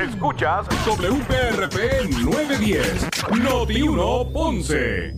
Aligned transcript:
Escuchas 0.00 0.66
WPRP 0.86 2.08
910, 2.22 3.08
Noti 3.42 3.82
1 3.82 4.32
Ponce. 4.32 5.12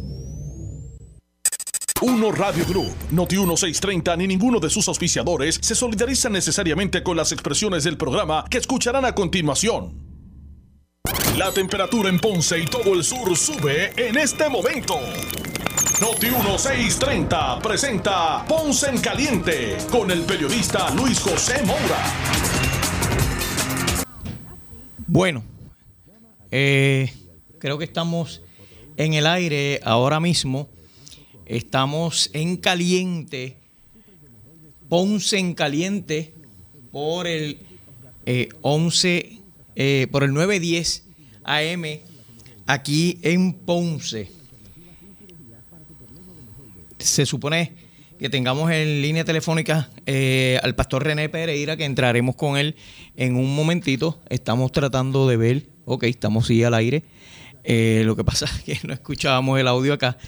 Uno 2.00 2.32
Radio 2.32 2.66
Group, 2.66 2.92
Noti 3.12 3.36
1630 3.36 4.16
ni 4.16 4.26
ninguno 4.26 4.58
de 4.58 4.68
sus 4.70 4.88
auspiciadores 4.88 5.60
se 5.62 5.76
solidariza 5.76 6.28
necesariamente 6.30 7.04
con 7.04 7.16
las 7.16 7.30
expresiones 7.30 7.84
del 7.84 7.96
programa 7.96 8.44
que 8.50 8.58
escucharán 8.58 9.04
a 9.04 9.14
continuación. 9.14 10.02
La 11.36 11.52
temperatura 11.52 12.08
en 12.08 12.18
Ponce 12.18 12.58
y 12.58 12.64
todo 12.64 12.94
el 12.94 13.04
sur 13.04 13.36
sube 13.36 13.92
en 13.96 14.18
este 14.18 14.48
momento. 14.48 14.98
Noti 16.00 16.26
1630 16.26 17.60
presenta 17.60 18.44
Ponce 18.48 18.90
en 18.90 19.00
Caliente 19.00 19.76
con 19.92 20.10
el 20.10 20.22
periodista 20.22 20.90
Luis 20.90 21.20
José 21.20 21.62
Moura. 21.62 22.51
Bueno, 25.12 25.44
eh, 26.50 27.12
creo 27.58 27.76
que 27.76 27.84
estamos 27.84 28.40
en 28.96 29.12
el 29.12 29.26
aire 29.26 29.78
ahora 29.84 30.20
mismo. 30.20 30.70
Estamos 31.44 32.30
en 32.32 32.56
caliente, 32.56 33.58
Ponce 34.88 35.36
en 35.36 35.52
caliente 35.52 36.32
por 36.92 37.26
el 37.26 37.58
11, 38.62 39.40
eh, 39.76 40.06
por 40.10 40.22
el 40.22 40.32
910 40.32 41.04
AM 41.44 41.84
aquí 42.66 43.18
en 43.20 43.52
Ponce. 43.52 44.30
Se 46.96 47.26
supone 47.26 47.81
que 48.22 48.30
tengamos 48.30 48.70
en 48.70 49.02
línea 49.02 49.24
telefónica 49.24 49.90
eh, 50.06 50.60
al 50.62 50.76
pastor 50.76 51.02
René 51.02 51.28
Pereira, 51.28 51.76
que 51.76 51.84
entraremos 51.84 52.36
con 52.36 52.56
él 52.56 52.76
en 53.16 53.34
un 53.34 53.52
momentito. 53.52 54.20
Estamos 54.30 54.70
tratando 54.70 55.26
de 55.26 55.36
ver, 55.36 55.66
ok, 55.86 56.04
estamos 56.04 56.46
sí 56.46 56.62
al 56.62 56.74
aire. 56.74 57.02
Eh, 57.64 58.02
lo 58.06 58.14
que 58.14 58.22
pasa 58.22 58.46
es 58.46 58.62
que 58.62 58.78
no 58.86 58.94
escuchábamos 58.94 59.58
el 59.58 59.66
audio 59.66 59.92
acá. 59.92 60.18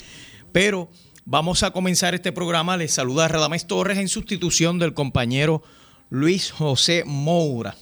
Pero 0.51 0.91
vamos 1.25 1.63
a 1.63 1.71
comenzar 1.71 2.17
este 2.17 2.33
programa. 2.33 2.77
Les 2.77 2.91
saluda 2.91 3.29
Radamés 3.29 3.69
Torres 3.69 3.99
en 3.99 4.09
sustitución 4.09 4.81
del 4.81 4.93
compañero 4.93 5.63
Luis 6.11 6.51
José 6.51 7.05
Moura. 7.07 7.77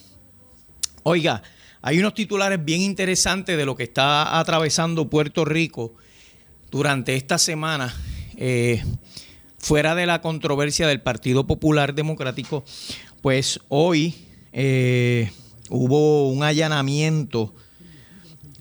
Oiga, 1.05 1.43
hay 1.81 1.99
unos 1.99 2.13
titulares 2.13 2.63
bien 2.63 2.83
interesantes 2.83 3.57
de 3.57 3.65
lo 3.65 3.77
que 3.77 3.85
está 3.85 4.39
atravesando 4.39 5.09
Puerto 5.09 5.47
Rico 5.47 5.95
durante 6.71 7.17
esta 7.17 7.39
semana. 7.39 7.95
Eh, 8.37 8.83
fuera 9.63 9.95
de 9.95 10.07
la 10.07 10.21
controversia 10.21 10.89
del 10.89 11.01
Partido 11.01 11.47
Popular 11.47 11.95
Democrático, 11.95 12.65
pues 13.23 13.61
hoy 13.69 14.15
eh, 14.53 15.31
hubo 15.71 16.29
un 16.29 16.43
allanamiento 16.43 17.55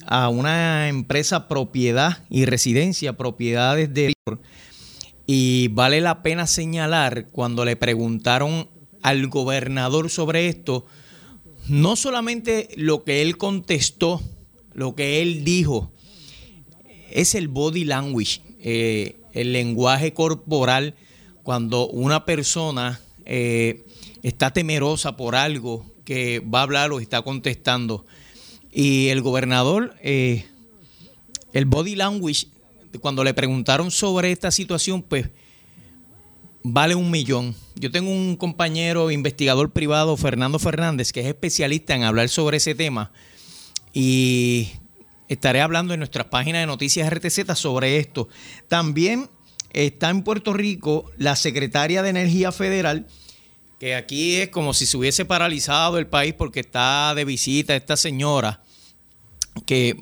a 0.06 0.30
una 0.30 0.88
empresa 0.90 1.48
propiedad 1.48 2.24
y 2.30 2.46
residencia, 2.46 3.18
propiedades 3.18 3.94
de... 3.94 4.14
Y 5.26 5.70
vale 5.70 6.02
la 6.02 6.22
pena 6.22 6.46
señalar 6.46 7.28
cuando 7.32 7.66
le 7.66 7.76
preguntaron 7.76 8.70
al 9.02 9.28
gobernador 9.28 10.10
sobre 10.10 10.48
esto, 10.48 10.86
no 11.68 11.96
solamente 11.96 12.70
lo 12.76 13.04
que 13.04 13.22
él 13.22 13.38
contestó, 13.38 14.22
lo 14.74 14.94
que 14.94 15.22
él 15.22 15.44
dijo, 15.44 15.92
es 17.14 17.36
el 17.36 17.48
body 17.48 17.86
language, 17.86 18.42
eh, 18.60 19.18
el 19.34 19.54
lenguaje 19.54 20.14
corporal, 20.14 20.96
cuando 21.44 21.88
una 21.88 22.26
persona 22.26 23.02
eh, 23.26 23.86
está 24.24 24.52
temerosa 24.52 25.18
por 25.18 25.36
algo 25.36 25.86
que 26.06 26.40
va 26.40 26.60
a 26.60 26.64
hablar 26.64 26.92
o 26.92 27.00
está 27.00 27.22
contestando. 27.22 28.06
Y 28.72 29.08
el 29.10 29.22
gobernador, 29.22 29.96
eh, 30.02 30.46
el 31.54 31.66
body 31.66 31.96
language, 31.96 32.48
cuando 33.00 33.24
le 33.24 33.34
preguntaron 33.34 33.92
sobre 33.92 34.32
esta 34.32 34.52
situación, 34.52 35.02
pues 35.02 35.30
vale 36.64 36.96
un 36.96 37.10
millón. 37.10 37.56
Yo 37.76 37.92
tengo 37.92 38.12
un 38.12 38.36
compañero 38.36 39.12
investigador 39.12 39.72
privado, 39.72 40.16
Fernando 40.18 40.60
Fernández, 40.60 41.12
que 41.12 41.22
es 41.22 41.28
especialista 41.28 41.96
en 41.96 42.04
hablar 42.04 42.30
sobre 42.30 42.58
ese 42.58 42.76
tema. 42.76 43.12
Y 43.94 44.70
estaré 45.34 45.62
hablando 45.62 45.94
en 45.94 46.00
nuestras 46.02 46.28
páginas 46.28 46.62
de 46.62 46.68
noticias 46.68 47.10
RTZ 47.10 47.56
sobre 47.56 47.98
esto. 47.98 48.28
También 48.68 49.30
está 49.72 50.10
en 50.10 50.24
Puerto 50.24 50.52
Rico 50.52 51.10
la 51.18 51.38
secretaria 51.38 52.04
de 52.04 52.10
Energía 52.10 52.52
Federal, 52.52 53.08
que 53.80 53.96
aquí 53.96 54.36
es 54.36 54.50
como 54.50 54.74
si 54.74 54.86
se 54.86 54.98
hubiese 54.98 55.24
paralizado 55.24 55.98
el 55.98 56.08
país 56.08 56.34
porque 56.38 56.60
está 56.60 57.16
de 57.16 57.24
visita 57.24 57.78
esta 57.78 57.96
señora, 57.96 58.62
que 59.66 59.96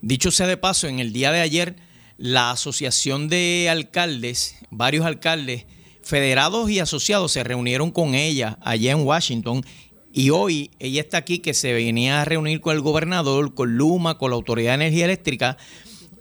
dicho 0.00 0.32
sea 0.32 0.48
de 0.48 0.56
paso, 0.56 0.88
en 0.88 0.98
el 0.98 1.12
día 1.12 1.30
de 1.30 1.40
ayer 1.40 1.76
la 2.18 2.50
Asociación 2.50 3.28
de 3.28 3.68
Alcaldes, 3.70 4.56
varios 4.70 5.06
alcaldes, 5.06 5.64
federados 6.02 6.68
y 6.70 6.80
asociados 6.80 7.30
se 7.30 7.44
reunieron 7.44 7.92
con 7.92 8.16
ella 8.16 8.58
allá 8.60 8.90
en 8.90 9.06
Washington 9.06 9.64
y 10.12 10.30
hoy 10.30 10.70
ella 10.78 11.00
está 11.00 11.18
aquí 11.18 11.38
que 11.38 11.54
se 11.54 11.72
venía 11.72 12.20
a 12.20 12.24
reunir 12.24 12.60
con 12.60 12.76
el 12.76 12.82
gobernador, 12.82 13.54
con 13.54 13.76
Luma, 13.76 14.18
con 14.18 14.30
la 14.30 14.36
Autoridad 14.36 14.72
de 14.72 14.86
Energía 14.86 15.06
Eléctrica 15.06 15.56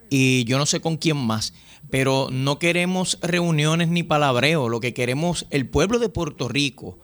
y 0.09 0.46
yo 0.46 0.57
no 0.57 0.66
sé 0.66 0.79
con 0.79 0.97
quién 0.97 1.18
más. 1.18 1.53
Pero 1.90 2.29
no 2.31 2.57
queremos 2.57 3.19
reuniones 3.22 3.90
ni 3.90 4.03
palabreo, 4.03 4.69
lo 4.69 4.79
que 4.79 4.94
queremos, 4.94 5.46
el 5.50 5.68
pueblo 5.68 6.00
de 6.00 6.07
Puerto 6.07 6.47
Rico, 6.47 7.00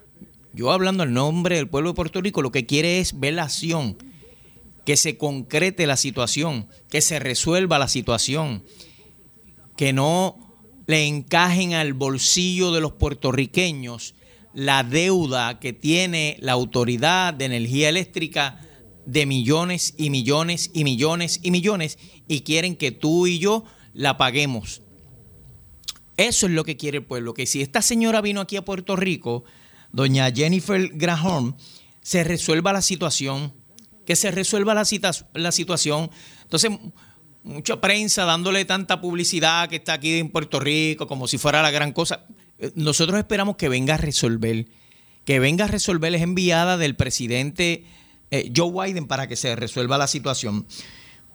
yo 0.53 0.71
hablando 0.71 1.03
el 1.03 1.13
nombre 1.13 1.57
del 1.57 1.67
pueblo 1.67 1.89
de 1.89 1.95
Puerto 1.95 2.21
Rico, 2.21 2.41
lo 2.41 2.51
que 2.51 2.65
quiere 2.65 2.99
es 2.99 3.19
ver 3.19 3.33
la 3.33 3.43
acción, 3.43 3.97
que 4.85 4.95
se 4.95 5.17
concrete 5.17 5.85
la 5.85 5.97
situación, 5.97 6.67
que 6.89 7.01
se 7.01 7.19
resuelva 7.19 7.77
la 7.77 7.89
situación, 7.89 8.63
que 9.75 9.91
no 9.91 10.37
le 10.87 11.05
encajen 11.05 11.73
al 11.73 11.93
bolsillo 11.93 12.71
de 12.71 12.79
los 12.79 12.93
puertorriqueños 12.93 14.15
la 14.53 14.83
deuda 14.83 15.59
que 15.59 15.73
tiene 15.73 16.37
la 16.39 16.53
Autoridad 16.53 17.33
de 17.33 17.45
Energía 17.45 17.89
Eléctrica 17.89 18.61
de 19.05 19.25
millones 19.25 19.93
y 19.97 20.09
millones 20.09 20.69
y 20.73 20.83
millones 20.83 21.39
y 21.41 21.51
millones 21.51 21.97
y 22.27 22.41
quieren 22.41 22.75
que 22.75 22.91
tú 22.91 23.27
y 23.27 23.39
yo 23.39 23.63
la 23.93 24.17
paguemos. 24.17 24.81
Eso 26.17 26.47
es 26.47 26.51
lo 26.51 26.63
que 26.63 26.77
quiere 26.77 26.97
el 26.97 27.05
pueblo, 27.05 27.33
que 27.33 27.45
si 27.45 27.61
esta 27.61 27.81
señora 27.81 28.21
vino 28.21 28.41
aquí 28.41 28.57
a 28.57 28.65
Puerto 28.65 28.95
Rico, 28.95 29.43
doña 29.91 30.31
Jennifer 30.31 30.89
Graham, 30.93 31.55
se 32.01 32.23
resuelva 32.23 32.73
la 32.73 32.81
situación, 32.81 33.53
que 34.05 34.15
se 34.15 34.31
resuelva 34.31 34.73
la, 34.73 34.83
la 35.33 35.51
situación. 35.51 36.09
Entonces, 36.41 36.71
mucha 37.43 37.79
prensa 37.79 38.25
dándole 38.25 38.65
tanta 38.65 38.99
publicidad 38.99 39.69
que 39.69 39.77
está 39.77 39.93
aquí 39.93 40.17
en 40.17 40.29
Puerto 40.29 40.59
Rico 40.59 41.07
como 41.07 41.27
si 41.27 41.37
fuera 41.37 41.61
la 41.61 41.71
gran 41.71 41.93
cosa. 41.93 42.25
Nosotros 42.75 43.19
esperamos 43.19 43.55
que 43.55 43.69
venga 43.69 43.95
a 43.95 43.97
resolver, 43.97 44.67
que 45.25 45.39
venga 45.39 45.65
a 45.65 45.67
resolver, 45.67 46.13
es 46.15 46.21
enviada 46.21 46.77
del 46.77 46.95
presidente 46.95 47.83
eh, 48.31 48.51
Joe 48.55 48.71
Biden 48.71 49.07
para 49.07 49.27
que 49.27 49.35
se 49.35 49.55
resuelva 49.55 49.97
la 49.97 50.07
situación. 50.07 50.65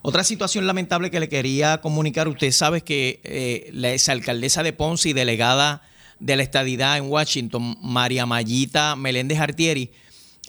Otra 0.01 0.25
situación 0.25 0.67
lamentable 0.67 1.11
que 1.11 1.21
le 1.21 1.29
quería 1.29 1.79
comunicar, 1.79 2.27
usted 2.27 2.51
sabe 2.51 2.81
que 2.81 3.21
eh, 3.23 3.69
la 3.71 3.93
exalcaldesa 3.93 4.61
de 4.61 4.73
Ponce 4.73 5.09
y 5.09 5.13
delegada 5.13 5.81
de 6.19 6.35
la 6.35 6.43
estadidad 6.43 6.97
en 6.97 7.09
Washington, 7.09 7.77
María 7.81 8.25
Mayita 8.25 8.97
Meléndez 8.97 9.39
Artieri, 9.39 9.91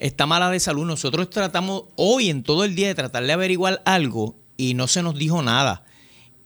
está 0.01 0.27
mala 0.27 0.51
de 0.51 0.59
salud. 0.59 0.85
Nosotros 0.85 1.31
tratamos 1.31 1.85
hoy 1.95 2.31
en 2.31 2.43
todo 2.43 2.65
el 2.65 2.75
día 2.75 2.89
de 2.89 2.97
tratar 2.97 3.25
de 3.25 3.33
averiguar 3.33 3.81
algo 3.85 4.37
y 4.57 4.75
no 4.75 4.89
se 4.89 5.03
nos 5.03 5.15
dijo 5.15 5.41
nada. 5.43 5.85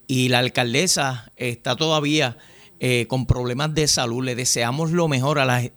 Y 0.07 0.29
la 0.29 0.39
alcaldesa 0.39 1.31
está 1.35 1.75
todavía 1.75 2.37
eh, 2.79 3.07
con 3.07 3.25
problemas 3.25 3.73
de 3.73 3.87
salud. 3.87 4.23
Le 4.23 4.35
deseamos 4.35 4.91
lo 4.91 5.07
mejor 5.07 5.39
a 5.39 5.45
la, 5.45 5.69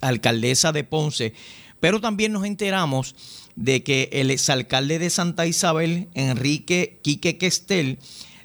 alcaldesa 0.00 0.72
de 0.72 0.84
Ponce, 0.84 1.32
pero 1.80 2.00
también 2.00 2.32
nos 2.32 2.44
enteramos 2.44 3.14
de 3.56 3.82
que 3.82 4.08
el 4.12 4.30
exalcalde 4.30 4.98
de 4.98 5.10
Santa 5.10 5.46
Isabel, 5.46 6.08
Enrique 6.14 7.00
Quique 7.02 7.38
Questel, 7.38 7.98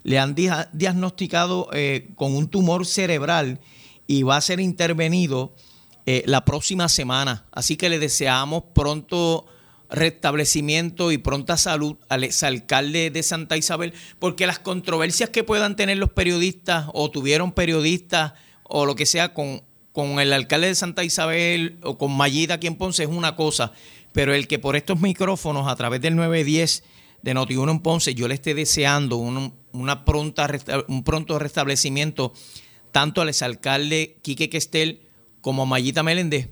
le 0.03 0.17
han 0.17 0.35
diagnosticado 0.35 1.69
eh, 1.73 2.09
con 2.15 2.35
un 2.35 2.47
tumor 2.47 2.85
cerebral 2.85 3.59
y 4.07 4.23
va 4.23 4.37
a 4.37 4.41
ser 4.41 4.59
intervenido 4.59 5.53
eh, 6.05 6.23
la 6.25 6.45
próxima 6.45 6.89
semana. 6.89 7.45
Así 7.51 7.77
que 7.77 7.89
le 7.89 7.99
deseamos 7.99 8.63
pronto 8.73 9.45
restablecimiento 9.89 11.11
y 11.11 11.17
pronta 11.17 11.57
salud 11.57 11.97
al 12.09 12.23
exalcalde 12.23 13.09
de 13.09 13.23
Santa 13.23 13.57
Isabel, 13.57 13.93
porque 14.19 14.47
las 14.47 14.59
controversias 14.59 15.29
que 15.29 15.43
puedan 15.43 15.75
tener 15.75 15.97
los 15.97 16.11
periodistas 16.11 16.85
o 16.93 17.09
tuvieron 17.09 17.51
periodistas 17.51 18.33
o 18.63 18.85
lo 18.85 18.95
que 18.95 19.05
sea 19.05 19.33
con, 19.33 19.63
con 19.91 20.19
el 20.19 20.31
alcalde 20.31 20.67
de 20.67 20.75
Santa 20.75 21.03
Isabel 21.03 21.79
o 21.83 21.97
con 21.97 22.15
Mayida 22.15 22.55
aquí 22.55 22.67
en 22.67 22.75
Ponce 22.75 23.03
es 23.03 23.09
una 23.09 23.35
cosa, 23.35 23.73
pero 24.11 24.33
el 24.33 24.47
que 24.47 24.59
por 24.59 24.75
estos 24.75 24.99
micrófonos 25.01 25.67
a 25.67 25.75
través 25.75 26.01
del 26.01 26.15
910 26.15 26.83
de 27.21 27.35
Noti1 27.35 27.71
en 27.71 27.79
Ponce 27.79 28.15
yo 28.15 28.27
le 28.27 28.35
esté 28.35 28.53
deseando 28.53 29.17
un, 29.17 29.53
una 29.71 30.05
pronta, 30.05 30.47
un 30.87 31.03
pronto 31.03 31.39
restablecimiento 31.39 32.33
tanto 32.91 33.21
al 33.21 33.29
exalcalde 33.29 34.17
Quique 34.21 34.49
Questel 34.49 35.01
como 35.41 35.63
a 35.63 35.65
Mayita 35.65 36.03
Meléndez, 36.03 36.49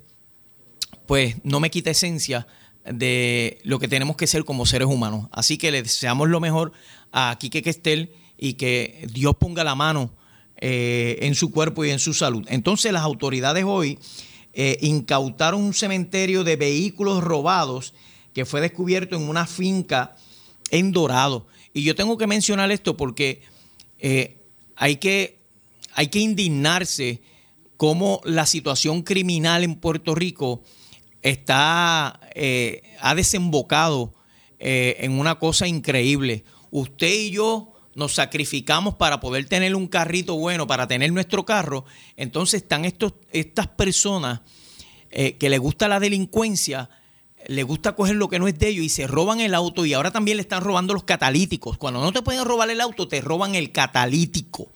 pues 1.05 1.35
no 1.43 1.59
me 1.59 1.69
quita 1.69 1.91
esencia 1.91 2.47
de 2.91 3.59
lo 3.63 3.79
que 3.79 3.87
tenemos 3.87 4.15
que 4.15 4.27
ser 4.27 4.45
como 4.45 4.65
seres 4.65 4.87
humanos. 4.87 5.27
Así 5.31 5.57
que 5.57 5.71
le 5.71 5.83
deseamos 5.83 6.29
lo 6.29 6.39
mejor 6.39 6.71
a 7.11 7.37
Quique 7.39 7.61
Questel 7.61 8.11
y 8.37 8.53
que 8.53 9.07
Dios 9.11 9.35
ponga 9.35 9.63
la 9.63 9.75
mano 9.75 10.11
eh, 10.57 11.19
en 11.21 11.35
su 11.35 11.51
cuerpo 11.51 11.85
y 11.85 11.91
en 11.91 11.99
su 11.99 12.13
salud. 12.13 12.45
Entonces 12.49 12.91
las 12.91 13.03
autoridades 13.03 13.63
hoy 13.65 13.99
eh, 14.53 14.77
incautaron 14.81 15.61
un 15.61 15.73
cementerio 15.73 16.43
de 16.43 16.55
vehículos 16.55 17.23
robados 17.23 17.93
que 18.33 18.45
fue 18.45 18.61
descubierto 18.61 19.15
en 19.15 19.23
una 19.23 19.45
finca 19.45 20.15
en 20.71 20.91
Dorado. 20.91 21.47
Y 21.73 21.83
yo 21.83 21.95
tengo 21.95 22.17
que 22.17 22.27
mencionar 22.27 22.71
esto 22.71 22.97
porque 22.97 23.41
eh, 23.99 24.37
hay, 24.75 24.97
que, 24.97 25.39
hay 25.93 26.07
que 26.07 26.19
indignarse 26.19 27.21
cómo 27.77 28.21
la 28.23 28.45
situación 28.45 29.03
criminal 29.03 29.63
en 29.63 29.75
Puerto 29.75 30.15
Rico 30.15 30.63
está, 31.21 32.19
ha 32.99 33.15
desembocado 33.15 34.13
en 34.59 35.19
una 35.19 35.35
cosa 35.35 35.67
increíble. 35.67 36.43
Usted 36.71 37.11
y 37.11 37.31
yo 37.31 37.73
nos 37.97 38.13
sacrificamos 38.13 38.93
para 38.93 39.19
poder 39.19 39.45
tener 39.45 39.75
un 39.75 39.87
carrito 39.87 40.35
bueno, 40.35 40.67
para 40.67 40.87
tener 40.87 41.11
nuestro 41.11 41.45
carro, 41.45 41.83
entonces 42.15 42.61
están 42.61 42.85
estos, 42.85 43.15
estas 43.31 43.67
personas 43.67 44.41
eh, 45.09 45.35
que 45.37 45.49
les 45.49 45.59
gusta 45.59 45.87
la 45.87 45.99
delincuencia, 45.99 46.91
les 47.47 47.65
gusta 47.65 47.95
coger 47.95 48.15
lo 48.15 48.29
que 48.29 48.37
no 48.37 48.47
es 48.47 48.59
de 48.59 48.67
ellos 48.67 48.85
y 48.85 48.89
se 48.89 49.07
roban 49.07 49.39
el 49.39 49.55
auto 49.55 49.83
y 49.83 49.93
ahora 49.93 50.11
también 50.11 50.37
le 50.37 50.41
están 50.41 50.63
robando 50.63 50.93
los 50.93 51.05
catalíticos. 51.05 51.79
Cuando 51.79 51.99
no 51.99 52.11
te 52.11 52.21
pueden 52.21 52.45
robar 52.45 52.69
el 52.69 52.81
auto, 52.81 53.07
te 53.07 53.19
roban 53.19 53.55
el 53.55 53.71
catalítico. 53.71 54.71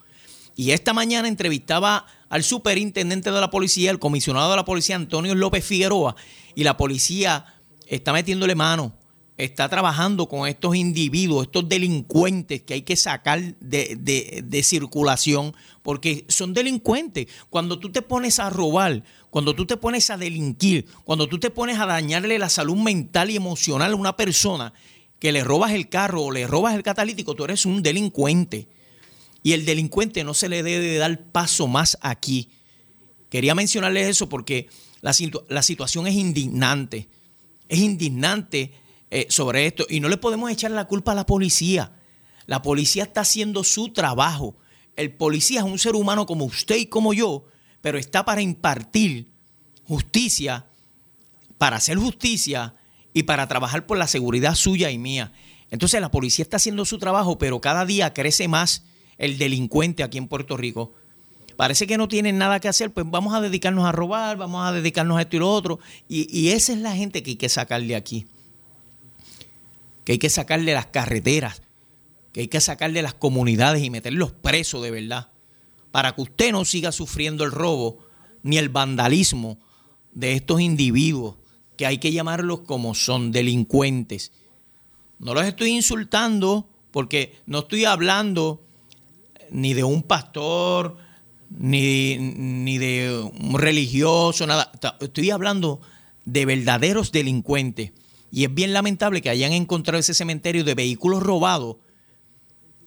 Y 0.56 0.72
esta 0.72 0.92
mañana 0.92 1.28
entrevistaba 1.28 2.08
al 2.32 2.44
superintendente 2.44 3.32
de 3.32 3.40
la 3.40 3.52
policía, 3.52 3.92
el 3.92 4.00
comisionado 4.00 4.50
de 4.50 4.56
la 4.56 4.66
policía, 4.66 4.96
Antonio 4.96 5.36
López 5.36 5.64
Figueroa, 5.64 6.16
y 6.56 6.64
la 6.64 6.78
policía 6.78 7.46
está 7.86 8.12
metiéndole 8.12 8.56
mano 8.56 8.96
está 9.44 9.68
trabajando 9.70 10.28
con 10.28 10.48
estos 10.48 10.76
individuos, 10.76 11.48
estos 11.48 11.68
delincuentes 11.68 12.62
que 12.62 12.76
hay 12.76 12.82
que 12.84 12.96
sacar 12.96 13.56
de, 13.60 14.62
circulación, 14.64 15.56
porque 15.82 16.26
son 16.28 16.54
delincuentes. 16.54 17.28
Cuando 17.50 17.80
tú 17.80 17.92
te 17.92 18.04
pones 18.04 18.40
a 18.40 18.50
robar, 18.50 19.04
cuando 19.30 19.56
tú 19.56 19.66
te 19.66 19.78
pones 19.78 20.10
a 20.12 20.18
delinquir, 20.18 20.86
cuando 21.04 21.28
tú 21.28 21.40
te 21.40 21.50
pones 21.50 21.80
a 21.80 21.88
dañarle 21.88 22.38
la 22.38 22.50
salud 22.50 22.78
mental 22.78 23.32
y 23.32 23.36
emocional 23.36 23.94
a 23.94 23.96
una 23.96 24.16
persona, 24.16 24.74
que 25.18 25.32
le 25.32 25.44
robas 25.44 25.72
el 25.72 25.90
carro 25.90 26.24
o 26.24 26.32
le 26.32 26.46
robas 26.46 26.76
el 26.76 26.84
catalítico, 26.84 27.36
tú 27.36 27.46
eres 27.46 27.66
un 27.66 27.82
delincuente. 27.82 28.68
Y 29.44 29.54
el 29.54 29.66
delincuente 29.66 30.24
no 30.24 30.34
se 30.34 30.50
le 30.50 30.64
debe 30.64 30.98
dar 30.98 31.32
paso 31.32 31.68
más 31.68 31.98
aquí. 32.02 32.50
Quería 33.30 33.56
mencionarles 33.56 34.10
eso 34.10 34.30
porque 34.30 34.68
la, 35.02 35.14
situación 35.64 36.08
es 36.08 36.16
indignante. 36.16 37.10
Es 37.68 37.80
indignante 37.80 38.74
eh, 39.10 39.26
sobre 39.30 39.66
esto 39.66 39.86
y 39.90 40.00
no 40.00 40.10
le 40.10 40.18
podemos 40.18 40.52
echar 40.52 40.72
la 40.72 40.86
culpa 40.86 41.14
a 41.14 41.16
la 41.16 41.26
policía. 41.26 41.94
La 42.46 42.62
policía 42.62 43.04
está 43.04 43.22
haciendo 43.22 43.64
su 43.64 43.94
trabajo. 43.94 44.58
El 44.96 45.14
policía 45.14 45.62
es 45.62 45.66
un 45.66 45.80
ser 45.80 45.96
humano 45.96 46.26
como 46.26 46.46
usted 46.46 46.76
y 46.76 46.88
como 46.88 47.14
yo, 47.14 47.46
pero 47.82 47.98
está 47.98 48.26
para 48.26 48.42
impartir 48.42 49.32
justicia, 49.86 50.68
para 51.58 51.78
hacer 51.78 51.98
justicia 51.98 52.76
y 53.14 53.24
para 53.24 53.48
trabajar 53.48 53.86
por 53.86 53.98
la 53.98 54.08
seguridad 54.08 54.56
suya 54.56 54.92
y 54.92 54.98
mía. 54.98 55.32
Entonces 55.70 56.02
la 56.02 56.12
policía 56.12 56.44
está 56.44 56.58
haciendo 56.58 56.86
su 56.86 57.00
trabajo, 57.00 57.38
pero 57.38 57.62
cada 57.62 57.86
día 57.86 58.14
crece 58.14 58.48
más 58.48 58.84
el 59.22 59.38
delincuente 59.38 60.04
aquí 60.04 60.18
en 60.18 60.28
Puerto 60.28 60.58
Rico. 60.58 60.92
Parece 61.56 61.88
que 61.88 61.98
no 61.98 62.08
tienen 62.08 62.38
nada 62.38 62.60
que 62.60 62.68
hacer, 62.68 62.92
pues 62.92 63.06
vamos 63.10 63.34
a 63.34 63.42
dedicarnos 63.42 63.86
a 63.86 63.92
robar, 63.92 64.36
vamos 64.36 64.68
a 64.68 64.74
dedicarnos 64.74 65.18
a 65.18 65.22
esto 65.22 65.38
y 65.38 65.40
lo 65.40 65.50
otro. 65.50 65.80
Y, 66.10 66.28
y 66.38 66.50
esa 66.50 66.74
es 66.74 66.80
la 66.80 66.96
gente 66.96 67.24
que 67.24 67.32
hay 67.32 67.36
que 67.38 67.50
sacarle 67.50 67.96
aquí 67.96 68.26
que 70.04 70.14
hay 70.14 70.18
que 70.18 70.30
sacarle 70.30 70.74
las 70.74 70.88
carreteras, 70.88 71.62
que 72.34 72.42
hay 72.42 72.48
que 72.48 72.62
sacarle 72.62 73.02
las 73.02 73.14
comunidades 73.14 73.84
y 73.84 73.90
meterlos 73.90 74.32
presos 74.32 74.82
de 74.84 74.92
verdad, 74.92 75.30
para 75.92 76.16
que 76.16 76.22
usted 76.22 76.52
no 76.52 76.66
siga 76.66 76.92
sufriendo 76.92 77.44
el 77.44 77.52
robo 77.52 78.00
ni 78.44 78.58
el 78.58 78.70
vandalismo 78.70 79.58
de 80.14 80.34
estos 80.34 80.62
individuos, 80.62 81.36
que 81.78 81.86
hay 81.86 81.98
que 81.98 82.12
llamarlos 82.12 82.62
como 82.62 82.96
son, 82.96 83.32
delincuentes. 83.32 84.32
No 85.20 85.34
los 85.34 85.46
estoy 85.46 85.72
insultando 85.72 86.68
porque 86.92 87.36
no 87.46 87.60
estoy 87.60 87.86
hablando 87.86 88.64
ni 89.52 89.74
de 89.74 89.84
un 89.84 90.02
pastor, 90.02 90.98
ni, 91.50 92.18
ni 92.18 92.78
de 92.78 93.30
un 93.40 93.60
religioso, 93.60 94.48
nada. 94.48 94.72
Estoy 95.00 95.30
hablando 95.30 95.82
de 96.26 96.46
verdaderos 96.46 97.12
delincuentes 97.12 97.92
y 98.32 98.46
es 98.46 98.54
bien 98.54 98.74
lamentable 98.74 99.22
que 99.22 99.30
hayan 99.30 99.52
encontrado 99.52 100.00
ese 100.00 100.14
cementerio 100.14 100.64
de 100.64 100.74
vehículos 100.74 101.22
robados, 101.22 101.78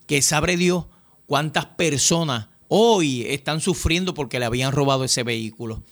que 0.06 0.22
sabe 0.22 0.56
Dios 0.56 0.86
cuántas 1.26 1.66
personas 1.66 2.48
hoy 2.68 3.22
están 3.28 3.60
sufriendo 3.60 4.14
porque 4.14 4.38
le 4.38 4.46
habían 4.46 4.72
robado 4.72 5.04
ese 5.04 5.22
vehículo. 5.22 5.82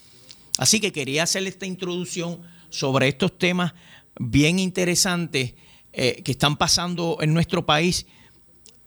Así 0.59 0.81
que 0.81 0.93
quería 0.93 1.25
hacerle 1.25 1.51
esta 1.51 1.67
introducción 1.67 2.41
sobre 2.71 3.09
estos 3.09 3.39
temas 3.39 3.75
bien 4.19 4.59
interesantes 4.59 5.55
eh, 5.93 6.23
que 6.23 6.33
están 6.33 6.57
pasando 6.57 7.19
en 7.21 7.35
nuestro 7.35 7.67
país 7.67 8.07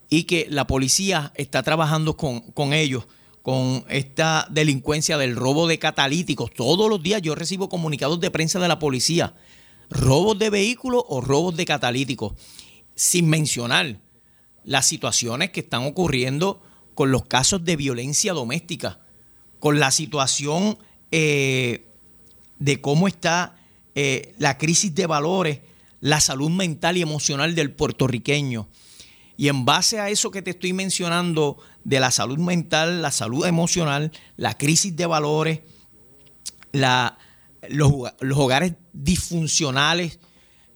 y 0.09 0.23
que 0.23 0.47
la 0.49 0.67
policía 0.67 1.31
está 1.35 1.63
trabajando 1.63 2.17
con, 2.17 2.41
con 2.51 2.73
ellos, 2.73 3.05
con 3.41 3.85
esta 3.89 4.47
delincuencia 4.49 5.17
del 5.17 5.35
robo 5.35 5.67
de 5.67 5.79
catalíticos. 5.79 6.51
Todos 6.53 6.89
los 6.89 7.01
días 7.01 7.21
yo 7.21 7.35
recibo 7.35 7.69
comunicados 7.69 8.19
de 8.19 8.31
prensa 8.31 8.59
de 8.59 8.67
la 8.67 8.79
policía 8.79 9.33
robos 9.89 10.37
de 10.39 10.49
vehículos 10.49 11.03
o 11.07 11.21
robos 11.21 11.55
de 11.55 11.65
catalíticos, 11.65 12.33
sin 12.95 13.29
mencionar 13.29 13.99
las 14.63 14.87
situaciones 14.87 15.51
que 15.51 15.59
están 15.59 15.85
ocurriendo 15.85 16.61
con 16.93 17.11
los 17.11 17.25
casos 17.25 17.63
de 17.65 17.75
violencia 17.75 18.33
doméstica, 18.33 18.99
con 19.59 19.79
la 19.79 19.91
situación 19.91 20.77
eh, 21.11 21.87
de 22.59 22.81
cómo 22.81 23.07
está 23.07 23.57
eh, 23.95 24.33
la 24.37 24.57
crisis 24.57 24.95
de 24.95 25.05
valores, 25.05 25.59
la 25.99 26.19
salud 26.19 26.49
mental 26.49 26.97
y 26.97 27.01
emocional 27.01 27.55
del 27.55 27.71
puertorriqueño. 27.71 28.67
Y 29.37 29.49
en 29.49 29.65
base 29.65 29.99
a 29.99 30.09
eso 30.09 30.31
que 30.31 30.41
te 30.41 30.51
estoy 30.51 30.73
mencionando 30.73 31.57
de 31.83 31.99
la 31.99 32.11
salud 32.11 32.37
mental, 32.37 33.01
la 33.01 33.11
salud 33.11 33.45
emocional, 33.45 34.11
la 34.37 34.57
crisis 34.57 34.95
de 34.95 35.05
valores, 35.05 35.59
los, 37.69 37.91
hogares 38.35 38.73
disfuncionales, 38.93 40.19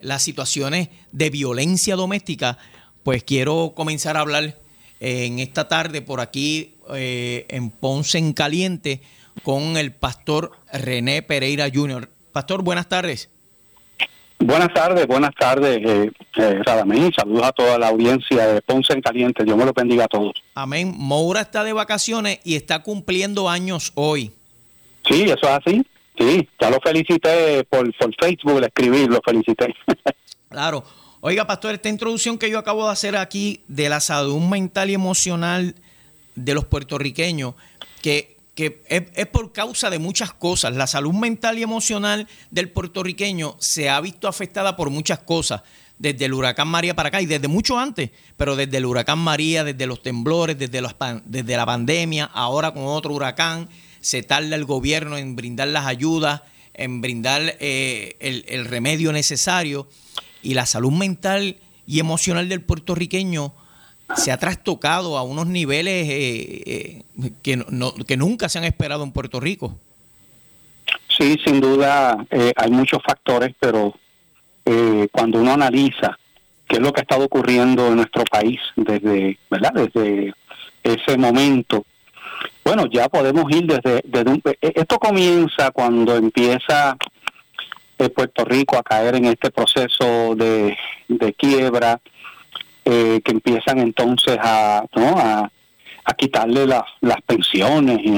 las 0.02 0.24
situaciones 0.24 0.90
de 1.12 1.30
violencia 1.30 1.96
doméstica, 1.96 2.58
pues 3.04 3.24
quiero 3.24 3.74
comenzar 3.76 4.18
a 4.18 4.22
hablar 4.22 4.60
en 5.00 5.40
esta 5.40 5.68
tarde 5.68 6.02
por 6.02 6.20
aquí 6.20 6.76
eh, 6.94 7.46
en 7.50 7.70
Ponce 7.70 8.18
en 8.18 8.34
Caliente 8.34 9.02
con 9.44 9.78
el 9.78 9.94
pastor 9.94 10.52
René 10.72 11.22
Pereira 11.22 11.70
Jr. 11.74 12.10
Pastor, 12.34 12.62
buenas 12.62 12.90
tardes. 12.90 13.30
Buenas 14.40 14.74
tardes, 14.74 15.06
buenas 15.06 15.36
tardes, 15.36 15.80
eh, 15.86 16.12
eh 16.38 16.62
Saludos 17.16 17.44
a 17.44 17.52
toda 17.52 17.78
la 17.78 17.90
audiencia 17.90 18.48
de 18.48 18.62
Ponce 18.62 18.94
en 18.94 19.02
Caliente. 19.02 19.44
Dios 19.44 19.58
me 19.58 19.66
lo 19.66 19.74
bendiga 19.74 20.06
a 20.06 20.08
todos. 20.08 20.32
Amén. 20.56 20.94
Moura 20.98 21.42
está 21.42 21.64
de 21.66 21.74
vacaciones 21.74 22.40
y 22.46 22.56
está 22.56 22.82
cumpliendo 22.82 23.50
años 23.50 23.92
hoy. 23.96 24.32
Sí, 25.06 25.24
eso 25.24 25.42
es 25.42 25.50
así. 25.50 25.86
Sí, 26.18 26.50
ya 26.60 26.70
lo 26.70 26.80
felicité 26.82 27.64
por, 27.66 27.94
por 27.96 28.16
Facebook, 28.16 28.60
le 28.60 28.68
escribí, 28.68 29.08
lo 29.08 29.20
felicité. 29.24 29.76
claro. 30.50 30.84
Oiga, 31.22 31.46
pastor, 31.46 31.74
esta 31.74 31.90
introducción 31.90 32.38
que 32.38 32.50
yo 32.50 32.60
acabo 32.60 32.86
de 32.86 32.94
hacer 32.94 33.18
aquí 33.18 33.62
de 33.68 33.90
la 33.90 34.00
salud 34.00 34.40
mental 34.40 34.90
y 34.90 34.94
emocional 34.94 35.76
de 36.36 36.54
los 36.54 36.64
puertorriqueños, 36.64 37.56
que, 38.02 38.38
que 38.60 38.84
es, 38.90 39.28
por 39.28 39.54
causa 39.54 39.90
de 39.90 40.00
muchas 40.00 40.34
cosas. 40.34 40.76
La 40.76 40.86
salud 40.86 41.14
mental 41.14 41.58
y 41.58 41.64
emocional 41.64 42.28
del 42.52 42.70
puertorriqueño 42.70 43.56
se 43.58 43.90
ha 43.90 44.02
visto 44.02 44.28
afectada 44.28 44.76
por 44.76 44.90
muchas 44.90 45.20
cosas, 45.20 45.62
desde 45.98 46.26
el 46.26 46.34
huracán 46.34 46.68
María 46.68 46.94
para 46.94 47.08
acá 47.08 47.22
y 47.22 47.26
desde 47.26 47.48
mucho 47.48 47.80
antes, 47.80 48.10
pero 48.36 48.58
desde 48.58 48.76
el 48.76 48.86
huracán 48.86 49.20
María, 49.20 49.64
desde 49.64 49.88
los 49.88 50.04
temblores, 50.04 50.60
desde, 50.60 50.84
desde 51.24 51.56
la 51.56 51.66
pandemia, 51.66 52.26
ahora 52.26 52.74
con 52.74 52.84
otro 52.84 53.14
huracán 53.14 53.70
se 54.02 54.24
tarda 54.24 54.58
el 54.58 54.66
gobierno 54.66 55.16
en 55.16 55.38
brindar 55.38 55.70
las 55.70 55.86
ayudas, 55.86 56.42
en 56.74 57.00
brindar 57.00 57.56
eh, 57.62 58.18
el, 58.20 58.66
remedio 58.66 59.14
necesario 59.14 59.88
y 60.44 60.54
la 60.54 60.66
salud 60.66 60.92
mental 60.92 61.62
y 61.88 62.02
emocional 62.02 62.50
del 62.50 62.62
puertorriqueño 62.62 63.54
se 64.16 64.32
ha 64.32 64.38
trastocado 64.38 65.18
a 65.18 65.24
unos 65.24 65.48
niveles 65.48 66.08
eh, 66.10 66.64
eh, 66.66 67.32
que, 67.44 67.64
que 68.08 68.18
nunca 68.18 68.50
se 68.50 68.60
han 68.60 68.66
esperado 68.66 69.04
en 69.04 69.12
Puerto 69.12 69.40
Rico. 69.40 69.78
Sí, 71.08 71.38
sin 71.46 71.60
duda 71.60 72.26
hay 72.56 72.72
muchos 72.72 73.02
factores, 73.06 73.56
pero 73.60 73.94
cuando 75.12 75.40
uno 75.40 75.54
analiza 75.54 76.18
qué 76.68 76.76
es 76.76 76.82
lo 76.82 76.94
que 76.94 77.02
ha 77.02 77.04
estado 77.04 77.26
ocurriendo 77.26 77.88
en 77.88 77.96
nuestro 77.96 78.24
país 78.26 78.60
desde, 78.76 79.38
¿verdad? 79.50 79.74
desde 79.74 80.34
ese 80.84 81.18
momento 81.18 81.84
bueno, 82.64 82.86
ya 82.92 83.10
podemos 83.10 83.46
ir 83.50 83.66
desde, 83.66 84.02
desde 84.04 84.30
un, 84.30 84.42
e, 84.46 84.74
esto 84.76 85.00
comienza 85.00 85.72
cuando 85.72 86.16
empieza 86.16 86.98
eh, 87.98 88.10
Puerto 88.10 88.46
Rico 88.46 88.78
a 88.78 88.84
caer 88.84 89.16
en 89.16 89.26
este 89.26 89.50
proceso 89.50 90.36
de, 90.36 90.78
quiebra, 91.38 92.00
eh, 92.92 93.22
que 93.24 93.32
empiezan 93.32 93.78
entonces 93.78 94.38
a, 94.42 94.84
¿no? 94.96 95.18
a, 95.18 95.52
quitarle 96.18 96.66
las 96.66 97.22
pensiones 97.28 98.00
y 98.04 98.18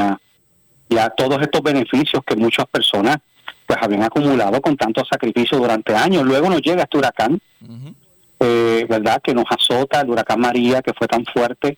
a, 0.97 1.09
todos 1.09 1.41
estos 1.41 1.61
beneficios 1.61 2.23
que 2.25 2.37
muchas 2.37 2.65
personas 2.67 3.17
pues 3.67 3.77
habían 3.81 4.03
acumulado 4.03 4.61
con 4.61 4.77
tanto 4.77 5.03
sacrificio 5.03 5.57
durante 5.57 5.93
años. 5.93 6.23
Luego 6.23 6.49
nos 6.49 6.61
llega 6.61 6.83
este 6.83 6.97
huracán, 6.97 7.39
eh, 8.39 8.85
¿verdad? 8.89 9.21
Que 9.21 9.33
nos 9.33 9.43
azota, 9.49 10.01
el 10.01 10.09
huracán 10.09 10.39
María, 10.39 10.81
que 10.81 10.93
fue 10.93 11.07
tan 11.07 11.25
fuerte 11.25 11.77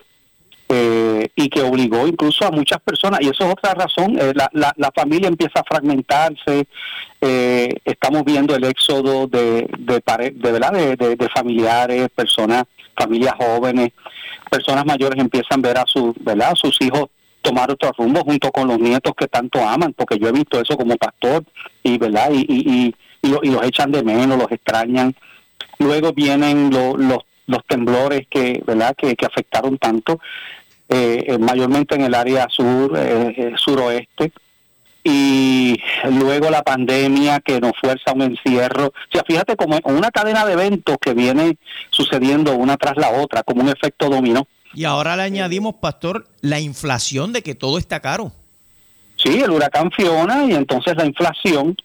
eh, 0.69 1.29
y 1.35 1.49
que 1.49 1.61
obligó 1.61 2.07
incluso 2.07 2.45
a 2.45 2.51
muchas 2.51 2.79
personas, 2.81 3.21
y 3.21 3.29
eso 3.29 3.45
es 3.45 3.51
otra 3.51 3.73
razón, 3.73 4.17
eh, 4.19 4.33
la, 4.35 4.73
la, 4.75 4.91
familia 4.95 5.27
empieza 5.27 5.59
a 5.59 5.63
fragmentarse, 5.63 6.67
estamos 7.85 8.23
viendo 8.23 8.55
el 8.55 8.63
éxodo 8.63 9.27
de, 9.27 9.67
de, 9.77 10.03
de, 10.35 10.51
¿verdad? 10.51 10.73
De, 10.73 11.29
familiares, 11.33 12.09
personas, 12.15 12.63
familias 12.95 13.33
jóvenes, 13.37 13.91
personas 14.49 14.85
mayores 14.85 15.19
empiezan 15.19 15.59
a 15.59 15.67
ver 15.67 15.77
a, 15.77 15.85
su, 15.85 16.13
¿verdad? 16.19 16.53
sus 16.55 16.79
hijos 16.81 17.07
tomar 17.41 17.69
otro 17.69 17.91
rumbo 17.97 18.21
junto 18.21 18.51
con 18.51 18.67
los 18.67 18.79
nietos 18.79 19.13
que 19.17 19.27
tanto 19.27 19.59
aman, 19.59 19.93
porque 19.93 20.17
yo 20.17 20.29
he 20.29 20.31
visto 20.31 20.59
eso 20.59 20.77
como 20.77 20.95
pastor 20.95 21.43
y 21.83 21.97
verdad 21.97 22.29
y, 22.31 22.45
y, 22.47 22.95
y, 23.21 23.49
los 23.49 23.63
echan 23.63 23.91
de 23.91 24.01
menos, 24.01 24.37
los 24.37 24.51
extrañan. 24.51 25.13
Luego 25.79 26.13
vienen 26.13 26.71
los, 26.71 27.23
los 27.47 27.65
temblores 27.67 28.27
que 28.29 28.63
verdad 28.65 28.95
que, 28.97 29.15
que 29.15 29.25
afectaron 29.25 29.77
tanto 29.77 30.19
eh, 30.89 31.25
eh, 31.27 31.37
mayormente 31.37 31.95
en 31.95 32.01
el 32.01 32.13
área 32.13 32.47
sur, 32.49 32.97
eh, 32.97 33.33
eh, 33.35 33.53
suroeste, 33.55 34.31
y 35.03 35.77
luego 36.11 36.49
la 36.49 36.61
pandemia 36.61 37.39
que 37.41 37.59
nos 37.59 37.73
fuerza 37.81 38.13
un 38.13 38.21
encierro. 38.21 38.87
O 38.87 39.11
sea, 39.11 39.23
fíjate 39.27 39.55
como 39.55 39.77
una 39.83 40.11
cadena 40.11 40.45
de 40.45 40.53
eventos 40.53 40.97
que 41.01 41.13
viene 41.13 41.57
sucediendo 41.89 42.55
una 42.55 42.77
tras 42.77 42.95
la 42.97 43.09
otra, 43.09 43.43
como 43.43 43.61
un 43.61 43.69
efecto 43.69 44.09
dominó. 44.09 44.47
Y 44.73 44.85
ahora 44.85 45.15
le 45.15 45.23
añadimos, 45.23 45.75
pastor, 45.75 46.27
la 46.41 46.59
inflación 46.59 47.33
de 47.33 47.43
que 47.43 47.53
todo 47.53 47.77
está 47.77 47.99
caro. 47.99 48.31
Sí, 49.17 49.41
el 49.41 49.51
huracán 49.51 49.91
Fiona 49.91 50.45
y 50.45 50.53
entonces 50.53 50.95
la 50.95 51.05
inflación, 51.05 51.75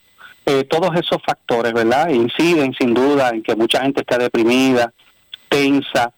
todos 0.71 0.97
esos 0.97 1.19
factores, 1.27 1.73
¿verdad? 1.75 2.09
Inciden 2.09 2.73
sin 2.73 2.95
duda 2.95 3.31
en 3.31 3.43
que 3.43 3.55
mucha 3.55 3.83
gente 3.83 4.01
está 4.01 4.17
deprimida, 4.17 4.93
tensa, 5.49 6.13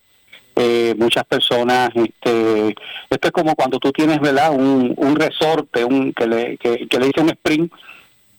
eh, 0.62 0.94
muchas 0.98 1.24
personas, 1.24 1.88
este, 1.94 2.74
esto 3.08 3.28
es 3.28 3.32
como 3.32 3.54
cuando 3.54 3.78
tú 3.78 3.92
tienes, 3.92 4.20
¿verdad? 4.20 4.52
Un, 4.52 4.92
un 4.94 5.16
resorte, 5.16 5.84
un 5.84 6.12
que 6.12 6.26
le, 6.26 6.58
que, 6.58 6.86
le 6.98 7.06
dice 7.06 7.20
un 7.22 7.30
sprint 7.30 7.72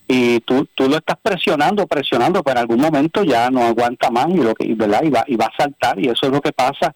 y 0.07 0.39
tú, 0.41 0.67
tú 0.75 0.87
lo 0.87 0.97
estás 0.97 1.17
presionando, 1.19 1.87
presionando, 1.87 2.43
pero 2.43 2.59
en 2.59 2.61
algún 2.61 2.79
momento 2.79 3.23
ya 3.23 3.49
no 3.49 3.63
aguanta 3.63 4.11
más 4.11 4.27
y 4.29 4.37
lo 4.37 4.53
que, 4.53 4.71
¿verdad? 4.75 5.01
Y 5.03 5.09
va, 5.09 5.23
y 5.25 5.35
va 5.35 5.45
a 5.45 5.57
saltar 5.57 5.99
y 5.99 6.09
eso 6.09 6.27
es 6.27 6.31
lo 6.31 6.41
que 6.41 6.51
pasa 6.51 6.93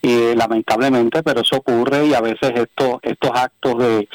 y 0.00 0.34
lamentablemente, 0.34 1.22
pero 1.22 1.42
eso 1.42 1.56
ocurre 1.56 2.06
y 2.06 2.14
a 2.14 2.20
veces 2.22 2.52
estos 2.54 2.98
estos 3.02 3.30
actos 3.34 3.76
de 3.78 4.08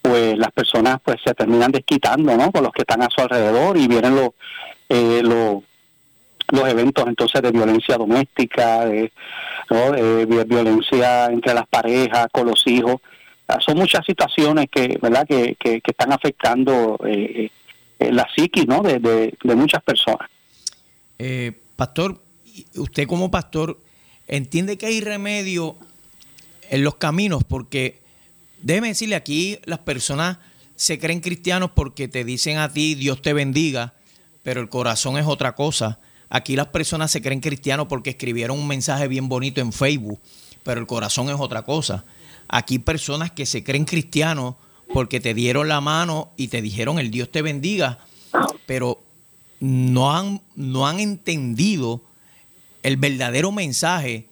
pues 0.00 0.38
las 0.38 0.52
personas 0.52 0.98
pues 1.04 1.16
se 1.22 1.34
terminan 1.34 1.72
desquitando, 1.72 2.34
¿no? 2.36 2.50
Con 2.52 2.62
los 2.62 2.72
que 2.72 2.82
están 2.82 3.02
a 3.02 3.08
su 3.10 3.20
alrededor 3.20 3.76
y 3.76 3.86
vienen 3.86 4.16
los 4.16 4.30
eh, 4.88 5.20
los 5.22 5.62
los 6.54 6.68
eventos 6.68 7.06
entonces 7.06 7.42
de 7.42 7.50
violencia 7.50 7.96
doméstica, 7.96 8.86
de, 8.86 9.10
violencia 10.46 11.26
entre 11.26 11.54
las 11.54 11.66
parejas, 11.66 12.28
con 12.32 12.46
los 12.46 12.66
hijos. 12.66 12.96
Ah, 13.46 13.58
son 13.60 13.76
muchas 13.76 14.04
situaciones 14.06 14.66
que, 14.70 14.98
¿verdad? 15.02 15.26
que, 15.26 15.54
que, 15.56 15.80
están 15.84 16.12
afectando 16.12 16.98
eh, 17.06 17.50
eh, 17.98 18.12
la 18.12 18.26
psiquis 18.34 18.66
¿no? 18.66 18.80
de, 18.80 18.98
de, 18.98 19.54
muchas 19.54 19.82
personas. 19.82 20.28
Eh, 21.18 21.52
pastor, 21.76 22.22
usted 22.76 23.06
como 23.06 23.30
pastor 23.30 23.78
entiende 24.26 24.78
que 24.78 24.86
hay 24.86 25.00
remedio 25.00 25.76
en 26.70 26.84
los 26.84 26.94
caminos 26.96 27.44
porque 27.44 28.00
déjeme 28.62 28.88
decirle 28.88 29.16
aquí 29.16 29.58
las 29.64 29.80
personas 29.80 30.38
se 30.76 30.98
creen 30.98 31.20
cristianos 31.20 31.70
porque 31.74 32.08
te 32.08 32.24
dicen 32.24 32.56
a 32.56 32.72
ti 32.72 32.94
Dios 32.94 33.22
te 33.22 33.32
bendiga, 33.32 33.94
pero 34.42 34.60
el 34.60 34.68
corazón 34.68 35.18
es 35.18 35.26
otra 35.26 35.54
cosa. 35.54 35.98
Aquí 36.28 36.56
las 36.56 36.68
personas 36.68 37.10
se 37.10 37.22
creen 37.22 37.40
cristianos 37.40 37.86
porque 37.88 38.10
escribieron 38.10 38.58
un 38.58 38.66
mensaje 38.66 39.08
bien 39.08 39.28
bonito 39.28 39.60
en 39.60 39.72
Facebook, 39.72 40.20
pero 40.62 40.80
el 40.80 40.86
corazón 40.86 41.28
es 41.28 41.36
otra 41.38 41.62
cosa. 41.62 42.04
Aquí 42.48 42.78
personas 42.78 43.30
que 43.30 43.46
se 43.46 43.62
creen 43.62 43.84
cristianos 43.84 44.56
porque 44.92 45.20
te 45.20 45.34
dieron 45.34 45.68
la 45.68 45.80
mano 45.80 46.32
y 46.36 46.48
te 46.48 46.62
dijeron 46.62 46.98
el 46.98 47.10
Dios 47.10 47.30
te 47.30 47.42
bendiga, 47.42 47.98
pero 48.66 49.02
no 49.60 50.14
han, 50.14 50.42
no 50.56 50.86
han 50.86 51.00
entendido 51.00 52.02
el 52.82 52.96
verdadero 52.96 53.50
mensaje 53.50 54.26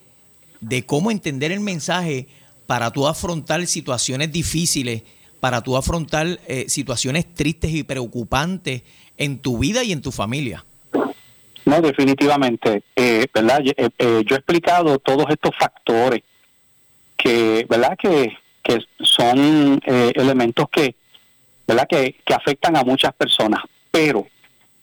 de 0.60 0.84
cómo 0.84 1.10
entender 1.10 1.52
el 1.52 1.60
mensaje 1.60 2.28
para 2.66 2.90
tú 2.90 3.06
afrontar 3.06 3.66
situaciones 3.66 4.30
difíciles, 4.30 5.02
para 5.40 5.62
tú 5.62 5.76
afrontar 5.76 6.40
eh, 6.46 6.66
situaciones 6.68 7.32
tristes 7.34 7.72
y 7.72 7.82
preocupantes 7.82 8.82
en 9.16 9.38
tu 9.38 9.58
vida 9.58 9.82
y 9.84 9.92
en 9.92 10.02
tu 10.02 10.12
familia. 10.12 10.64
No, 11.72 11.80
definitivamente, 11.80 12.82
eh, 12.94 13.26
¿verdad? 13.32 13.60
Eh, 13.64 13.88
eh, 13.96 14.22
yo 14.26 14.36
he 14.36 14.38
explicado 14.38 14.98
todos 14.98 15.24
estos 15.30 15.52
factores 15.58 16.20
que, 17.16 17.66
¿verdad? 17.66 17.96
Que, 17.96 18.36
que 18.62 18.78
son 19.00 19.80
elementos 19.86 20.66
que, 20.70 20.94
¿verdad? 21.66 21.86
Que, 21.88 22.16
que 22.26 22.34
afectan 22.34 22.76
a 22.76 22.84
muchas 22.84 23.14
personas, 23.14 23.62
pero 23.90 24.26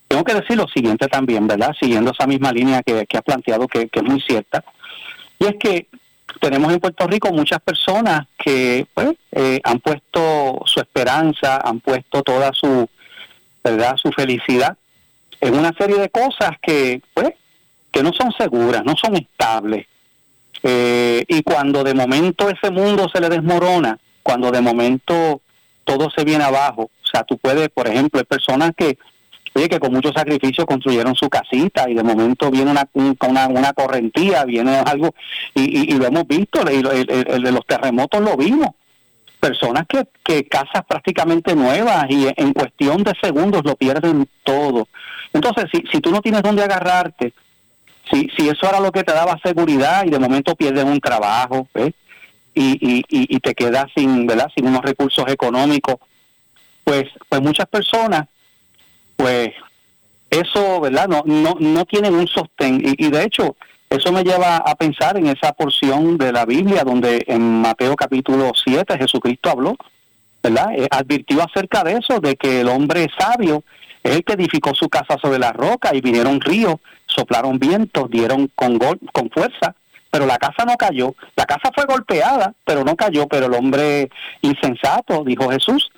tengo 0.08 0.24
que 0.24 0.34
decir 0.34 0.56
lo 0.56 0.66
siguiente 0.66 1.06
también, 1.06 1.46
¿verdad? 1.46 1.76
Siguiendo 1.80 2.10
esa 2.10 2.26
misma 2.26 2.50
línea 2.50 2.82
que, 2.82 3.06
que 3.06 3.16
has 3.16 3.22
planteado, 3.22 3.68
que, 3.68 3.88
que 3.88 4.00
es 4.00 4.04
muy 4.04 4.20
cierta, 4.22 4.64
y 5.38 5.44
es 5.44 5.54
que 5.60 5.86
tenemos 6.40 6.72
en 6.72 6.80
Puerto 6.80 7.06
Rico 7.06 7.32
muchas 7.32 7.60
personas 7.60 8.26
que 8.36 8.84
pues, 8.92 9.14
han 9.62 9.78
puesto 9.78 10.60
su 10.64 10.80
esperanza, 10.80 11.60
han 11.62 11.78
puesto 11.78 12.24
toda 12.24 12.52
su, 12.52 12.88
¿verdad? 13.62 13.96
Su 13.96 14.10
felicidad 14.10 14.76
en 15.40 15.58
una 15.58 15.72
serie 15.72 15.96
de 15.96 16.10
cosas 16.10 16.52
que, 16.60 17.02
pues, 17.14 17.30
que 17.90 18.02
no 18.02 18.12
son 18.12 18.32
seguras, 18.32 18.84
no 18.84 18.94
son 18.96 19.16
estables. 19.16 19.86
Eh, 20.62 21.24
y 21.26 21.42
cuando 21.42 21.82
de 21.82 21.94
momento 21.94 22.48
ese 22.48 22.70
mundo 22.70 23.08
se 23.12 23.20
le 23.20 23.28
desmorona, 23.28 23.98
cuando 24.22 24.50
de 24.50 24.60
momento 24.60 25.40
todo 25.84 26.10
se 26.10 26.24
viene 26.24 26.44
abajo, 26.44 26.90
o 27.02 27.06
sea, 27.06 27.24
tú 27.24 27.38
puedes, 27.38 27.68
por 27.70 27.88
ejemplo, 27.88 28.20
hay 28.20 28.26
personas 28.26 28.72
que, 28.76 28.98
oye, 29.54 29.68
que 29.68 29.80
con 29.80 29.92
mucho 29.92 30.12
sacrificio 30.12 30.66
construyeron 30.66 31.14
su 31.14 31.28
casita 31.28 31.88
y 31.88 31.94
de 31.94 32.02
momento 32.02 32.50
viene 32.50 32.70
una, 32.70 32.88
una, 32.92 33.48
una 33.48 33.72
correntía, 33.72 34.44
viene 34.44 34.76
algo, 34.76 35.14
y, 35.54 35.92
y, 35.92 35.96
lo 35.96 36.06
hemos 36.06 36.26
visto, 36.28 36.60
el, 36.66 36.86
el, 36.86 37.42
de 37.42 37.52
los 37.52 37.66
terremotos 37.66 38.20
lo 38.20 38.36
vimos, 38.36 38.68
personas 39.40 39.86
que, 39.88 40.06
que 40.22 40.46
casas 40.46 40.84
prácticamente 40.86 41.56
nuevas 41.56 42.06
y 42.08 42.28
en 42.36 42.52
cuestión 42.52 43.02
de 43.02 43.12
segundos 43.20 43.62
lo 43.64 43.74
pierden 43.74 44.28
todo. 44.44 44.86
Entonces, 45.32 45.64
si, 45.72 45.82
si 45.90 46.00
tú 46.00 46.10
no 46.10 46.20
tienes 46.20 46.42
dónde 46.42 46.62
agarrarte, 46.62 47.32
si, 48.10 48.28
si 48.36 48.48
eso 48.48 48.68
era 48.68 48.80
lo 48.80 48.92
que 48.92 49.02
te 49.02 49.12
daba 49.12 49.38
seguridad 49.42 50.04
y 50.04 50.10
de 50.10 50.18
momento 50.18 50.54
pierdes 50.54 50.84
un 50.84 51.00
trabajo, 51.00 51.66
Y, 52.52 52.72
y, 52.80 53.04
y, 53.08 53.38
te 53.38 53.54
quedas 53.54 53.86
sin, 53.94 54.26
¿verdad? 54.26 54.48
Sin 54.54 54.66
unos 54.66 54.82
recursos 54.82 55.24
económicos, 55.28 55.96
pues, 56.82 57.04
pues 57.28 57.40
muchas 57.40 57.66
personas, 57.66 58.26
pues, 59.16 59.50
eso, 60.28 60.80
¿verdad? 60.80 61.06
No, 61.08 61.22
no, 61.24 61.54
no 61.60 61.84
tienen 61.84 62.14
un 62.14 62.26
sostén. 62.26 62.82
Y, 62.84 63.06
y 63.06 63.10
de 63.10 63.22
hecho, 63.22 63.56
eso 63.90 64.12
me 64.12 64.22
lleva 64.22 64.58
a 64.58 64.74
pensar 64.76 65.16
en 65.16 65.26
esa 65.26 65.52
porción 65.52 66.16
de 66.16 66.32
la 66.32 66.46
Biblia 66.46 66.84
donde 66.84 67.24
en 67.26 67.60
Mateo 67.60 67.96
capítulo 67.96 68.52
7 68.54 68.96
Jesucristo 68.96 69.50
habló, 69.50 69.76
¿verdad? 70.42 70.72
Eh, 70.76 70.86
advirtió 70.90 71.42
acerca 71.42 71.82
de 71.82 71.94
eso, 71.94 72.20
de 72.20 72.36
que 72.36 72.60
el 72.60 72.68
hombre 72.68 73.08
sabio 73.18 73.64
es 74.04 74.14
el 74.14 74.24
que 74.24 74.34
edificó 74.34 74.74
su 74.74 74.88
casa 74.88 75.18
sobre 75.20 75.40
la 75.40 75.52
roca 75.52 75.90
y 75.92 76.00
vinieron 76.00 76.40
ríos, 76.40 76.76
soplaron 77.06 77.58
vientos, 77.58 78.08
dieron 78.08 78.48
con, 78.54 78.78
con 78.78 79.28
fuerza, 79.28 79.74
pero 80.10 80.24
la 80.24 80.38
casa 80.38 80.64
no 80.64 80.76
cayó. 80.76 81.14
La 81.36 81.44
casa 81.44 81.70
fue 81.74 81.84
golpeada, 81.84 82.54
pero 82.64 82.84
no 82.84 82.96
cayó. 82.96 83.26
Pero 83.28 83.46
el 83.46 83.54
hombre 83.54 84.10
insensato, 84.42 85.24
dijo 85.24 85.50
Jesús, 85.50 85.90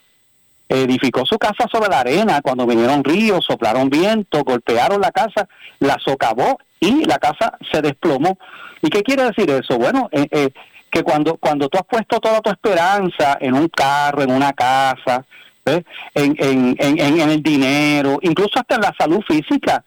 edificó 0.68 1.24
su 1.26 1.38
casa 1.38 1.66
sobre 1.70 1.90
la 1.90 2.00
arena. 2.00 2.40
Cuando 2.42 2.66
vinieron 2.66 3.04
ríos, 3.04 3.44
soplaron 3.44 3.90
vientos, 3.90 4.42
golpearon 4.44 5.00
la 5.00 5.10
casa, 5.10 5.48
la 5.78 5.98
socavó 5.98 6.58
y 6.80 7.04
la 7.04 7.18
casa 7.18 7.58
se 7.70 7.80
desplomó. 7.80 8.38
¿Y 8.80 8.88
qué 8.88 9.02
quiere 9.02 9.24
decir 9.24 9.50
eso? 9.50 9.78
Bueno, 9.78 10.08
eh, 10.12 10.26
eh, 10.30 10.50
que 10.90 11.02
cuando, 11.02 11.36
cuando 11.36 11.68
tú 11.68 11.78
has 11.78 11.86
puesto 11.86 12.20
toda 12.20 12.40
tu 12.40 12.50
esperanza 12.50 13.38
en 13.40 13.54
un 13.54 13.68
carro, 13.68 14.22
en 14.22 14.30
una 14.30 14.52
casa, 14.52 15.24
en, 15.64 15.84
en, 16.14 16.76
en, 16.78 16.98
en, 16.98 17.30
el 17.30 17.42
dinero, 17.42 18.18
incluso 18.22 18.58
hasta 18.58 18.74
en 18.74 18.80
la 18.82 18.94
salud 18.98 19.20
física. 19.26 19.84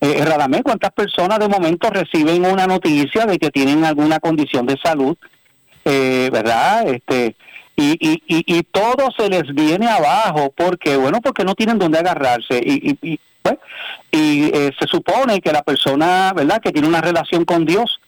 Eh, 0.00 0.22
¿cuántas 0.62 0.92
personas 0.92 1.38
de 1.38 1.48
momento 1.48 1.88
reciben 1.88 2.44
una 2.44 2.66
noticia 2.66 3.24
de 3.24 3.38
que 3.38 3.50
tienen 3.50 3.84
alguna 3.84 4.18
condición 4.20 4.66
de 4.66 4.76
salud? 4.82 5.16
Eh, 5.84 6.28
¿Verdad? 6.32 6.88
Este, 6.88 7.36
y, 7.76 7.92
y, 8.00 8.22
y, 8.26 8.62
todo 8.62 9.10
se 9.16 9.28
les 9.28 9.52
viene 9.54 9.88
abajo 9.88 10.52
porque, 10.56 10.96
bueno, 10.96 11.20
porque 11.20 11.44
no 11.44 11.54
tienen 11.54 11.78
dónde 11.78 11.98
agarrarse. 11.98 12.60
Y, 12.64 12.96
y, 13.02 13.18
Pues, 13.44 13.58
eh, 14.12 14.72
se 14.78 14.86
supone 14.86 15.42
que 15.42 15.52
la 15.52 15.62
persona, 15.62 16.32
¿verdad?, 16.34 16.62
que 16.62 16.72
tiene 16.72 16.88
una 16.88 17.02
relación 17.02 17.44
con 17.44 17.66
Dios, 17.66 18.00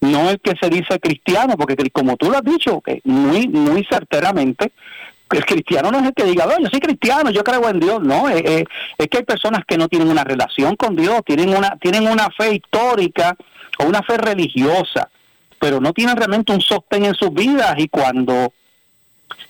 no 0.00 0.30
el 0.30 0.40
que 0.40 0.54
se 0.58 0.70
dice 0.70 0.98
cristiano, 0.98 1.56
porque 1.58 1.76
como 1.90 2.16
tú 2.16 2.30
lo 2.30 2.38
has 2.38 2.44
dicho, 2.44 2.80
que 2.80 3.02
muy, 3.04 3.46
muy 3.46 3.84
certeramente, 3.84 4.72
el 5.30 5.44
cristiano 5.44 5.90
no 5.90 5.98
es 5.98 6.06
el 6.06 6.14
que 6.14 6.24
diga, 6.24 6.46
yo 6.58 6.68
soy 6.70 6.80
cristiano, 6.80 7.30
yo 7.30 7.44
creo 7.44 7.68
en 7.68 7.78
Dios, 7.78 8.00
no, 8.00 8.30
es, 8.30 8.42
es, 8.42 9.08
que 9.08 9.18
hay 9.18 9.24
personas 9.24 9.64
que 9.66 9.76
no 9.76 9.88
tienen 9.88 10.08
una 10.08 10.24
relación 10.24 10.76
con 10.76 10.96
Dios, 10.96 11.20
tienen 11.26 11.50
una, 11.50 11.76
tienen 11.76 12.08
una 12.08 12.30
fe 12.30 12.54
histórica 12.54 13.36
o 13.78 13.84
una 13.84 14.02
fe 14.02 14.16
religiosa, 14.16 15.10
pero 15.58 15.78
no 15.78 15.92
tienen 15.92 16.16
realmente 16.16 16.52
un 16.52 16.62
sostén 16.62 17.04
en 17.04 17.14
sus 17.14 17.34
vidas 17.34 17.74
y 17.76 17.88
cuando 17.88 18.54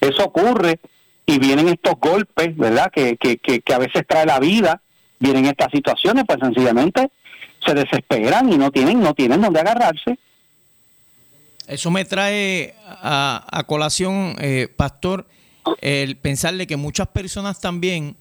eso 0.00 0.25
ocurre 0.25 0.80
y 1.26 1.38
vienen 1.38 1.68
estos 1.68 1.94
golpes, 2.00 2.56
¿verdad? 2.56 2.90
Que, 2.92 3.16
que, 3.16 3.38
que, 3.38 3.75
a 3.75 3.78
veces 3.78 4.04
trae 4.08 4.26
la 4.26 4.40
vida, 4.40 4.82
vienen 5.18 5.46
estas 5.46 5.68
situaciones, 5.72 6.25
pues 6.26 6.38
sencillamente 6.40 7.10
se 7.64 7.75
desesperan 7.75 8.52
y 8.52 8.56
no 8.56 8.70
tienen, 8.70 9.00
no 9.00 9.14
tienen 9.14 9.40
dónde 9.40 9.60
agarrarse. 9.60 10.18
Eso 11.66 11.90
me 11.90 12.04
trae 12.04 12.75
a, 12.88 13.64
colación, 13.68 14.34
eh, 14.40 14.66
Pastor, 14.75 15.28
el 15.80 16.16
pensarle 16.16 16.66
que 16.66 16.76
muchas 16.76 17.08
personas 17.08 17.60
también, 17.60 18.16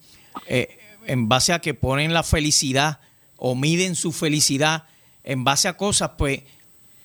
eh, 0.46 0.78
en 1.08 1.28
base 1.28 1.54
a 1.54 1.60
que 1.60 1.74
ponen 1.74 2.14
la 2.14 2.22
felicidad 2.22 3.00
o 3.38 3.56
miden 3.56 3.96
su 3.96 4.12
felicidad 4.12 4.84
en 5.24 5.44
base 5.44 5.68
a 5.68 5.78
cosas, 5.78 6.12
pues 6.18 6.44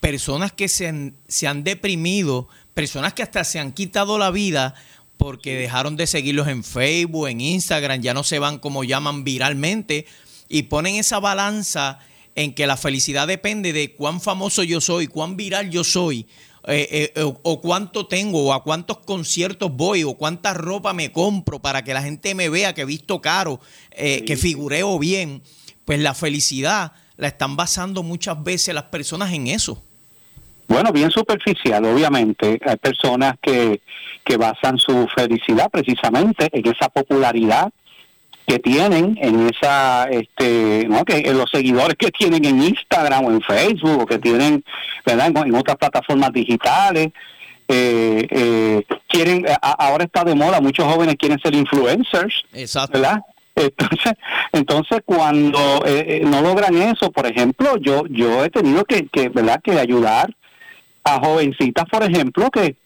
personas 0.00 0.52
que 0.52 0.68
se 0.68 1.14
se 1.28 1.46
han 1.46 1.64
deprimido, 1.64 2.48
personas 2.74 3.14
que 3.14 3.22
hasta 3.22 3.44
se 3.44 3.58
han 3.58 3.72
quitado 3.72 4.18
la 4.18 4.30
vida 4.30 4.74
porque 5.16 5.56
dejaron 5.56 5.96
de 5.96 6.06
seguirlos 6.06 6.48
en 6.48 6.64
Facebook, 6.64 7.28
en 7.28 7.40
Instagram, 7.40 8.02
ya 8.02 8.14
no 8.14 8.24
se 8.24 8.38
van 8.38 8.58
como 8.58 8.84
llaman 8.84 9.24
viralmente 9.24 10.06
y 10.48 10.64
ponen 10.64 10.96
esa 10.96 11.20
balanza 11.20 12.00
en 12.34 12.52
que 12.52 12.66
la 12.66 12.76
felicidad 12.76 13.28
depende 13.28 13.72
de 13.72 13.94
cuán 13.94 14.20
famoso 14.20 14.62
yo 14.64 14.80
soy, 14.80 15.06
cuán 15.06 15.36
viral 15.36 15.70
yo 15.70 15.84
soy, 15.84 16.26
eh, 16.66 17.12
eh, 17.14 17.22
o, 17.42 17.60
cuánto 17.60 18.06
tengo, 18.06 18.46
o 18.46 18.52
a 18.52 18.62
cuántos 18.62 18.98
conciertos 18.98 19.70
voy, 19.72 20.02
o 20.02 20.14
cuánta 20.14 20.52
ropa 20.54 20.92
me 20.92 21.12
compro 21.12 21.60
para 21.60 21.84
que 21.84 21.94
la 21.94 22.02
gente 22.02 22.34
me 22.34 22.48
vea 22.48 22.74
que 22.74 22.82
he 22.82 22.86
visto 22.86 23.20
caro, 23.20 23.60
eh, 23.92 24.24
que 24.24 24.36
figureo 24.36 24.98
bien, 24.98 25.42
pues 25.84 26.00
la 26.00 26.14
felicidad 26.14 26.92
la 27.16 27.28
están 27.28 27.54
basando 27.56 28.02
muchas 28.02 28.42
veces 28.42 28.74
las 28.74 28.84
personas 28.84 29.32
en 29.32 29.46
eso. 29.46 29.84
Bueno, 30.66 30.92
bien 30.92 31.10
superficial, 31.10 31.84
obviamente. 31.84 32.58
Hay 32.64 32.76
personas 32.76 33.34
que, 33.40 33.80
que 34.24 34.36
basan 34.36 34.78
su 34.78 35.06
felicidad 35.14 35.70
precisamente 35.70 36.48
en 36.52 36.66
esa 36.66 36.88
popularidad 36.88 37.70
que 38.46 38.58
tienen 38.58 39.16
en 39.20 39.48
esa 39.48 40.04
este 40.10 40.86
no 40.88 41.04
que 41.04 41.18
en 41.18 41.38
los 41.38 41.50
seguidores 41.50 41.96
que 41.96 42.10
tienen 42.10 42.44
en 42.44 42.62
Instagram 42.62 43.24
o 43.24 43.30
en 43.30 43.40
Facebook 43.40 44.02
o 44.02 44.06
que 44.06 44.18
tienen 44.18 44.62
verdad 45.04 45.28
en, 45.28 45.54
otras 45.54 45.76
plataformas 45.76 46.32
digitales. 46.32 47.12
Eh, 47.66 48.26
eh, 48.30 48.82
quieren 49.08 49.46
ahora 49.62 50.04
está 50.04 50.22
de 50.22 50.34
moda 50.34 50.60
muchos 50.60 50.84
jóvenes 50.84 51.14
quieren 51.18 51.38
ser 51.38 51.54
influencers 51.54 52.44
Exacto. 52.52 53.00
verdad 53.00 53.22
entonces 53.54 54.12
entonces 54.52 54.98
cuando 55.06 55.82
eh, 55.86 56.20
no 56.26 56.42
logran 56.42 56.76
eso 56.76 57.10
por 57.10 57.26
ejemplo 57.26 57.78
yo 57.78 58.04
yo 58.10 58.44
he 58.44 58.50
tenido 58.50 58.84
que, 58.84 59.06
que 59.06 59.30
verdad 59.30 59.62
que 59.64 59.78
ayudar 59.78 60.28
a 61.04 61.20
jovencitas, 61.20 61.84
por 61.90 62.02
ejemplo, 62.02 62.50
que 62.50 62.76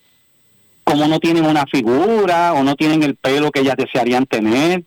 como 0.89 1.07
no 1.07 1.21
tienen 1.21 1.45
una 1.45 1.65
figura 1.71 2.55
o 2.55 2.63
no 2.63 2.75
tienen 2.75 3.03
el 3.03 3.15
pelo 3.15 3.51
que 3.51 3.61
ellas 3.61 3.77
desearían 3.77 4.25
tener, 4.25 4.85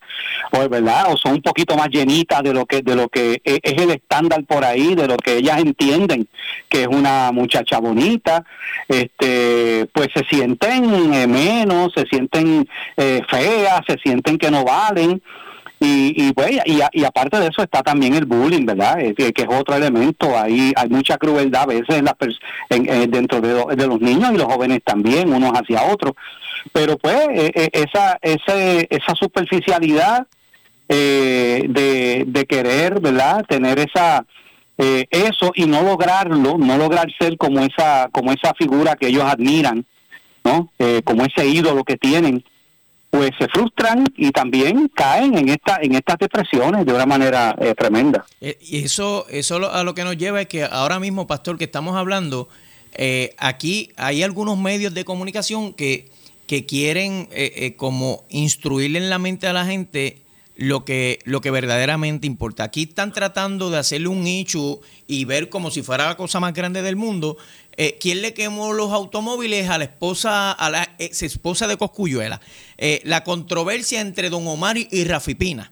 o 0.51 0.67
verdad, 0.67 1.11
o 1.11 1.17
son 1.17 1.33
un 1.33 1.41
poquito 1.43 1.77
más 1.77 1.89
llenitas 1.89 2.41
de 2.41 2.53
lo 2.53 2.65
que 2.65 2.81
de 2.81 2.95
lo 2.95 3.07
que 3.07 3.39
e, 3.45 3.59
es 3.61 3.81
el 3.81 3.91
estándar 3.91 4.43
por 4.45 4.65
ahí, 4.65 4.95
de 4.95 5.07
lo 5.07 5.17
que 5.17 5.37
ellas 5.37 5.59
entienden 5.59 6.27
que 6.67 6.83
es 6.83 6.87
una 6.87 7.31
muchacha 7.31 7.77
bonita, 7.79 8.43
este, 8.87 9.87
pues 9.93 10.07
se 10.15 10.23
sienten 10.23 11.13
eh, 11.13 11.27
menos, 11.27 11.93
se 11.95 12.05
sienten 12.07 12.67
eh, 12.97 13.21
feas, 13.29 13.81
se 13.87 13.97
sienten 13.99 14.39
que 14.39 14.49
no 14.49 14.65
valen 14.65 15.21
y, 15.83 16.27
y, 16.27 16.33
pues, 16.33 16.59
y, 16.65 17.03
aparte 17.03 17.39
de 17.39 17.47
eso 17.47 17.63
está 17.63 17.81
también 17.81 18.13
el 18.13 18.25
bullying, 18.25 18.67
¿verdad? 18.67 18.97
que 19.15 19.33
es 19.35 19.47
otro 19.49 19.75
elemento. 19.75 20.37
Hay, 20.37 20.71
hay 20.75 20.89
mucha 20.89 21.17
crueldad 21.17 21.63
a 21.63 21.65
veces 21.65 21.97
en 21.97 22.05
la 22.05 22.15
en, 22.69 23.09
dentro 23.09 23.41
de, 23.41 23.75
de, 23.75 23.87
los 23.87 23.99
niños 23.99 24.31
y 24.31 24.37
los 24.37 24.45
jóvenes 24.45 24.81
también, 24.85 25.33
unos 25.33 25.51
hacia 25.53 25.81
otros. 25.91 26.13
Pero 26.71 26.99
pues 26.99 27.17
e, 27.31 27.51
e, 27.55 27.69
esa, 27.73 28.19
ese, 28.21 28.85
esa 28.91 29.15
superficialidad 29.15 30.27
eh, 30.87 31.65
de, 31.67 32.25
de 32.27 32.45
querer, 32.45 32.99
¿verdad? 32.99 33.43
Tener 33.47 33.79
esa 33.79 34.23
eh, 34.77 35.07
eso 35.09 35.51
y 35.55 35.65
no 35.65 35.81
lograrlo, 35.81 36.59
no 36.59 36.77
lograr 36.77 37.07
ser 37.19 37.37
como 37.37 37.59
esa, 37.61 38.09
como 38.11 38.31
esa 38.31 38.53
figura 38.53 38.95
que 38.95 39.07
ellos 39.07 39.23
admiran, 39.23 39.83
¿no? 40.43 40.71
Eh, 40.77 41.01
como 41.03 41.25
ese 41.25 41.47
ídolo 41.47 41.83
que 41.83 41.97
tienen 41.97 42.43
pues 43.11 43.31
se 43.37 43.47
frustran 43.49 44.05
y 44.15 44.31
también 44.31 44.89
caen 44.95 45.37
en 45.37 45.49
esta 45.49 45.79
en 45.81 45.93
estas 45.95 46.17
depresiones 46.17 46.85
de 46.85 46.93
una 46.93 47.05
manera 47.05 47.53
eh, 47.59 47.75
tremenda. 47.77 48.25
Eh, 48.39 48.57
y 48.61 48.85
eso 48.85 49.27
eso 49.29 49.69
a 49.71 49.83
lo 49.83 49.93
que 49.93 50.05
nos 50.05 50.17
lleva 50.17 50.41
es 50.41 50.47
que 50.47 50.63
ahora 50.63 50.99
mismo, 50.99 51.27
pastor, 51.27 51.57
que 51.57 51.65
estamos 51.65 51.97
hablando, 51.97 52.47
eh, 52.93 53.35
aquí 53.37 53.91
hay 53.97 54.23
algunos 54.23 54.57
medios 54.57 54.93
de 54.93 55.03
comunicación 55.03 55.73
que, 55.73 56.09
que 56.47 56.65
quieren 56.65 57.27
como 57.75 58.23
instruirle 58.29 58.99
en 58.99 59.09
la 59.09 59.19
mente 59.19 59.45
a 59.45 59.53
la 59.53 59.65
gente 59.65 60.21
lo 60.61 60.85
que, 60.85 61.19
lo 61.25 61.41
que 61.41 61.51
verdaderamente 61.51 62.27
importa. 62.27 62.63
Aquí 62.63 62.83
están 62.83 63.11
tratando 63.11 63.69
de 63.69 63.77
hacerle 63.77 64.07
un 64.07 64.23
nicho 64.23 64.79
y 65.07 65.25
ver 65.25 65.49
como 65.49 65.71
si 65.71 65.81
fuera 65.81 66.07
la 66.07 66.17
cosa 66.17 66.39
más 66.39 66.53
grande 66.53 66.81
del 66.81 66.95
mundo, 66.95 67.37
eh, 67.77 67.97
¿Quién 67.99 68.21
le 68.21 68.33
quemó 68.33 68.73
los 68.73 68.91
automóviles 68.91 69.69
a 69.69 69.77
la 69.77 69.85
esposa, 69.85 70.51
a 70.51 70.69
la 70.69 70.95
ex 70.99 71.23
esposa 71.23 71.67
de 71.67 71.77
Coscuyuela? 71.77 72.41
Eh, 72.77 73.01
la 73.05 73.23
controversia 73.23 74.01
entre 74.01 74.29
Don 74.29 74.45
Omar 74.47 74.77
y, 74.77 75.03
Rafi 75.05 75.35
Pina. 75.35 75.71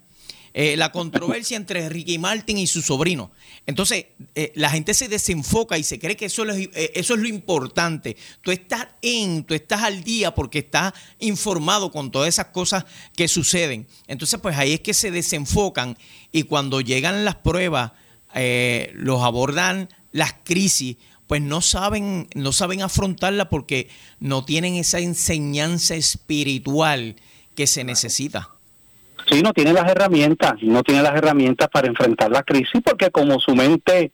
Eh, 0.53 0.75
la 0.77 0.91
controversia 0.91 1.57
entre 1.57 1.87
Ricky 1.89 2.17
Martin 2.17 2.57
y 2.57 2.67
su 2.67 2.81
sobrino. 2.81 3.31
Entonces, 3.67 4.07
la 4.55 4.71
gente 4.71 4.95
se 4.95 5.07
desenfoca 5.07 5.77
y 5.77 5.83
se 5.83 5.99
cree 5.99 6.17
que 6.17 6.25
eso 6.25 6.43
es, 6.43 6.69
eso 6.73 7.13
es 7.13 7.19
lo 7.19 7.27
importante. 7.27 8.17
Tú 8.41 8.51
estás 8.51 8.87
en, 9.03 9.43
tú 9.43 9.53
estás 9.53 9.83
al 9.83 10.03
día 10.03 10.33
porque 10.33 10.59
estás 10.59 10.93
informado 11.19 11.91
con 11.91 12.09
todas 12.09 12.29
esas 12.29 12.47
cosas 12.47 12.85
que 13.15 13.27
suceden. 13.27 13.87
Entonces, 14.07 14.39
pues 14.39 14.57
ahí 14.57 14.73
es 14.73 14.79
que 14.79 14.95
se 14.95 15.11
desenfocan 15.11 15.97
y 16.31 16.43
cuando 16.43 16.81
llegan 16.81 17.25
las 17.25 17.35
pruebas, 17.35 17.91
los 18.93 19.21
abordan 19.21 19.89
las 20.11 20.33
crisis 20.43 20.97
pues 21.29 21.43
no 21.43 21.61
saben, 21.61 22.27
no 22.33 22.51
saben 22.51 22.81
afrontarla 22.81 23.49
porque 23.49 23.87
no 24.19 24.43
tienen 24.45 24.73
esa 24.73 24.97
enseñanza 24.97 25.93
espiritual 25.93 27.17
que 27.55 27.67
se 27.67 27.83
necesita. 27.83 28.49
Sí, 29.29 29.43
no 29.43 29.53
tiene 29.53 29.71
las 29.73 29.87
herramientas, 29.87 30.53
no 30.63 30.81
tiene 30.81 31.03
las 31.03 31.13
herramientas 31.13 31.67
para 31.71 31.85
enfrentar 31.85 32.31
la 32.31 32.41
crisis 32.41 32.81
porque 32.83 33.11
como 33.11 33.39
su 33.39 33.53
mente 33.55 34.11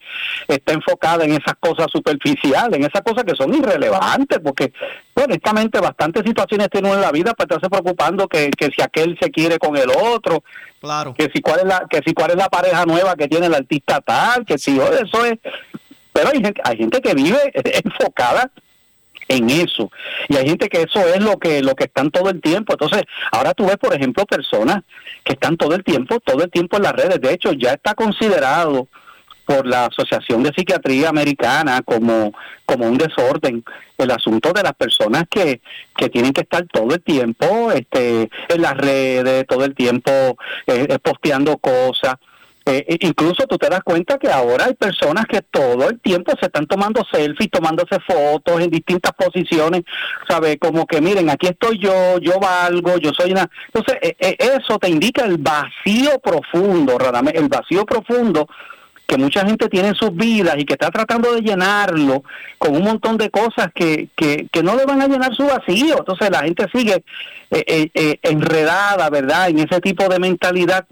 está 0.50 0.74
enfocada 0.74 1.24
en 1.24 1.32
esas 1.32 1.56
cosas 1.58 1.88
superficiales, 1.90 2.78
en 2.78 2.84
esas 2.84 3.02
cosas 3.02 3.24
que 3.24 3.34
son 3.34 3.54
irrelevantes, 3.54 4.40
porque 4.44 4.74
honestamente 5.14 5.80
bastantes 5.80 6.24
situaciones 6.26 6.70
tiene 6.70 6.90
uno 6.90 6.98
en 6.98 7.02
la 7.02 7.14
vida 7.14 7.34
para 7.34 7.46
estarse 7.46 7.70
preocupando 7.70 8.28
que, 8.28 8.50
que 8.50 8.72
si 8.72 8.82
aquel 8.82 9.18
se 9.22 9.32
quiere 9.32 9.58
con 9.58 9.78
el 9.78 9.90
otro, 9.90 10.44
claro. 10.82 11.14
que 11.14 11.30
si 11.34 11.42
cuál 11.42 11.62
es 11.62 11.66
la 11.66 11.88
que 11.90 12.02
si 12.06 12.14
cuál 12.14 12.32
es 12.32 12.38
la 12.38 12.50
pareja 12.50 12.84
nueva 12.86 13.16
que 13.16 13.30
tiene 13.30 13.46
el 13.46 13.54
artista 13.54 14.02
tal, 14.02 14.46
que 14.46 14.58
si 14.58 14.78
eso 14.78 15.26
es 15.26 15.40
pero 16.16 16.30
hay 16.30 16.42
gente, 16.42 16.62
hay 16.64 16.78
gente 16.78 17.02
que 17.02 17.14
vive 17.14 17.38
enfocada 17.84 18.50
en 19.28 19.50
eso. 19.50 19.92
Y 20.30 20.38
hay 20.38 20.48
gente 20.48 20.70
que 20.70 20.84
eso 20.84 21.02
es 21.02 21.22
lo 21.22 21.38
que 21.38 21.62
lo 21.62 21.76
que 21.76 21.84
están 21.84 22.10
todo 22.10 22.30
el 22.30 22.40
tiempo. 22.40 22.74
Entonces 22.74 23.04
ahora 23.34 23.54
tú 23.54 23.66
ves 23.66 23.76
por 23.76 23.94
ejemplo 23.94 24.26
personas 24.26 24.84
que 25.26 25.34
están 25.34 25.58
todo 25.58 25.76
el 25.76 25.84
tiempo 25.84 26.22
todo 26.22 26.42
el 26.44 26.50
tiempo 26.50 26.78
en 26.78 26.84
las 26.84 26.94
redes. 26.94 27.20
De 27.20 27.34
hecho 27.34 27.52
ya 27.52 27.74
está 27.74 27.96
considerado 27.96 28.88
por 29.46 29.68
la 29.68 29.88
Asociación 29.88 30.42
de 30.42 30.54
Psiquiatría 30.56 31.10
Americana 31.10 31.82
como, 31.84 32.32
como 32.66 32.88
un 32.88 32.98
desorden 32.98 33.64
el 33.98 34.12
asunto 34.12 34.54
de 34.54 34.64
las 34.64 34.74
personas 34.74 35.26
que, 35.30 35.62
que 35.98 36.10
tienen 36.10 36.34
que 36.34 36.42
estar 36.42 36.66
todo 36.66 36.96
el 36.96 37.04
tiempo 37.04 37.72
este 37.72 38.30
en 38.50 38.62
las 38.62 38.76
redes 38.76 39.46
todo 39.46 39.64
el 39.66 39.76
tiempo 39.76 40.12
eh, 40.66 40.88
eh, 40.90 41.00
posteando 41.00 41.58
cosas 41.58 42.16
eh, 42.68 42.98
incluso 43.02 43.46
tú 43.46 43.60
te 43.60 43.70
das 43.70 43.84
cuenta 43.84 44.18
que 44.18 44.28
ahora 44.28 44.66
hay 44.66 44.74
personas 44.74 45.28
que 45.28 45.44
todo 45.44 45.88
el 45.88 46.00
tiempo 46.00 46.34
se 46.40 46.48
están 46.48 46.66
tomando 46.66 47.06
selfies, 47.12 47.52
tomándose 47.52 48.00
fotos 48.00 48.60
en 48.60 48.72
distintas 48.72 49.12
posiciones, 49.14 49.84
¿sabes? 50.28 50.58
Como 50.60 50.88
que 50.88 51.00
miren, 51.00 51.30
aquí 51.30 51.46
estoy 51.46 51.78
yo, 51.78 52.18
yo 52.18 52.40
valgo, 52.40 52.98
yo 52.98 53.12
soy 53.14 53.34
una... 53.34 53.48
Entonces, 53.68 53.98
eh, 54.02 54.16
eh, 54.20 54.38
eso 54.60 54.80
te 54.80 54.90
indica 54.90 55.26
el 55.26 55.38
vacío 55.38 56.20
profundo, 56.20 56.98
el 57.36 57.48
vacío 57.50 57.86
profundo 57.86 58.48
que 59.06 59.18
mucha 59.18 59.46
gente 59.46 59.70
tiene 59.70 59.90
en 59.90 59.96
sus 59.96 60.16
vidas 60.16 60.56
y 60.58 60.66
que 60.66 60.74
está 60.74 60.90
tratando 60.90 61.36
de 61.36 61.42
llenarlo 61.42 62.24
con 62.58 62.76
un 62.76 62.84
montón 62.84 63.18
de 63.18 63.30
cosas 63.30 63.68
que, 63.76 64.10
que, 64.16 64.48
que 64.52 64.64
no 64.64 64.76
le 64.76 64.86
van 64.86 65.04
a 65.04 65.08
llenar 65.08 65.36
su 65.36 65.46
vacío. 65.46 66.00
Entonces 66.00 66.32
la 66.32 66.40
gente 66.40 66.66
sigue 66.74 67.04
enredada, 68.24 69.12
¿verdad? 69.12 69.50
En 69.50 69.60
ese 69.60 69.80
tipo 69.80 70.10
de 70.10 70.18
mentalidad 70.18 70.88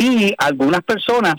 Y 0.00 0.34
algunas 0.38 0.82
personas 0.82 1.34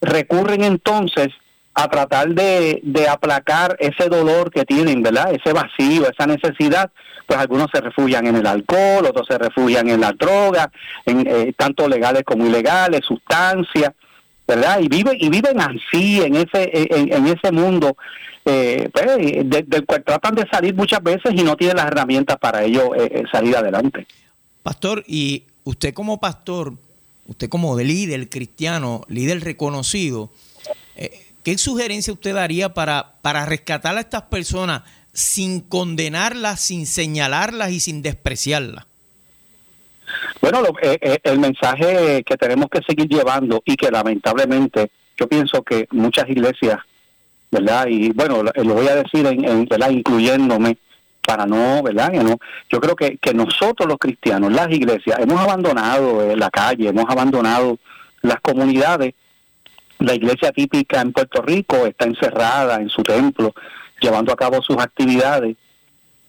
recurren 0.00 0.64
entonces 0.64 1.28
a 1.72 1.88
tratar 1.88 2.30
de, 2.30 2.80
de 2.82 3.08
aplacar 3.08 3.76
ese 3.78 4.08
dolor 4.08 4.50
que 4.50 4.64
tienen, 4.64 5.02
¿verdad? 5.02 5.32
Ese 5.32 5.52
vacío, 5.52 6.10
esa 6.10 6.26
necesidad, 6.26 6.90
pues 7.26 7.38
algunos 7.38 7.68
se 7.72 7.80
refugian 7.80 8.26
en 8.26 8.36
el 8.36 8.46
alcohol, 8.46 9.06
otros 9.06 9.26
se 9.28 9.38
refugian 9.38 9.88
en 9.88 10.00
la 10.00 10.12
droga, 10.12 10.70
en, 11.06 11.26
eh, 11.26 11.54
tanto 11.56 11.88
legales 11.88 12.24
como 12.24 12.44
ilegales, 12.44 13.02
sustancias, 13.06 13.92
¿verdad? 14.46 14.80
Y 14.80 14.88
viven, 14.88 15.16
y 15.18 15.28
viven 15.28 15.60
así, 15.60 16.20
en 16.22 16.34
ese, 16.34 16.70
en, 16.72 17.26
ese 17.28 17.52
mundo, 17.52 17.96
eh, 18.44 18.90
pues, 18.92 19.06
del 19.68 19.86
cual 19.86 20.02
tratan 20.02 20.34
de 20.34 20.46
salir 20.50 20.74
muchas 20.74 21.02
veces 21.02 21.32
y 21.32 21.44
no 21.44 21.56
tienen 21.56 21.76
las 21.76 21.86
herramientas 21.86 22.36
para 22.38 22.64
ello 22.64 22.94
eh, 22.96 23.22
salir 23.30 23.56
adelante. 23.56 24.08
Pastor, 24.62 25.04
y 25.06 25.44
usted 25.64 25.94
como 25.94 26.20
pastor, 26.20 26.74
usted 27.32 27.48
como 27.48 27.76
líder 27.78 28.28
cristiano, 28.28 29.04
líder 29.08 29.42
reconocido, 29.42 30.30
¿Qué 31.42 31.58
sugerencia 31.58 32.12
usted 32.12 32.34
daría 32.34 32.72
para, 32.72 33.14
para 33.20 33.44
rescatar 33.46 33.96
a 33.96 34.00
estas 34.00 34.22
personas 34.22 34.82
sin 35.12 35.60
condenarlas, 35.60 36.60
sin 36.60 36.86
señalarlas 36.86 37.72
y 37.72 37.80
sin 37.80 38.00
despreciarlas? 38.00 38.86
Bueno, 40.40 40.62
eh, 40.82 40.98
eh, 41.00 41.18
el 41.24 41.40
mensaje 41.40 42.22
que 42.24 42.36
tenemos 42.36 42.68
que 42.70 42.80
seguir 42.86 43.08
llevando 43.08 43.62
y 43.64 43.74
que 43.76 43.90
lamentablemente 43.90 44.90
yo 45.18 45.26
pienso 45.26 45.62
que 45.62 45.88
muchas 45.90 46.28
iglesias, 46.28 46.78
¿verdad? 47.50 47.86
Y 47.88 48.10
bueno, 48.12 48.42
lo 48.42 48.74
voy 48.74 48.88
a 48.88 48.96
decir 48.96 49.26
en, 49.26 49.64
¿verdad? 49.66 49.90
incluyéndome 49.90 50.76
para 51.26 51.46
no, 51.46 51.82
¿verdad? 51.82 52.12
No, 52.12 52.36
yo 52.68 52.80
creo 52.80 52.96
que, 52.96 53.18
que 53.18 53.32
nosotros 53.32 53.88
los 53.88 53.98
cristianos, 53.98 54.52
las 54.52 54.70
iglesias, 54.70 55.18
hemos 55.20 55.40
abandonado 55.40 56.22
eh, 56.22 56.36
la 56.36 56.50
calle, 56.50 56.88
hemos 56.88 57.08
abandonado 57.08 57.78
las 58.22 58.40
comunidades 58.40 59.14
la 60.02 60.14
iglesia 60.14 60.52
típica 60.52 61.00
en 61.00 61.12
Puerto 61.12 61.42
Rico 61.42 61.86
está 61.86 62.06
encerrada 62.06 62.76
en 62.80 62.88
su 62.88 63.02
templo, 63.02 63.54
llevando 64.00 64.32
a 64.32 64.36
cabo 64.36 64.60
sus 64.62 64.76
actividades. 64.78 65.56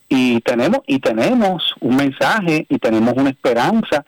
Y 0.08 0.40
tenemos, 0.42 0.80
y 0.86 1.00
tenemos 1.00 1.74
un 1.80 1.96
mensaje 1.96 2.66
y 2.68 2.78
tenemos 2.78 3.14
una 3.16 3.30
esperanza, 3.30 4.04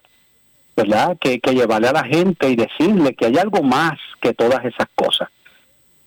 ¿verdad? 0.77 1.16
Que, 1.20 1.40
que 1.40 1.53
llevarle 1.55 1.88
a 1.88 1.92
la 1.92 2.05
gente 2.05 2.49
y 2.49 2.55
decirle 2.55 3.14
que 3.14 3.27
hay 3.27 3.38
algo 3.38 3.62
más 3.62 3.99
que 4.20 4.35
todas 4.35 4.64
esas 4.64 4.87
cosas. 4.94 5.29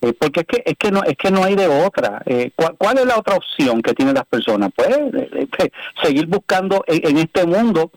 Eh, 0.02 0.14
porque 0.14 0.42
es 0.42 0.46
que 0.48 0.64
es 0.66 0.78
que 0.78 0.92
no 0.92 1.04
es 1.04 1.18
que 1.18 1.32
no 1.32 1.44
hay 1.44 1.56
de 1.56 1.68
otra. 1.68 2.22
Eh, 2.26 2.52
¿cuál, 2.56 2.98
es 2.98 3.06
la 3.06 3.18
otra 3.18 3.36
opción 3.36 3.82
que 3.82 3.94
tienen 3.94 4.16
las 4.16 4.26
personas? 4.26 4.72
Pues 4.76 4.90
eh, 4.90 5.72
seguir 6.02 6.26
buscando 6.28 6.84
en, 6.88 7.18
este 7.18 7.46
mundo 7.46 7.92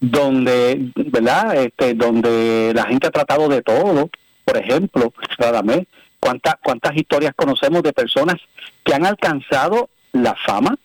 donde, 0.00 0.90
¿verdad? 0.94 1.56
Este, 1.56 1.94
donde 1.94 2.72
la 2.74 2.84
gente 2.86 3.08
ha 3.08 3.10
tratado 3.10 3.48
de 3.48 3.62
todo, 3.62 4.08
por 4.44 4.56
ejemplo, 4.56 5.12
Radamés, 5.36 5.86
¿cuántas, 6.18 6.54
¿cuántas 6.62 6.96
historias 6.96 7.34
conocemos 7.34 7.82
de 7.82 7.92
personas 7.92 8.36
que 8.84 8.94
han 8.94 9.04
alcanzado 9.04 9.90
la 10.12 10.34
fama, 10.34 10.76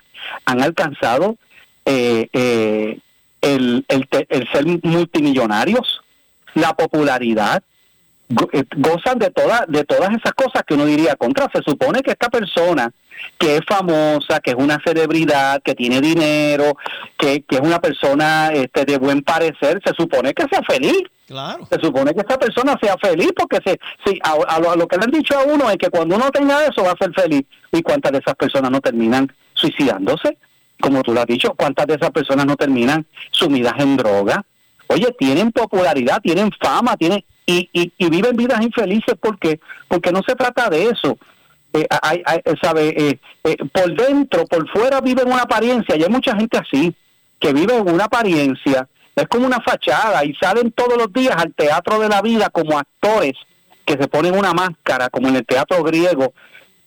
han 0.45 0.61
alcanzado 0.61 1.37
eh, 1.85 2.27
eh, 2.33 2.99
el, 3.41 3.85
el, 3.87 4.49
ser 4.51 4.65
multimillonarios, 4.83 6.01
la 6.53 6.73
popularidad, 6.73 7.63
gozan 8.29 9.19
de 9.19 9.29
todas 9.29 9.63
de 9.67 9.83
todas 9.83 10.09
esas 10.09 10.33
cosas 10.33 10.63
que 10.65 10.73
uno 10.73 10.85
diría 10.85 11.15
contra 11.15 11.49
se 11.53 11.61
supone 11.65 12.01
que 12.01 12.11
esta 12.11 12.29
persona 12.29 12.91
que 13.37 13.57
es 13.57 13.61
famosa 13.67 14.39
que 14.39 14.51
es 14.51 14.57
una 14.57 14.79
celebridad 14.83 15.61
que 15.61 15.75
tiene 15.75 16.01
dinero 16.01 16.75
que, 17.17 17.43
que 17.43 17.57
es 17.57 17.61
una 17.61 17.79
persona 17.79 18.51
este 18.53 18.85
de 18.85 18.97
buen 18.97 19.21
parecer 19.21 19.81
se 19.85 19.93
supone 19.97 20.33
que 20.33 20.45
sea 20.49 20.61
feliz 20.67 21.03
Claro. 21.25 21.65
Se 21.71 21.79
supone 21.79 22.13
que 22.13 22.19
esta 22.19 22.37
persona 22.37 22.77
sea 22.81 22.95
feliz 22.97 23.31
porque 23.35 23.59
se, 23.65 23.79
si, 24.05 24.19
a, 24.23 24.59
lo, 24.75 24.87
que 24.87 24.97
le 24.97 25.05
han 25.05 25.11
dicho 25.11 25.37
a 25.37 25.43
uno 25.43 25.69
es 25.69 25.77
que 25.77 25.89
cuando 25.89 26.15
uno 26.15 26.29
tenga 26.31 26.65
eso 26.65 26.83
va 26.83 26.91
a 26.91 26.97
ser 26.97 27.13
feliz. 27.13 27.43
¿Y 27.71 27.81
cuántas 27.81 28.11
de 28.11 28.17
esas 28.19 28.35
personas 28.35 28.69
no 28.69 28.81
terminan 28.81 29.31
suicidándose? 29.53 30.37
Como 30.81 31.01
tú 31.01 31.13
lo 31.13 31.21
has 31.21 31.27
dicho, 31.27 31.53
¿cuántas 31.55 31.87
de 31.87 31.95
esas 31.95 32.11
personas 32.11 32.45
no 32.45 32.57
terminan 32.57 33.05
sumidas 33.31 33.73
en 33.79 33.95
droga? 33.95 34.43
Oye, 34.87 35.15
tienen 35.17 35.51
popularidad, 35.51 36.21
tienen 36.21 36.51
fama, 36.61 36.97
tienen 36.97 37.23
y, 37.45 37.69
y, 37.73 38.09
viven 38.09 38.35
vidas 38.35 38.61
infelices 38.61 39.15
porque 39.19 39.59
porque 39.87 40.11
no 40.11 40.21
se 40.25 40.35
trata 40.35 40.69
de 40.69 40.85
eso. 40.89 41.17
Eh, 41.73 41.87
hay, 42.01 42.21
sabe, 42.61 42.89
eh, 42.89 43.19
eh, 43.43 43.57
por 43.73 43.95
dentro, 43.95 44.45
por 44.45 44.69
fuera 44.69 45.01
viven 45.01 45.27
una 45.27 45.41
apariencia 45.41 45.95
y 45.95 46.03
hay 46.03 46.09
mucha 46.09 46.35
gente 46.35 46.57
así 46.57 46.95
que 47.39 47.51
vive 47.51 47.73
una 47.81 48.05
apariencia 48.05 48.87
es 49.15 49.27
como 49.27 49.45
una 49.45 49.61
fachada 49.61 50.23
y 50.25 50.33
salen 50.35 50.71
todos 50.71 50.97
los 50.97 51.11
días 51.13 51.35
al 51.37 51.53
teatro 51.53 51.99
de 51.99 52.09
la 52.09 52.21
vida 52.21 52.49
como 52.49 52.77
actores 52.77 53.33
que 53.85 53.93
se 53.93 54.07
ponen 54.07 54.37
una 54.37 54.53
máscara, 54.53 55.09
como 55.09 55.27
en 55.27 55.35
el 55.35 55.45
teatro 55.45 55.83
griego, 55.83 56.33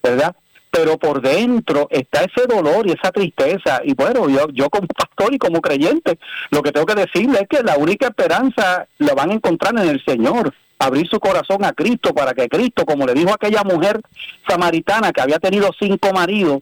¿verdad? 0.03 0.35
Pero 0.77 0.99
por 0.99 1.23
dentro 1.23 1.89
está 1.91 2.21
ese 2.21 2.47
dolor 2.47 2.87
y 2.87 2.93
esa 2.93 3.11
tristeza. 3.11 3.81
Y 3.83 3.95
bueno, 3.95 4.29
yo, 4.29 4.47
yo 4.53 4.69
como 4.69 4.87
pastor 4.89 5.33
y 5.33 5.39
como 5.39 5.63
creyente, 5.63 6.19
lo 6.51 6.63
que 6.63 6.71
tengo 6.71 6.85
que 6.85 6.95
decirle 6.95 7.39
es 7.41 7.49
que 7.49 7.63
la 7.63 7.79
única 7.79 8.09
esperanza 8.09 8.87
la 8.99 9.15
van 9.15 9.31
a 9.31 9.35
encontrar 9.35 9.73
en 9.79 9.89
el 9.89 10.05
Señor. 10.05 10.53
Abrir 10.79 11.09
su 11.09 11.19
corazón 11.19 11.65
a 11.65 11.73
Cristo 11.73 12.13
para 12.13 12.35
que 12.35 12.47
Cristo, 12.51 12.85
como 12.85 13.07
le 13.07 13.15
dijo 13.15 13.33
aquella 13.33 13.63
mujer 13.63 14.03
samaritana 14.47 15.13
que 15.13 15.23
había 15.23 15.39
tenido 15.39 15.71
cinco 15.81 16.13
maridos, 16.13 16.61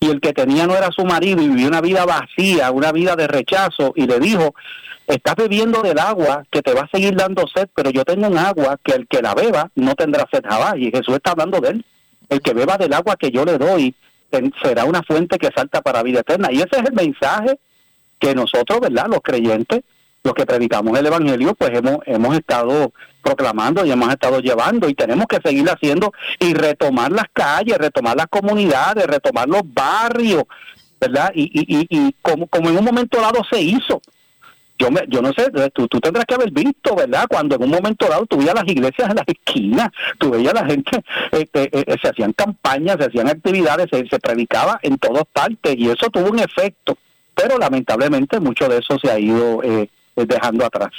y 0.00 0.08
el 0.08 0.22
que 0.22 0.32
tenía 0.32 0.66
no 0.66 0.74
era 0.74 0.90
su 0.90 1.04
marido 1.04 1.42
y 1.42 1.48
vivía 1.48 1.68
una 1.68 1.82
vida 1.82 2.06
vacía, 2.06 2.70
una 2.70 2.90
vida 2.90 3.16
de 3.16 3.26
rechazo, 3.26 3.92
y 3.94 4.06
le 4.06 4.18
dijo, 4.18 4.54
estás 5.06 5.36
bebiendo 5.36 5.82
del 5.82 5.98
agua 5.98 6.44
que 6.50 6.62
te 6.62 6.72
va 6.72 6.84
a 6.84 6.88
seguir 6.88 7.14
dando 7.14 7.44
sed, 7.54 7.68
pero 7.74 7.90
yo 7.90 8.02
tengo 8.04 8.28
un 8.28 8.38
agua 8.38 8.78
que 8.82 8.94
el 8.94 9.06
que 9.06 9.20
la 9.20 9.34
beba 9.34 9.70
no 9.74 9.94
tendrá 9.94 10.26
sed 10.32 10.42
jamás, 10.42 10.76
y 10.78 10.90
Jesús 10.90 11.16
está 11.16 11.32
hablando 11.32 11.60
de 11.60 11.68
él, 11.68 11.84
el 12.32 12.40
que 12.40 12.54
beba 12.54 12.76
del 12.78 12.92
agua 12.92 13.16
que 13.16 13.30
yo 13.30 13.44
le 13.44 13.58
doy 13.58 13.94
será 14.62 14.84
una 14.84 15.02
fuente 15.02 15.38
que 15.38 15.50
salta 15.54 15.82
para 15.82 16.02
vida 16.02 16.20
eterna, 16.20 16.48
y 16.50 16.56
ese 16.56 16.80
es 16.80 16.84
el 16.88 16.94
mensaje 16.94 17.58
que 18.18 18.34
nosotros, 18.34 18.80
¿verdad?, 18.80 19.06
los 19.08 19.20
creyentes, 19.20 19.82
los 20.24 20.34
que 20.34 20.46
predicamos 20.46 20.98
el 20.98 21.06
Evangelio, 21.06 21.54
pues 21.54 21.70
hemos, 21.74 21.98
hemos 22.06 22.36
estado 22.36 22.92
proclamando 23.22 23.84
y 23.84 23.90
hemos 23.90 24.10
estado 24.10 24.40
llevando 24.40 24.88
y 24.88 24.94
tenemos 24.94 25.26
que 25.26 25.38
seguir 25.44 25.68
haciendo 25.68 26.12
y 26.38 26.54
retomar 26.54 27.12
las 27.12 27.26
calles, 27.32 27.78
retomar 27.78 28.16
las 28.16 28.26
comunidades, 28.28 29.06
retomar 29.06 29.48
los 29.48 29.62
barrios, 29.64 30.44
¿verdad? 31.00 31.30
Y, 31.34 32.14
como, 32.22 32.46
como 32.46 32.68
en 32.68 32.78
un 32.78 32.84
momento 32.84 33.20
dado 33.20 33.42
se 33.50 33.60
hizo. 33.60 34.00
Yo, 34.82 34.90
me, 34.90 35.02
yo 35.06 35.22
no 35.22 35.32
sé, 35.32 35.48
tú, 35.72 35.86
tú 35.86 36.00
tendrás 36.00 36.24
que 36.24 36.34
haber 36.34 36.50
visto, 36.50 36.96
¿verdad? 36.96 37.26
Cuando 37.30 37.54
en 37.54 37.62
un 37.62 37.70
momento 37.70 38.08
dado 38.08 38.26
tú 38.26 38.38
veías 38.38 38.54
las 38.54 38.66
iglesias 38.66 39.08
en 39.08 39.14
las 39.14 39.28
esquinas, 39.28 39.90
tú 40.18 40.30
veías 40.30 40.52
la 40.52 40.66
gente, 40.66 40.90
este, 41.30 41.62
eh, 41.64 41.84
eh, 41.86 41.96
se 42.02 42.08
hacían 42.08 42.32
campañas, 42.32 42.96
se 42.98 43.04
hacían 43.04 43.28
actividades, 43.28 43.86
se, 43.90 44.18
predicaba 44.18 44.80
en 44.82 44.98
todas 44.98 45.22
partes 45.32 45.76
y 45.78 45.88
eso 45.88 46.10
tuvo 46.10 46.30
un 46.30 46.40
efecto, 46.40 46.98
pero 47.32 47.58
lamentablemente 47.58 48.40
mucho 48.40 48.68
de 48.68 48.78
eso 48.78 48.98
se 48.98 49.08
ha 49.08 49.20
ido 49.20 49.62
eh, 49.62 49.88
dejando 50.16 50.64
atrás. 50.64 50.90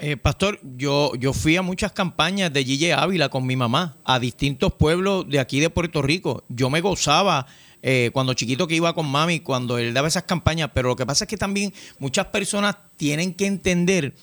Eh, 0.00 0.18
pastor, 0.18 0.60
yo, 0.76 1.12
yo 1.16 1.32
fui 1.32 1.56
a 1.56 1.62
muchas 1.62 1.92
campañas 1.92 2.52
de 2.52 2.64
Gille 2.64 2.92
Ávila 2.92 3.30
con 3.30 3.46
mi 3.46 3.56
mamá, 3.56 3.96
a 4.04 4.18
distintos 4.18 4.74
pueblos 4.74 5.26
de 5.26 5.40
aquí 5.40 5.58
de 5.58 5.70
Puerto 5.70 6.02
Rico. 6.02 6.44
Yo 6.48 6.68
me 6.68 6.82
gozaba 6.82 7.46
eh, 7.82 8.10
cuando 8.12 8.34
chiquito 8.34 8.66
que 8.66 8.74
iba 8.74 8.94
con 8.94 9.08
mami, 9.08 9.40
cuando 9.40 9.78
él 9.78 9.94
daba 9.94 10.08
esas 10.08 10.24
campañas, 10.24 10.70
pero 10.74 10.88
lo 10.88 10.96
que 10.96 11.06
pasa 11.06 11.24
es 11.24 11.28
que 11.28 11.36
también 11.36 11.72
muchas 11.98 12.26
personas 12.26 12.76
tienen 12.96 13.34
que 13.34 13.46
entender 13.46 14.14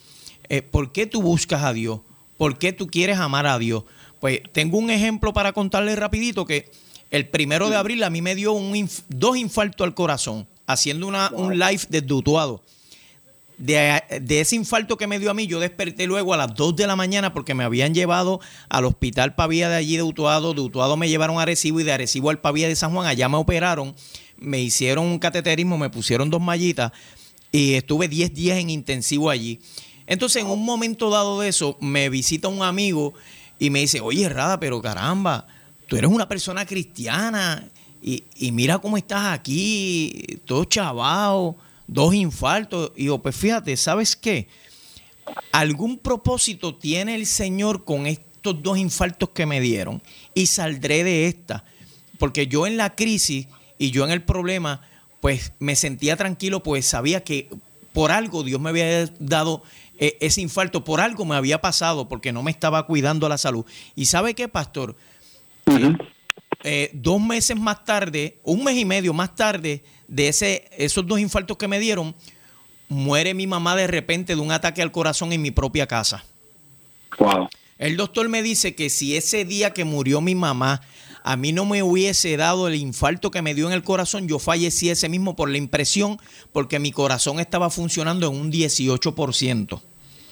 eh, 0.50 0.62
por 0.62 0.92
qué 0.92 1.08
tú 1.08 1.22
buscas 1.22 1.64
a 1.64 1.74
Dios, 1.74 2.02
por 2.38 2.58
qué 2.58 2.74
tú 2.74 2.88
quieres 2.88 3.18
amar 3.18 3.48
a 3.48 3.58
Dios. 3.58 3.84
Pues 4.20 4.42
tengo 4.52 4.78
un 4.78 4.90
ejemplo 4.90 5.34
para 5.34 5.54
contarles 5.54 5.98
rapidito 5.98 6.46
que 6.46 6.72
el 7.12 7.28
primero 7.28 7.70
de 7.70 7.76
abril 7.76 8.04
a 8.04 8.10
mí 8.10 8.22
me 8.22 8.36
dio 8.36 8.54
un 8.54 8.90
dos 9.10 9.38
infartos 9.38 9.86
al 9.86 9.94
corazón, 9.94 10.48
haciendo 10.66 11.08
una, 11.08 11.30
un 11.34 11.58
live 11.58 11.82
desdutuado 11.90 12.62
de, 13.58 14.40
ese 14.40 14.56
infarto 14.56 14.98
que 14.98 15.08
me 15.08 15.20
dio 15.20 15.32
a 15.32 15.34
mí, 15.34 15.48
yo 15.48 15.60
desperté 15.60 16.06
luego 16.06 16.34
a 16.34 16.38
las 16.38 16.54
2 16.54 16.76
de 16.76 16.88
la 16.88 16.96
mañana 16.96 17.34
porque 17.34 17.56
me 17.56 17.64
habían 17.64 17.94
llevado 17.94 18.40
al 18.70 18.86
hospital 18.86 19.34
Pavía 19.36 19.68
de 19.70 19.76
allí 19.76 19.98
de 19.98 20.04
Utuado. 20.04 20.54
De 20.54 20.62
Utuado 20.62 20.96
me 20.96 21.10
llevaron 21.10 21.40
a 21.40 21.44
Arecibo 21.44 21.80
y 21.80 21.84
de 21.84 21.92
Arecibo 21.92 22.30
al 22.30 22.40
Pavía 22.40 22.68
de 22.68 22.76
San 22.76 22.94
Juan. 22.94 23.08
Allá 23.08 23.28
me 23.30 23.38
operaron, 23.38 23.96
me 24.38 24.62
hicieron 24.62 25.06
un 25.06 25.18
cateterismo, 25.18 25.78
me 25.78 25.90
pusieron 25.90 26.30
dos 26.30 26.42
mallitas 26.42 26.92
y 27.52 27.74
estuve 27.74 28.08
10 28.08 28.34
días 28.34 28.60
en 28.60 28.70
intensivo 28.70 29.30
allí. 29.30 29.60
Entonces, 30.06 30.44
en 30.44 30.50
un 30.50 30.64
momento 30.64 31.10
dado 31.10 31.42
de 31.42 31.50
eso, 31.50 31.78
me 31.82 32.10
visita 32.10 32.48
un 32.48 32.62
amigo 32.62 33.14
y 33.60 33.72
me 33.72 33.80
dice, 33.80 34.02
oye, 34.02 34.30
Rada, 34.30 34.60
pero 34.60 34.82
caramba, 34.82 35.48
tú 35.88 35.98
eres 35.98 36.12
una 36.12 36.28
persona 36.28 36.66
cristiana 36.66 37.68
y, 38.02 38.24
y 38.36 38.52
mira 38.52 38.78
cómo 38.78 38.98
estás 38.98 39.34
aquí, 39.34 40.40
todo 40.46 40.64
chavao 40.66 41.58
dos 41.88 42.14
infartos. 42.14 42.92
Y 42.96 43.06
yo, 43.06 43.20
pues 43.20 43.36
fíjate, 43.36 43.76
¿sabes 43.78 44.16
qué? 44.16 44.48
Algún 45.52 45.98
propósito 45.98 46.76
tiene 46.76 47.16
el 47.16 47.26
Señor 47.26 47.84
con 47.84 48.06
estos 48.06 48.62
dos 48.62 48.78
infartos 48.78 49.30
que 49.30 49.46
me 49.46 49.60
dieron 49.60 50.02
y 50.34 50.48
saldré 50.48 51.04
de 51.04 51.28
esta. 51.28 51.64
Porque 52.20 52.48
yo 52.48 52.68
en 52.68 52.78
la 52.78 52.96
crisis 52.96 53.48
y 53.78 53.92
yo 53.92 54.06
en 54.06 54.12
el 54.12 54.24
problema, 54.24 54.82
pues 55.20 55.54
me 55.60 55.76
sentía 55.76 56.16
tranquilo, 56.16 56.64
pues 56.64 56.86
sabía 56.86 57.24
que 57.24 57.50
por 57.94 58.12
algo 58.12 58.44
Dios 58.44 58.62
me 58.62 58.70
había 58.70 59.08
dado 59.20 59.64
eh, 60.00 60.18
ese 60.22 60.42
infarto, 60.42 60.84
por 60.84 61.02
algo 61.02 61.26
me 61.26 61.36
había 61.36 61.60
pasado, 61.62 62.08
porque 62.08 62.32
no 62.32 62.44
me 62.44 62.52
estaba 62.52 62.86
cuidando 62.86 63.28
la 63.28 63.38
salud. 63.38 63.66
¿Y 63.96 64.06
sabe 64.06 64.34
qué, 64.36 64.48
pastor? 64.48 64.96
Eh, 66.64 66.90
dos 66.94 67.22
meses 67.22 67.58
más 67.58 67.86
tarde, 67.86 68.38
un 68.44 68.64
mes 68.64 68.78
y 68.78 68.86
medio 68.86 69.14
más 69.14 69.36
tarde 69.36 69.84
de 70.08 70.28
ese, 70.28 70.68
esos 70.78 71.06
dos 71.06 71.20
infartos 71.20 71.58
que 71.58 71.68
me 71.68 71.80
dieron, 71.80 72.16
muere 72.90 73.34
mi 73.34 73.48
mamá 73.48 73.76
de 73.76 73.88
repente 73.88 74.36
de 74.36 74.42
un 74.42 74.52
ataque 74.52 74.82
al 74.82 74.92
corazón 74.92 75.34
en 75.34 75.42
mi 75.42 75.52
propia 75.52 75.88
casa. 75.88 76.24
Wow. 77.20 77.48
El 77.78 77.96
doctor 77.96 78.28
me 78.28 78.42
dice 78.42 78.76
que 78.76 78.90
si 78.90 79.16
ese 79.16 79.46
día 79.46 79.74
que 79.74 79.86
murió 79.86 80.20
mi 80.20 80.34
mamá 80.34 80.82
a 81.24 81.36
mí 81.36 81.52
no 81.52 81.66
me 81.66 81.84
hubiese 81.84 82.38
dado 82.38 82.70
el 82.70 82.76
infarto 82.76 83.32
que 83.32 83.42
me 83.42 83.54
dio 83.54 83.68
en 83.68 83.74
el 83.74 83.84
corazón, 83.84 84.30
yo 84.30 84.40
fallecí 84.40 84.90
ese 84.90 85.10
mismo 85.10 85.36
por 85.36 85.50
la 85.50 85.58
impresión, 85.58 86.18
porque 86.54 86.80
mi 86.80 86.94
corazón 86.94 87.42
estaba 87.42 87.70
funcionando 87.70 88.28
en 88.28 88.36
un 88.40 88.50
18%. 88.50 89.82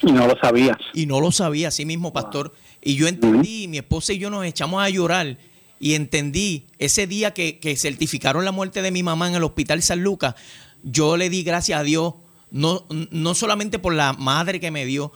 Y 0.02 0.12
no 0.12 0.26
lo 0.26 0.38
sabías. 0.40 0.78
Y 0.94 1.04
no 1.04 1.20
lo 1.20 1.32
sabía, 1.32 1.68
así 1.68 1.84
mismo, 1.84 2.14
pastor. 2.14 2.54
Y 2.82 2.96
yo 2.96 3.08
entendí, 3.08 3.68
mi 3.68 3.76
esposa 3.76 4.14
y 4.14 4.18
yo 4.18 4.30
nos 4.30 4.46
echamos 4.46 4.82
a 4.82 4.88
llorar 4.88 5.36
y 5.78 5.94
entendí 5.94 6.66
ese 6.78 7.06
día 7.06 7.32
que, 7.32 7.76
certificaron 7.76 8.44
la 8.44 8.52
muerte 8.52 8.82
de 8.82 8.90
mi 8.90 9.02
mamá 9.02 9.28
en 9.28 9.34
el 9.34 9.44
Hospital 9.44 9.82
San 9.82 10.02
Lucas, 10.02 10.34
yo 10.82 11.16
le 11.16 11.30
di 11.30 11.42
gracias 11.42 11.80
a 11.80 11.82
Dios, 11.82 12.14
no, 12.50 12.86
no 13.10 13.34
solamente 13.34 13.78
por 13.78 13.94
la 13.94 14.12
madre 14.12 14.60
que 14.60 14.70
me 14.70 14.84
dio, 14.84 15.12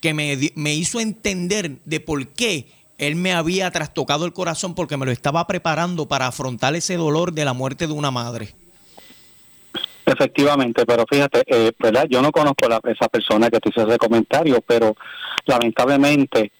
que 0.00 0.14
me, 0.14 0.38
me 0.54 0.74
hizo 0.74 1.00
entender 1.00 1.78
de 1.84 2.00
por 2.00 2.28
qué 2.28 2.68
él 2.98 3.16
me 3.16 3.32
había 3.32 3.70
trastocado 3.70 4.24
el 4.24 4.32
corazón 4.32 4.74
porque 4.74 4.96
me 4.96 5.06
lo 5.06 5.12
estaba 5.12 5.46
preparando 5.46 6.06
para 6.06 6.26
afrontar 6.26 6.74
ese 6.76 6.96
dolor 6.96 7.32
de 7.32 7.44
la 7.44 7.52
muerte 7.52 7.86
de 7.86 7.92
una 7.92 8.10
madre. 8.10 8.54
Efectivamente, 10.06 10.84
pero 10.84 11.04
fíjate, 11.10 11.42
eh, 11.46 11.72
¿verdad? 11.78 12.06
Yo 12.10 12.20
no 12.20 12.30
conozco 12.30 12.66
a 12.70 12.80
esa 12.90 13.08
persona 13.08 13.48
que 13.48 13.58
te 13.58 13.70
hizo 13.70 13.88
ese 13.88 13.96
comentario, 13.96 14.60
pero 14.66 14.94
lamentablemente 15.46 16.52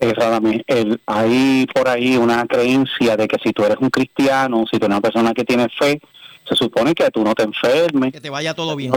eh, 0.00 0.62
el, 0.66 1.00
hay 1.06 1.66
por 1.74 1.88
ahí 1.88 2.16
una 2.16 2.46
creencia 2.46 3.16
de 3.16 3.28
que 3.28 3.38
si 3.42 3.52
tú 3.52 3.64
eres 3.64 3.78
un 3.80 3.90
cristiano, 3.90 4.64
si 4.70 4.78
tú 4.78 4.86
eres 4.86 4.96
una 4.96 5.00
persona 5.00 5.34
que 5.34 5.44
tiene 5.44 5.68
fe, 5.68 6.00
se 6.48 6.56
supone 6.56 6.94
que 6.94 7.10
tú 7.10 7.22
no 7.22 7.34
te 7.34 7.44
enfermes. 7.44 8.12
Que 8.12 8.20
te 8.20 8.30
vaya 8.30 8.54
todo 8.54 8.74
bien. 8.74 8.92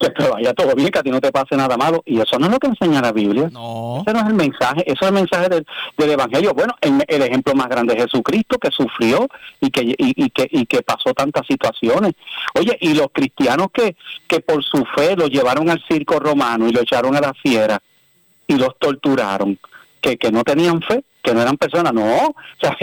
que 0.00 0.10
te 0.10 0.28
vaya 0.28 0.52
todo 0.54 0.74
bien, 0.74 0.90
que 0.90 0.98
a 0.98 1.02
ti 1.02 1.10
no 1.10 1.20
te 1.20 1.32
pase 1.32 1.56
nada 1.56 1.76
malo. 1.76 2.02
Y 2.04 2.20
eso 2.20 2.38
no 2.38 2.46
es 2.46 2.52
lo 2.52 2.58
que 2.58 2.66
enseña 2.66 3.00
la 3.00 3.12
Biblia. 3.12 3.48
No. 3.52 4.02
Ese 4.04 4.12
no 4.12 4.20
es 4.20 4.26
el 4.26 4.34
mensaje, 4.34 4.84
eso 4.86 4.98
es 5.00 5.08
el 5.08 5.14
mensaje 5.14 5.48
del, 5.48 6.10
Evangelio. 6.10 6.52
Bueno, 6.54 6.74
el, 6.80 7.22
ejemplo 7.22 7.54
más 7.54 7.68
grande 7.68 7.94
es 7.94 8.02
Jesucristo, 8.02 8.58
que 8.58 8.70
sufrió 8.70 9.28
y 9.60 9.70
que, 9.70 9.94
y, 9.96 10.30
que, 10.30 10.48
y 10.50 10.66
que 10.66 10.82
pasó 10.82 11.14
tantas 11.14 11.46
situaciones. 11.46 12.14
Oye, 12.54 12.76
y 12.80 12.94
los 12.94 13.08
cristianos 13.12 13.68
que, 13.72 13.96
que 14.26 14.40
por 14.40 14.62
su 14.62 14.84
fe 14.96 15.16
lo 15.16 15.28
llevaron 15.28 15.70
al 15.70 15.82
circo 15.88 16.18
romano 16.18 16.68
y 16.68 16.72
lo 16.72 16.82
echaron 16.82 17.16
a 17.16 17.20
la 17.20 17.32
fiera 17.34 17.80
y 18.46 18.56
los 18.56 18.78
torturaron, 18.78 19.58
que, 20.00 20.16
que 20.16 20.30
no 20.30 20.44
tenían 20.44 20.82
fe 20.82 21.04
que 21.28 21.34
no 21.34 21.42
eran 21.42 21.56
personas, 21.56 21.92
no, 21.92 22.02
o 22.28 22.34
sea, 22.60 22.76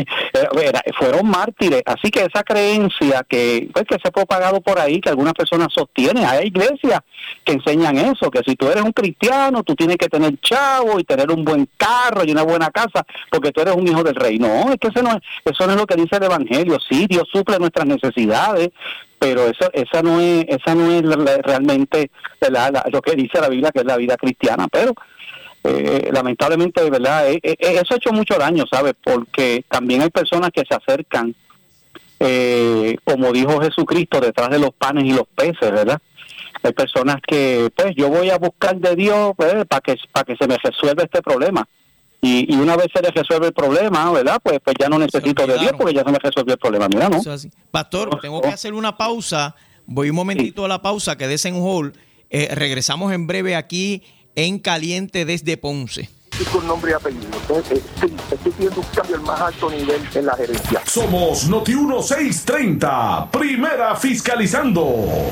fueron 1.00 1.28
mártires. 1.28 1.82
Así 1.86 2.12
que 2.12 2.22
esa 2.22 2.44
creencia 2.44 3.26
que, 3.28 3.70
pues, 3.74 3.86
que 3.86 3.96
se 3.96 4.08
ha 4.08 4.12
propagado 4.12 4.62
por 4.62 4.80
ahí, 4.80 5.02
que 5.02 5.10
algunas 5.10 5.34
personas 5.34 5.70
sostienen, 5.74 6.26
hay 6.26 6.48
iglesias 6.48 7.02
que 7.44 7.54
enseñan 7.54 7.98
eso, 7.98 8.30
que 8.30 8.42
si 8.46 8.56
tú 8.56 8.70
eres 8.70 8.84
un 8.84 8.92
cristiano, 8.92 9.64
tú 9.64 9.76
tienes 9.76 9.98
que 9.98 10.10
tener 10.10 10.40
chavo 10.42 11.00
y 11.00 11.04
tener 11.04 11.32
un 11.32 11.44
buen 11.44 11.68
carro 11.78 12.24
y 12.26 12.32
una 12.32 12.44
buena 12.44 12.70
casa, 12.70 13.06
porque 13.32 13.52
tú 13.52 13.62
eres 13.62 13.76
un 13.76 13.88
hijo 13.88 14.04
del 14.04 14.16
rey. 14.16 14.38
No, 14.38 14.72
es 14.72 14.78
que 14.80 14.90
eso 14.90 15.02
no 15.02 15.12
es, 15.12 15.18
eso 15.44 15.66
no 15.66 15.74
es 15.74 15.80
lo 15.80 15.88
que 15.88 15.96
dice 15.96 16.18
el 16.18 16.24
Evangelio. 16.24 16.78
Sí, 16.88 17.08
Dios 17.10 17.28
suple 17.32 17.58
nuestras 17.58 17.86
necesidades, 17.86 18.70
pero 19.18 19.46
eso, 19.46 19.70
esa 19.74 20.02
no 20.02 20.20
es, 20.20 20.46
esa 20.50 20.76
no 20.76 20.92
es 20.92 21.04
realmente 21.42 22.12
lo 22.92 23.02
que 23.02 23.16
dice 23.16 23.40
la 23.40 23.50
Biblia, 23.50 23.72
que 23.72 23.80
es 23.80 23.86
la 23.86 23.98
vida 23.98 24.18
cristiana. 24.18 24.68
Pero 24.70 24.94
eh, 25.68 26.10
lamentablemente, 26.12 26.88
¿verdad? 26.90 27.30
Eh, 27.32 27.40
eh, 27.42 27.58
eso 27.60 27.94
ha 27.94 27.98
hecho 27.98 28.12
mucho 28.12 28.36
daño, 28.38 28.66
¿sabes? 28.72 28.94
Porque 29.04 29.66
también 29.70 30.02
hay 30.02 30.10
personas 30.10 30.52
que 30.54 30.64
se 30.68 30.76
acercan, 30.76 31.36
como 33.04 33.32
dijo 33.32 33.62
Jesucristo, 33.62 34.20
detrás 34.20 34.50
de 34.50 34.60
los 34.60 34.72
panes 34.72 35.06
y 35.06 35.12
los 35.12 35.28
peces, 35.36 35.72
¿verdad? 35.72 36.00
Hay 36.64 36.72
personas 36.74 37.18
que, 37.28 37.70
pues, 37.76 37.96
yo 37.96 38.10
voy 38.10 38.30
a 38.30 38.38
buscar 38.38 38.76
de 38.78 38.96
Dios 38.96 39.34
pues, 39.36 39.66
para 39.66 39.82
que 39.82 39.96
para 40.12 40.24
que 40.24 40.36
se 40.36 40.48
me 40.48 40.58
resuelva 40.58 41.04
este 41.04 41.22
problema. 41.22 41.68
Y, 42.22 42.56
una 42.56 42.76
vez 42.76 42.88
se 42.94 43.02
le 43.02 43.10
resuelve 43.10 43.48
el 43.48 43.54
problema, 43.54 44.12
¿verdad? 44.12 44.40
Pues, 44.42 44.60
pues 44.64 44.76
ya 44.80 44.90
no 44.90 44.98
necesito 44.98 45.46
de 45.46 45.60
Dios 45.60 45.74
porque 45.78 45.94
ya 45.94 46.04
se 46.04 46.12
me 46.12 46.18
resolvió 46.18 46.54
el 46.54 46.60
problema. 46.60 46.88
Mira, 46.88 47.10
¿no? 47.10 47.22
Pastor, 47.72 48.20
tengo 48.20 48.42
que 48.42 48.48
hacer 48.50 48.74
una 48.74 48.98
pausa. 48.98 49.56
Voy 49.86 50.10
un 50.10 50.16
momentito 50.16 50.66
a 50.66 50.68
la 50.68 50.82
pausa, 50.82 51.18
quédese 51.18 51.50
en 51.50 51.56
hall. 51.56 51.94
regresamos 52.32 53.14
en 53.14 53.28
breve 53.28 53.56
aquí 53.56 54.04
en 54.36 54.60
caliente 54.60 55.26
desde 55.26 55.58
Ponce. 55.58 56.10
Con 56.52 56.68
nombre 56.68 56.92
y 56.92 56.94
apellido. 56.94 57.28
Eh, 57.50 57.82
sí, 58.00 58.14
estoy 58.32 58.52
pidiendo 58.52 58.82
un 58.82 58.88
cambio 58.94 59.16
al 59.16 59.22
más 59.22 59.40
alto 59.40 59.70
nivel 59.70 60.02
en 60.14 60.26
la 60.26 60.36
gerencia. 60.36 60.82
Somos 60.86 61.48
Noti 61.48 61.74
1630, 61.74 63.32
primera 63.32 63.96
fiscalizando. 63.96 65.30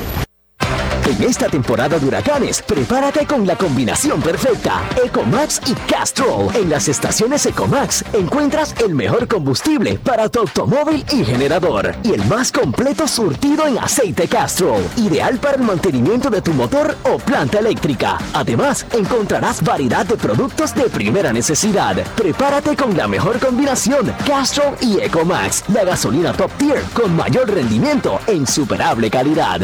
En 1.05 1.21
esta 1.21 1.47
temporada 1.47 1.99
de 1.99 2.07
huracanes, 2.07 2.61
prepárate 2.61 3.27
con 3.27 3.45
la 3.45 3.55
combinación 3.55 4.21
perfecta. 4.21 4.81
Ecomax 5.03 5.61
y 5.67 5.73
Castrol. 5.91 6.55
En 6.55 6.69
las 6.69 6.87
estaciones 6.87 7.45
Ecomax 7.45 8.03
encuentras 8.13 8.73
el 8.83 8.95
mejor 8.95 9.27
combustible 9.27 9.99
para 9.99 10.29
tu 10.29 10.39
automóvil 10.39 11.05
y 11.11 11.23
generador. 11.23 11.95
Y 12.03 12.13
el 12.13 12.25
más 12.25 12.51
completo 12.51 13.07
surtido 13.07 13.67
en 13.67 13.77
aceite 13.77 14.27
Castrol. 14.27 14.81
Ideal 14.97 15.37
para 15.39 15.57
el 15.57 15.63
mantenimiento 15.63 16.29
de 16.29 16.41
tu 16.41 16.53
motor 16.53 16.97
o 17.03 17.17
planta 17.17 17.59
eléctrica. 17.59 18.17
Además, 18.33 18.85
encontrarás 18.91 19.61
variedad 19.61 20.05
de 20.05 20.15
productos 20.15 20.73
de 20.73 20.83
primera 20.83 21.33
necesidad. 21.33 21.97
Prepárate 22.15 22.75
con 22.75 22.95
la 22.97 23.07
mejor 23.07 23.39
combinación. 23.39 24.13
Castrol 24.25 24.75
y 24.81 24.99
Ecomax. 24.99 25.65
La 25.67 25.83
gasolina 25.83 26.33
top 26.33 26.51
tier 26.57 26.81
con 26.93 27.15
mayor 27.15 27.53
rendimiento 27.53 28.19
e 28.25 28.33
insuperable 28.33 29.11
calidad. 29.11 29.61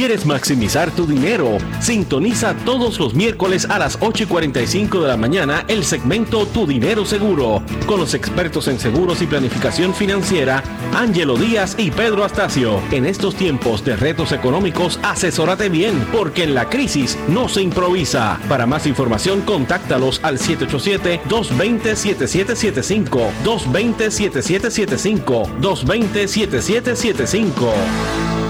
¿Quieres 0.00 0.24
maximizar 0.24 0.90
tu 0.90 1.06
dinero? 1.06 1.58
Sintoniza 1.78 2.54
todos 2.64 2.98
los 2.98 3.12
miércoles 3.12 3.66
a 3.68 3.78
las 3.78 3.98
8 4.00 4.22
y 4.22 4.26
45 4.28 5.02
de 5.02 5.08
la 5.08 5.18
mañana 5.18 5.66
el 5.68 5.84
segmento 5.84 6.46
Tu 6.46 6.66
Dinero 6.66 7.04
Seguro 7.04 7.62
con 7.84 8.00
los 8.00 8.14
expertos 8.14 8.66
en 8.68 8.78
seguros 8.78 9.20
y 9.20 9.26
planificación 9.26 9.92
financiera 9.92 10.64
Ángelo 10.94 11.36
Díaz 11.36 11.74
y 11.76 11.90
Pedro 11.90 12.24
Astacio. 12.24 12.80
En 12.92 13.04
estos 13.04 13.34
tiempos 13.34 13.84
de 13.84 13.94
retos 13.94 14.32
económicos, 14.32 14.98
asesórate 15.02 15.68
bien 15.68 16.06
porque 16.10 16.44
en 16.44 16.54
la 16.54 16.70
crisis 16.70 17.18
no 17.28 17.50
se 17.50 17.60
improvisa. 17.60 18.40
Para 18.48 18.64
más 18.64 18.86
información, 18.86 19.42
contáctalos 19.42 20.20
al 20.22 20.38
787-220-7775. 20.38 23.30
220-7775. 23.44 25.60
220-7775. 25.60 28.49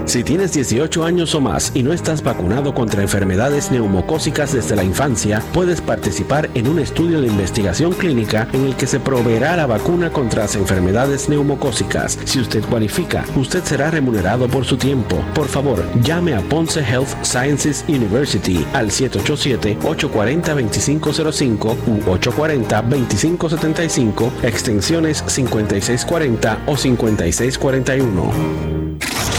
Si 0.08 0.24
tienes 0.24 0.54
18 0.54 1.04
años 1.04 1.34
o 1.34 1.42
más 1.42 1.70
y 1.74 1.82
no 1.82 1.92
estás 1.92 2.22
vacunado 2.22 2.72
contra 2.72 3.02
enfermedades 3.02 3.70
neumocócicas 3.70 4.54
desde 4.54 4.74
la 4.74 4.82
infancia, 4.82 5.42
puedes 5.52 5.82
participar 5.82 6.48
en 6.54 6.66
un 6.66 6.78
estudio 6.78 7.20
de 7.20 7.26
investigación 7.26 7.92
clínica 7.92 8.48
en 8.54 8.64
el 8.64 8.74
que 8.74 8.86
se 8.86 9.00
proveerá 9.00 9.54
la 9.54 9.66
vacuna 9.66 10.10
contra 10.10 10.44
las 10.44 10.56
enfermedades 10.56 11.28
neumocócicas. 11.28 12.18
Si 12.24 12.40
usted 12.40 12.64
cualifica, 12.64 13.26
usted 13.36 13.62
será 13.64 13.90
remunerado 13.90 14.48
por 14.48 14.64
su 14.64 14.78
tiempo. 14.78 15.22
Por 15.34 15.46
favor, 15.46 15.84
llame 16.00 16.34
a 16.34 16.40
Ponce 16.40 16.80
Health 16.80 17.22
Sciences 17.22 17.84
University 17.86 18.64
al 18.72 18.90
787-840-2505 18.90 21.76
u 21.86 21.98
840-2575, 22.16 24.30
extensiones 24.42 25.22
5640 25.26 26.62
o 26.64 26.78
5641. 26.78 28.87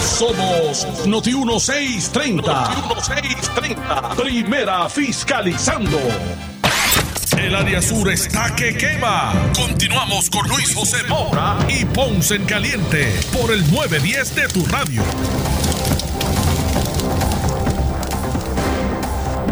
Somos 0.02 0.88
Noti 1.06 1.34
1630. 1.34 2.42
Noti 2.42 2.82
1630. 2.82 4.16
Primera 4.16 4.90
fiscalizando. 4.90 6.00
El 7.38 7.56
área 7.56 7.82
sur 7.82 8.10
está 8.10 8.54
que 8.56 8.76
quema. 8.76 9.34
Continuamos 9.56 10.30
con 10.30 10.48
Luis 10.50 10.74
José 10.76 11.04
Moura 11.08 11.58
y 11.70 11.86
Ponce 11.86 12.36
en 12.36 12.46
Caliente 12.46 13.14
por 13.32 13.52
el 13.52 13.62
910 13.72 14.36
de 14.36 14.48
tu 14.50 14.66
radio. 14.66 15.04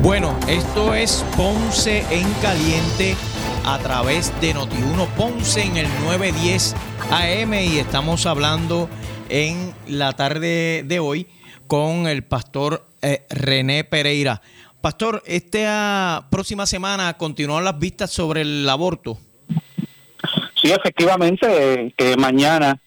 Bueno, 0.01 0.37
esto 0.47 0.93
es 0.93 1.25
Ponce 1.35 2.05
en 2.09 2.31
Caliente 2.41 3.15
a 3.65 3.77
través 3.79 4.31
de 4.39 4.55
Noti1 4.55 5.07
Ponce 5.17 5.61
en 5.61 5.77
el 5.77 5.87
910 6.05 6.75
AM 7.11 7.53
y 7.53 7.79
estamos 7.79 8.25
hablando 8.25 8.89
en 9.29 9.73
la 9.87 10.13
tarde 10.13 10.83
de 10.85 10.99
hoy 10.99 11.27
con 11.67 12.07
el 12.07 12.23
pastor 12.23 12.85
eh, 13.01 13.25
René 13.29 13.83
Pereira. 13.83 14.41
Pastor, 14.81 15.21
esta 15.25 16.27
próxima 16.29 16.65
semana 16.65 17.13
continúan 17.15 17.63
las 17.63 17.77
vistas 17.77 18.11
sobre 18.11 18.41
el 18.41 18.67
aborto. 18.69 19.17
Sí, 20.61 20.71
efectivamente, 20.71 21.93
eh, 21.97 22.15
mañana 22.17 22.79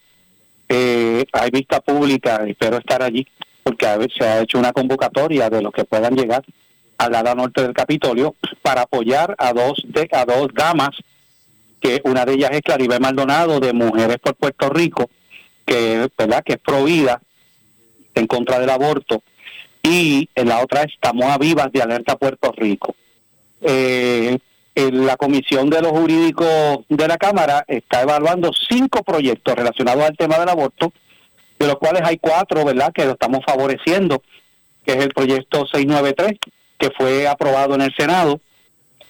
eh, 0.69 1.25
hay 1.33 1.51
vista 1.51 1.81
pública, 1.81 2.43
espero 2.47 2.79
estar 2.79 3.03
allí, 3.03 3.27
porque 3.63 3.87
a 3.87 3.97
veces 3.97 4.15
se 4.19 4.25
ha 4.25 4.41
hecho 4.41 4.59
una 4.59 4.73
convocatoria 4.73 5.51
de 5.51 5.63
los 5.63 5.73
que 5.73 5.85
puedan 5.85 6.15
llegar 6.15 6.45
al 6.99 7.15
ala 7.15 7.35
norte 7.35 7.63
del 7.63 7.73
Capitolio 7.73 8.35
para 8.63 8.83
apoyar 8.83 9.35
a 9.39 9.53
dos, 9.53 9.83
de, 9.85 10.09
a 10.13 10.25
dos 10.25 10.49
damas, 10.55 10.91
que 11.81 12.01
una 12.05 12.25
de 12.25 12.35
ellas 12.35 12.51
es 12.53 12.61
Claribel 12.61 13.01
Maldonado 13.01 13.59
de 13.59 13.73
Mujeres 13.73 14.19
por 14.19 14.35
Puerto 14.35 14.69
Rico, 14.69 15.11
que, 15.71 16.11
¿verdad? 16.19 16.43
que 16.45 16.55
es 16.55 16.59
provida 16.59 17.23
en 18.17 18.27
contra 18.27 18.59
del 18.59 18.71
aborto, 18.71 19.23
y 19.85 20.29
en 20.35 20.49
la 20.49 20.63
otra 20.63 20.83
estamos 20.83 21.27
a 21.27 21.39
Vivas 21.39 21.71
de 21.73 21.81
Alerta 21.81 22.17
Puerto 22.17 22.53
Rico. 22.57 22.97
Eh, 23.63 24.37
la 24.75 25.17
Comisión 25.17 25.71
de 25.71 25.81
los 25.81 25.93
Jurídicos 25.93 26.81
de 26.89 27.07
la 27.07 27.17
Cámara 27.17 27.65
está 27.69 28.03
evaluando 28.03 28.51
cinco 28.69 29.05
proyectos 29.05 29.55
relacionados 29.55 30.03
al 30.03 30.17
tema 30.17 30.39
del 30.39 30.49
aborto, 30.49 30.93
de 31.59 31.67
los 31.67 31.77
cuales 31.77 32.03
hay 32.05 32.19
cuatro, 32.19 32.65
¿verdad?, 32.65 32.93
que 32.93 33.05
lo 33.05 33.13
estamos 33.13 33.41
favoreciendo, 33.47 34.23
que 34.85 34.93
es 34.93 34.99
el 34.99 35.11
proyecto 35.11 35.67
693, 35.67 36.39
que 36.79 36.91
fue 36.99 37.29
aprobado 37.29 37.77
en 37.77 37.83
el 37.83 37.95
Senado, 37.95 38.41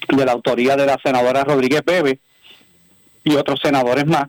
de 0.09 0.25
la 0.27 0.33
autoría 0.33 0.77
de 0.77 0.87
la 0.87 0.99
senadora 1.03 1.43
Rodríguez 1.45 1.83
Bebe 1.85 2.19
y 3.25 3.37
otros 3.37 3.61
senadores 3.63 4.07
más. 4.07 4.29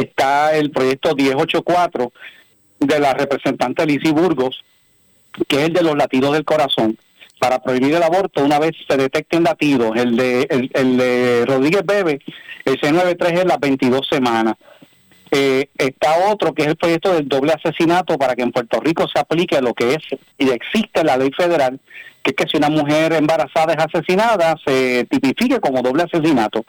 Está 0.00 0.56
el 0.56 0.70
proyecto 0.70 1.14
1084 1.14 2.12
de 2.80 2.98
la 2.98 3.12
representante 3.12 3.84
Lizy 3.84 4.12
Burgos, 4.12 4.64
que 5.46 5.56
es 5.56 5.62
el 5.66 5.72
de 5.74 5.82
los 5.82 5.96
latidos 5.96 6.32
del 6.32 6.44
corazón, 6.44 6.96
para 7.38 7.62
prohibir 7.62 7.94
el 7.94 8.02
aborto 8.02 8.42
una 8.42 8.58
vez 8.58 8.72
se 8.88 8.96
detecten 8.96 9.44
latidos. 9.44 9.96
El 9.96 10.16
de, 10.16 10.68
el, 10.72 10.96
de 10.96 11.44
Rodríguez 11.46 11.84
Bebe, 11.84 12.20
el 12.64 12.80
C93 12.80 13.40
es 13.40 13.44
las 13.44 13.60
22 13.60 14.06
semanas. 14.08 14.54
Eh, 15.30 15.68
está 15.76 16.30
otro 16.30 16.54
que 16.54 16.62
es 16.62 16.68
el 16.68 16.76
proyecto 16.76 17.14
del 17.14 17.28
doble 17.28 17.52
asesinato 17.52 18.18
para 18.18 18.34
que 18.34 18.42
en 18.42 18.50
Puerto 18.50 18.80
Rico 18.80 19.06
se 19.06 19.20
aplique 19.20 19.60
lo 19.60 19.74
que 19.74 19.94
es 19.94 20.02
y 20.38 20.50
existe 20.50 21.04
la 21.04 21.16
ley 21.16 21.30
federal, 21.36 21.78
que 22.22 22.30
es 22.30 22.36
que 22.36 22.48
si 22.48 22.56
una 22.56 22.68
mujer 22.68 23.12
embarazada 23.12 23.74
es 23.74 23.84
asesinada, 23.84 24.56
se 24.64 25.06
tipifique 25.08 25.60
como 25.60 25.82
doble 25.82 26.02
asesinato. 26.02 26.64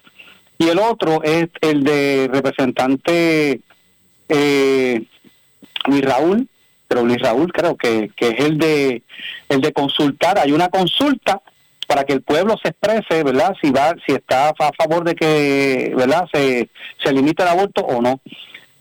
Y 0.62 0.70
el 0.70 0.78
otro 0.78 1.24
es 1.24 1.48
el 1.62 1.84
de 1.84 2.30
representante 2.32 3.62
eh, 4.30 5.04
Luis 5.88 6.02
Raúl, 6.06 6.48
pero 6.88 7.04
Luis 7.04 7.20
Raúl 7.20 7.52
creo 7.52 7.76
que, 7.76 8.12
que 8.16 8.28
es 8.28 8.46
el 8.46 8.60
de 8.60 9.02
el 9.50 9.60
de 9.60 9.74
consultar, 9.74 10.38
hay 10.38 10.52
una 10.52 10.70
consulta 10.70 11.42
para 11.88 12.04
que 12.04 12.14
el 12.14 12.22
pueblo 12.22 12.58
se 12.62 12.70
exprese, 12.70 13.24
¿verdad? 13.24 13.56
Si 13.60 13.72
va 13.72 13.96
si 14.06 14.14
está 14.14 14.50
a 14.50 14.72
favor 14.78 15.04
de 15.04 15.16
que, 15.16 15.94
¿verdad? 15.98 16.28
Se 16.32 16.70
se 17.04 17.12
limite 17.12 17.42
el 17.42 17.50
aborto 17.50 17.82
o 17.82 18.00
no. 18.00 18.22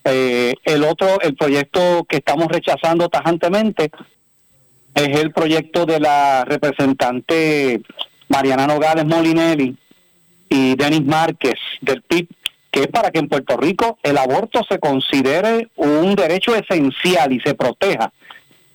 Eh, 0.05 0.53
el 0.65 0.85
otro, 0.85 1.19
el 1.23 1.35
proyecto 1.35 2.05
que 2.07 2.17
estamos 2.17 2.49
rechazando 2.49 3.09
tajantemente 3.09 3.91
es 4.95 5.19
el 5.19 5.33
proyecto 5.33 5.87
de 5.87 5.99
la 5.99 6.45
representante 6.45 7.81
Mariana 8.29 8.67
Nogales 8.67 9.07
Molinelli 9.07 9.79
y 10.51 10.75
Denis 10.75 11.07
Márquez 11.07 11.59
del 11.81 12.03
PIB, 12.03 12.29
que 12.71 12.81
es 12.81 12.87
para 12.89 13.11
que 13.11 13.21
en 13.21 13.29
Puerto 13.29 13.57
Rico 13.57 13.99
el 14.03 14.19
aborto 14.19 14.61
se 14.69 14.79
considere 14.79 15.69
un 15.77 16.15
derecho 16.15 16.55
esencial 16.55 17.33
y 17.33 17.41
se 17.41 17.55
proteja 17.55 18.13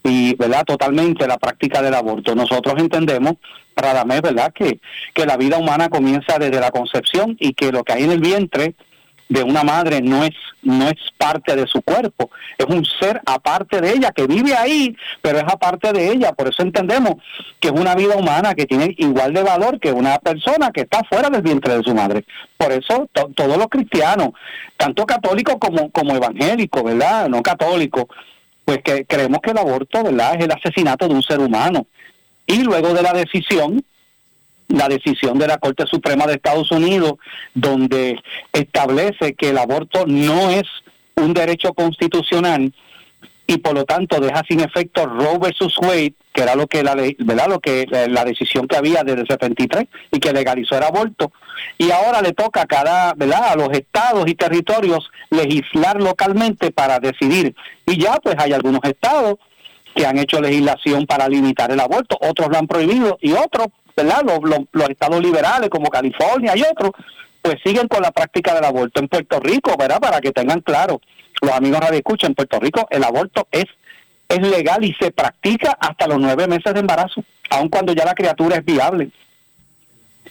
y 0.03 0.35
verdad 0.35 0.63
totalmente 0.65 1.27
la 1.27 1.37
práctica 1.37 1.81
del 1.81 1.93
aborto. 1.93 2.33
Nosotros 2.33 2.75
entendemos 2.77 3.33
para 3.73 4.05
mes 4.05 4.21
verdad 4.21 4.53
que 4.53 4.79
que 5.13 5.25
la 5.25 5.37
vida 5.37 5.57
humana 5.57 5.89
comienza 5.89 6.39
desde 6.39 6.59
la 6.59 6.71
concepción 6.71 7.35
y 7.39 7.53
que 7.53 7.71
lo 7.71 7.83
que 7.83 7.93
hay 7.93 8.03
en 8.03 8.11
el 8.11 8.19
vientre 8.19 8.75
de 9.29 9.43
una 9.43 9.63
madre 9.63 10.01
no 10.01 10.23
es 10.23 10.33
no 10.61 10.87
es 10.87 10.95
parte 11.15 11.55
de 11.55 11.67
su 11.67 11.81
cuerpo, 11.83 12.31
es 12.57 12.65
un 12.65 12.83
ser 12.85 13.21
aparte 13.27 13.81
de 13.81 13.91
ella 13.91 14.11
que 14.11 14.25
vive 14.25 14.55
ahí, 14.55 14.97
pero 15.21 15.37
es 15.37 15.43
aparte 15.43 15.93
de 15.93 16.11
ella, 16.11 16.33
por 16.33 16.47
eso 16.47 16.63
entendemos 16.63 17.15
que 17.59 17.67
es 17.67 17.73
una 17.73 17.93
vida 17.93 18.15
humana 18.15 18.55
que 18.55 18.65
tiene 18.65 18.95
igual 18.97 19.31
de 19.31 19.43
valor 19.43 19.79
que 19.79 19.91
una 19.91 20.17
persona 20.17 20.71
que 20.71 20.81
está 20.81 21.03
fuera 21.03 21.29
del 21.29 21.43
vientre 21.43 21.77
de 21.77 21.83
su 21.83 21.93
madre. 21.93 22.25
Por 22.57 22.71
eso 22.71 23.07
todos 23.13 23.57
los 23.57 23.67
cristianos, 23.67 24.29
tanto 24.75 25.05
católicos 25.05 25.57
como 25.59 25.91
como 25.91 26.15
evangélicos, 26.15 26.83
¿verdad? 26.83 27.29
No 27.29 27.43
católicos, 27.43 28.05
pues 28.65 28.79
que 28.83 29.05
creemos 29.05 29.39
que 29.41 29.51
el 29.51 29.59
aborto, 29.59 30.03
¿verdad? 30.03 30.35
Es 30.35 30.45
el 30.45 30.51
asesinato 30.51 31.07
de 31.07 31.13
un 31.13 31.23
ser 31.23 31.39
humano. 31.39 31.85
Y 32.47 32.63
luego 32.63 32.93
de 32.93 33.03
la 33.03 33.13
decisión 33.13 33.83
la 34.67 34.87
decisión 34.87 35.37
de 35.37 35.47
la 35.47 35.57
Corte 35.57 35.85
Suprema 35.85 36.25
de 36.25 36.33
Estados 36.33 36.71
Unidos, 36.71 37.13
donde 37.53 38.19
establece 38.51 39.33
que 39.33 39.49
el 39.49 39.57
aborto 39.57 40.05
no 40.07 40.49
es 40.49 40.63
un 41.15 41.33
derecho 41.33 41.73
constitucional 41.73 42.73
y 43.47 43.57
por 43.57 43.75
lo 43.75 43.85
tanto 43.85 44.19
deja 44.19 44.41
sin 44.47 44.59
efecto 44.59 45.05
Roe 45.05 45.37
versus 45.37 45.77
Wade, 45.77 46.15
que 46.33 46.41
era 46.41 46.55
lo 46.55 46.67
que 46.67 46.83
la 46.83 46.95
verdad 46.95 47.47
lo 47.47 47.59
que 47.59 47.81
eh, 47.91 48.07
la 48.09 48.25
decisión 48.25 48.67
que 48.67 48.75
había 48.75 49.03
desde 49.03 49.21
el 49.21 49.27
73 49.27 49.85
y 50.11 50.19
que 50.19 50.33
legalizó 50.33 50.77
el 50.77 50.83
aborto. 50.83 51.31
Y 51.77 51.91
ahora 51.91 52.21
le 52.21 52.33
toca 52.33 52.63
a 52.63 52.65
cada 52.65 53.13
verdad 53.13 53.51
a 53.51 53.55
los 53.55 53.69
estados 53.71 54.27
y 54.27 54.33
territorios 54.33 55.09
legislar 55.29 56.01
localmente 56.01 56.71
para 56.71 56.99
decidir. 56.99 57.55
Y 57.85 58.01
ya 58.01 58.17
pues 58.17 58.35
hay 58.39 58.53
algunos 58.53 58.81
estados 58.83 59.35
que 59.95 60.05
han 60.05 60.17
hecho 60.17 60.41
legislación 60.41 61.05
para 61.05 61.29
limitar 61.29 61.71
el 61.71 61.79
aborto, 61.79 62.17
otros 62.19 62.49
lo 62.49 62.57
han 62.57 62.67
prohibido 62.67 63.17
y 63.21 63.31
otros, 63.31 63.67
¿verdad? 63.95 64.21
Los, 64.25 64.39
los, 64.71 64.89
estados 64.89 65.21
liberales 65.21 65.69
como 65.69 65.89
California 65.89 66.53
y 66.55 66.61
otros, 66.61 66.91
pues 67.41 67.55
siguen 67.63 67.87
con 67.87 68.01
la 68.01 68.11
práctica 68.11 68.53
del 68.53 68.65
aborto. 68.65 68.99
En 68.99 69.07
Puerto 69.07 69.39
Rico, 69.39 69.75
¿verdad? 69.77 69.99
Para 69.99 70.19
que 70.21 70.31
tengan 70.31 70.61
claro, 70.61 71.01
los 71.41 71.51
amigos 71.51 71.79
radio 71.79 71.97
escucha, 71.97 72.27
en 72.27 72.35
Puerto 72.35 72.59
Rico 72.59 72.87
el 72.89 73.03
aborto 73.03 73.47
es, 73.51 73.65
es 74.27 74.41
legal 74.41 74.83
y 74.83 74.93
se 74.93 75.11
practica 75.11 75.77
hasta 75.79 76.07
los 76.07 76.19
nueve 76.19 76.47
meses 76.47 76.73
de 76.73 76.79
embarazo, 76.79 77.23
aun 77.49 77.69
cuando 77.69 77.93
ya 77.93 78.05
la 78.05 78.15
criatura 78.15 78.57
es 78.57 78.65
viable 78.65 79.11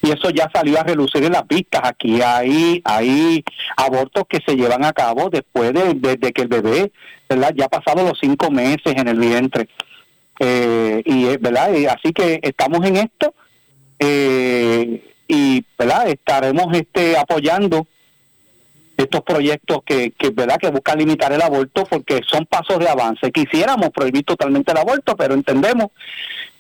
y 0.04 0.10
eso 0.10 0.30
ya 0.30 0.50
salió 0.52 0.78
a 0.78 0.82
relucir 0.82 1.24
en 1.24 1.32
las 1.32 1.46
vistas. 1.48 1.80
Aquí 1.84 2.20
hay, 2.20 2.82
hay 2.84 3.42
abortos 3.76 4.24
que 4.28 4.40
se 4.46 4.54
llevan 4.54 4.84
a 4.84 4.92
cabo 4.92 5.30
después 5.30 5.72
de, 5.72 6.32
que 6.32 6.42
el 6.42 6.48
bebé, 6.48 6.92
¿verdad? 7.28 7.54
Ya 7.56 7.66
ha 7.66 7.68
pasado 7.68 8.06
los 8.06 8.18
cinco 8.20 8.50
meses 8.50 8.94
en 8.96 9.08
el 9.08 9.18
vientre. 9.18 9.68
Eh, 10.40 11.02
y, 11.04 11.24
¿verdad? 11.38 11.70
así 11.90 12.12
que 12.12 12.40
estamos 12.42 12.84
en 12.84 12.96
esto 12.96 13.34
eh, 13.98 15.02
y, 15.28 15.64
¿verdad? 15.78 16.08
Estaremos 16.08 16.76
este, 16.76 17.16
apoyando 17.16 17.86
estos 18.96 19.22
proyectos 19.22 19.78
que, 19.84 20.12
que, 20.12 20.30
¿verdad? 20.30 20.56
que 20.56 20.70
buscan 20.70 20.98
limitar 20.98 21.32
el 21.32 21.42
aborto 21.42 21.84
porque 21.84 22.20
son 22.30 22.46
pasos 22.46 22.78
de 22.78 22.88
avance. 22.88 23.32
Quisiéramos 23.32 23.90
prohibir 23.90 24.24
totalmente 24.24 24.72
el 24.72 24.78
aborto, 24.78 25.16
pero 25.16 25.34
entendemos 25.34 25.88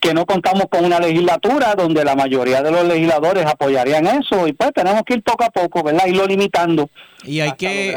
que 0.00 0.12
no 0.12 0.26
contamos 0.26 0.64
con 0.70 0.84
una 0.84 0.98
legislatura 0.98 1.74
donde 1.74 2.04
la 2.04 2.14
mayoría 2.14 2.62
de 2.62 2.70
los 2.70 2.84
legisladores 2.84 3.46
apoyarían 3.46 4.06
eso 4.06 4.46
y 4.46 4.52
pues 4.52 4.72
tenemos 4.74 5.02
que 5.04 5.14
ir 5.14 5.22
poco 5.22 5.44
a 5.44 5.50
poco, 5.50 5.82
¿verdad? 5.82 6.06
Irlo 6.06 6.26
limitando. 6.26 6.90
Y 7.24 7.40
hay 7.40 7.52
que... 7.52 7.96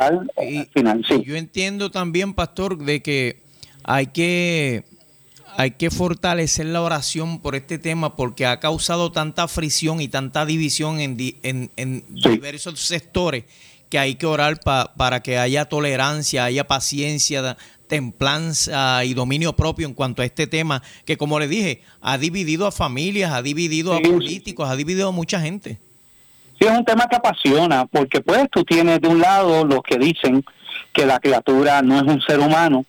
final, 0.74 1.04
Yo 1.24 1.36
entiendo 1.36 1.92
también, 1.92 2.34
pastor, 2.34 2.78
de 2.78 3.02
que 3.02 3.42
hay 3.84 4.08
que 4.08 4.84
hay 5.60 5.72
que 5.72 5.90
fortalecer 5.90 6.68
la 6.68 6.84
oración 6.84 7.40
por 7.40 7.56
este 7.56 7.80
tema 7.80 8.16
porque 8.16 8.46
ha 8.46 8.60
causado 8.60 9.12
tanta 9.12 9.48
fricción 9.48 10.00
y 10.00 10.08
tanta 10.08 10.46
división 10.46 11.00
en, 11.00 11.18
en, 11.42 11.72
en 11.76 12.06
diversos 12.10 12.80
sectores 12.80 13.46
que 13.90 13.98
hay 13.98 14.16
que 14.16 14.28
orar 14.28 14.60
para 14.96 15.24
que 15.24 15.40
haya 15.40 15.66
tolerancia, 15.66 16.44
haya 16.44 16.68
paciencia, 16.68 17.58
templanza 17.88 19.04
y 19.04 19.16
dominio 19.16 19.56
propio 19.56 19.88
en 19.88 19.96
cuanto 19.96 20.22
a 20.22 20.26
este 20.26 20.46
tema 20.46 20.84
que, 21.06 21.18
como 21.18 21.40
le 21.40 21.48
dije, 21.48 21.82
ha 22.02 22.20
dividido 22.20 22.68
a 22.68 22.72
familias, 22.72 23.32
ha 23.32 23.42
dividido 23.42 23.96
a 23.96 24.00
políticos, 24.00 24.70
ha 24.70 24.76
dividido 24.76 25.10
a 25.10 25.12
mucha 25.12 25.40
gente. 25.40 25.80
Sí, 26.60 26.68
es 26.68 26.72
un 26.72 26.86
tema 26.86 27.08
que 27.08 27.16
apasiona, 27.16 27.88
porque 27.88 28.22
pues 28.22 28.48
tú 28.52 28.64
tienes 28.64 29.02
de 29.02 29.08
un 29.08 29.22
lado 29.22 29.66
los 29.66 29.82
que 29.82 29.98
dicen 29.98 30.46
que 30.94 31.08
la 31.08 31.20
criatura 31.20 31.82
no 31.82 31.98
es 31.98 32.04
un 32.04 32.22
ser 32.22 32.40
humano, 32.40 32.86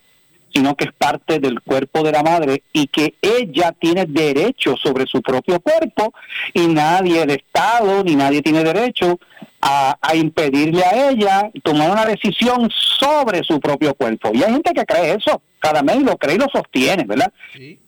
sino 0.53 0.75
que 0.75 0.85
es 0.85 0.93
parte 0.93 1.39
del 1.39 1.61
cuerpo 1.61 2.03
de 2.03 2.13
la 2.13 2.23
madre 2.23 2.63
y 2.73 2.87
que 2.87 3.15
ella 3.21 3.73
tiene 3.73 4.07
derecho 4.07 4.77
sobre 4.77 5.07
su 5.07 5.23
propio 5.23 5.61
cuerpo 5.61 6.13
y 6.55 6.67
nadie, 6.67 7.23
el 7.23 7.31
Estado, 7.31 8.03
ni 8.05 8.17
nadie 8.17 8.43
tiene 8.43 8.65
derecho 8.65 9.19
a, 9.61 9.97
impedirle 10.15 10.85
a 10.85 11.11
ella 11.11 11.51
tomar 11.63 11.91
una 11.91 12.07
decisión 12.07 12.71
sobre 12.71 13.43
su 13.43 13.61
propio 13.61 13.95
cuerpo. 13.95 14.31
Y 14.33 14.43
hay 14.43 14.53
gente 14.53 14.73
que 14.73 14.85
cree 14.85 15.15
eso, 15.15 15.43
cada 15.59 15.83
mes 15.83 16.03
lo 16.03 16.17
cree 16.17 16.37
y 16.37 16.39
lo 16.39 16.49
sostiene, 16.49 17.05
¿verdad? 17.05 17.33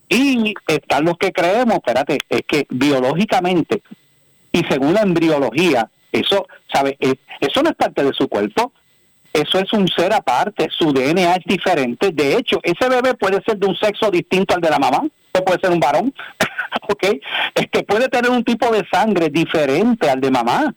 Y 0.08 0.54
están 0.66 1.04
los 1.04 1.16
que 1.16 1.32
creemos, 1.32 1.76
espérate, 1.76 2.18
es 2.28 2.42
que 2.46 2.66
biológicamente 2.68 3.82
y 4.52 4.64
según 4.64 4.94
la 4.94 5.02
embriología, 5.02 5.88
eso, 6.12 6.46
¿sabe? 6.72 6.96
Eso 7.40 7.62
no 7.62 7.70
es 7.70 7.76
parte 7.76 8.02
de 8.02 8.12
su 8.12 8.28
cuerpo, 8.28 8.72
eso 9.32 9.58
es 9.60 9.72
un 9.72 9.86
ser 9.88 10.12
aparte, 10.12 10.68
su 10.70 10.92
DNA 10.92 11.36
es 11.36 11.44
diferente. 11.44 12.10
De 12.12 12.36
hecho, 12.36 12.58
ese 12.62 12.88
bebé 12.88 13.14
puede 13.14 13.40
ser 13.42 13.58
de 13.58 13.66
un 13.66 13.76
sexo 13.76 14.10
distinto 14.10 14.54
al 14.54 14.60
de 14.60 14.70
la 14.70 14.78
mamá, 14.78 15.02
o 15.32 15.44
puede 15.44 15.60
ser 15.60 15.70
un 15.70 15.80
varón, 15.80 16.12
¿ok? 16.88 17.04
Es 17.54 17.66
que 17.70 17.82
puede 17.84 18.08
tener 18.08 18.30
un 18.30 18.42
tipo 18.42 18.70
de 18.70 18.84
sangre 18.90 19.28
diferente 19.28 20.10
al 20.10 20.20
de 20.20 20.30
mamá 20.30 20.74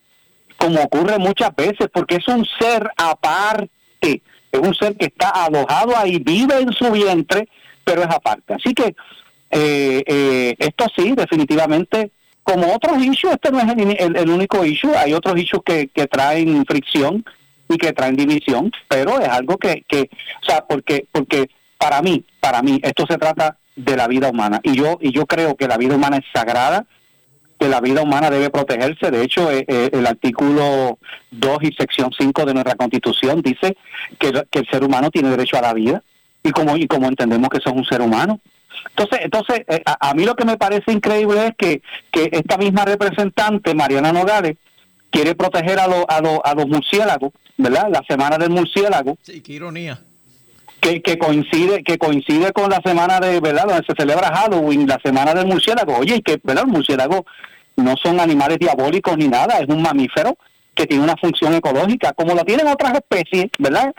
como 0.58 0.82
ocurre 0.82 1.18
muchas 1.18 1.54
veces, 1.56 1.89
porque 1.91 2.16
es 2.16 2.28
un 2.28 2.45
ser 2.45 2.89
aparte, 2.95 4.22
es 4.51 4.60
un 4.60 4.74
ser 4.76 4.95
que 4.95 5.08
está 5.08 5.30
alojado 5.30 5.97
ahí, 5.97 6.20
vive 6.20 6.60
en 6.60 6.72
su 6.72 6.89
vientre, 6.91 7.49
pero 7.84 8.04
es 8.04 8.08
aparte. 8.08 8.54
Así 8.54 8.74
que 8.74 8.95
eh, 9.51 10.04
eh, 10.06 10.56
esto 10.60 10.86
sí, 10.95 11.14
definitivamente, 11.18 12.12
como 12.43 12.74
otros 12.74 12.97
issues, 13.04 13.34
este 13.34 13.51
no 13.51 13.60
es 13.60 13.99
el, 13.99 14.30
único 14.30 14.64
issue, 14.64 14.95
hay 14.95 15.14
otros 15.14 15.38
issues 15.38 15.64
que 15.66 16.08
traen 16.08 16.64
fricción 16.66 17.26
y 17.70 17.78
que 17.78 17.93
traen 17.93 18.16
división, 18.16 18.72
pero 18.88 19.20
es 19.20 19.30
algo 19.30 19.57
que, 19.57 19.84
que 19.88 20.09
o 20.41 20.45
sea, 20.45 20.66
porque, 20.66 21.07
porque 21.11 21.49
para 21.78 22.01
mí, 22.01 22.24
para 22.39 22.61
mí, 22.61 22.80
esto 22.84 23.05
se 23.07 23.18
trata 23.18 23.57
de 23.76 23.97
la 23.97 24.07
vida 24.07 24.30
humana 24.30 24.59
y 24.64 24.76
yo 24.76 24.99
y 25.01 25.11
yo 25.11 25.26
creo 25.26 25.55
que 25.55 25.68
la 25.68 25.78
vida 25.78 25.95
humana 25.95 26.18
es 26.18 26.26
sagrada 26.34 26.86
que 27.59 27.70
la 27.70 27.80
vida 27.80 28.01
humana 28.01 28.30
debe 28.30 28.49
protegerse. 28.49 29.09
De 29.09 29.24
hecho, 29.24 29.49
eh, 29.51 29.64
eh, 29.68 29.89
el 29.93 30.05
artículo 30.05 30.97
2 31.32 31.57
y 31.61 31.72
sección 31.74 32.11
5 32.18 32.45
de 32.45 32.53
nuestra 32.53 32.76
Constitución 32.76 33.41
dice 33.41 33.78
que, 34.20 34.28
el 34.30 34.68
ser 34.70 34.84
humano 34.84 35.09
tiene 35.09 35.30
derecho 35.30 35.57
a 35.57 35.61
la 35.61 35.74
vida 35.74 36.03
y 36.43 36.51
como 36.51 36.76
y 36.76 36.88
como 36.88 37.07
entendemos 37.07 37.49
que 37.49 37.61
son 37.61 37.78
un 37.78 37.86
ser 37.86 38.01
humano. 38.01 38.39
Entonces, 38.89 39.20
entonces 39.22 39.61
eh, 39.68 39.82
a, 39.86 40.14
mí 40.14 40.26
lo 40.26 40.36
que 40.36 40.45
me 40.45 40.57
parece 40.57 40.91
increíble 40.91 41.47
es 41.47 41.53
que, 41.57 41.82
que 42.11 42.30
esta 42.34 42.57
misma 42.57 42.84
representante, 42.86 43.74
Mariana 43.74 44.11
Nogales, 44.11 44.57
quiere 45.14 45.36
proteger 45.36 45.80
a, 45.80 45.86
a, 45.86 46.18
a 46.43 46.55
los 46.55 46.68
murciélagos, 46.68 47.32
¿verdad? 47.55 47.88
La 47.91 48.01
semana 48.09 48.38
del 48.38 48.49
murciélago. 48.49 49.16
Sí, 49.22 49.41
qué 49.41 49.53
ironía. 49.53 50.01
Que, 50.82 51.01
coincide 51.18 51.82
que 51.82 51.97
coincide 51.97 52.51
con 52.51 52.70
la 52.70 52.82
semana 52.84 53.22
de 53.22 53.39
verdad 53.39 53.68
donde 53.68 53.86
se 53.88 53.93
celebra 53.97 54.36
Halloween 54.36 54.86
la 54.86 54.99
semana 55.01 55.34
del 55.34 55.45
murciélago. 55.45 55.95
Oye 55.95 56.16
y 56.18 56.22
que 56.22 56.41
verdad 56.43 56.66
el 56.66 56.72
murciélago 56.72 57.26
no 57.78 57.95
son 57.95 58.20
animales 58.20 58.57
diabólicos 58.59 59.18
ni 59.18 59.30
nada 59.30 59.59
es 59.59 59.70
un 59.70 59.82
mamífero 59.82 60.38
que 60.76 60.86
tiene 60.86 61.03
una 61.03 61.16
función 61.16 61.53
ecológica 61.53 62.11
como 62.11 62.34
lo 62.34 62.43
tienen 62.43 62.68
otras 62.68 62.95
especies 62.95 63.45
verdad 63.57 63.93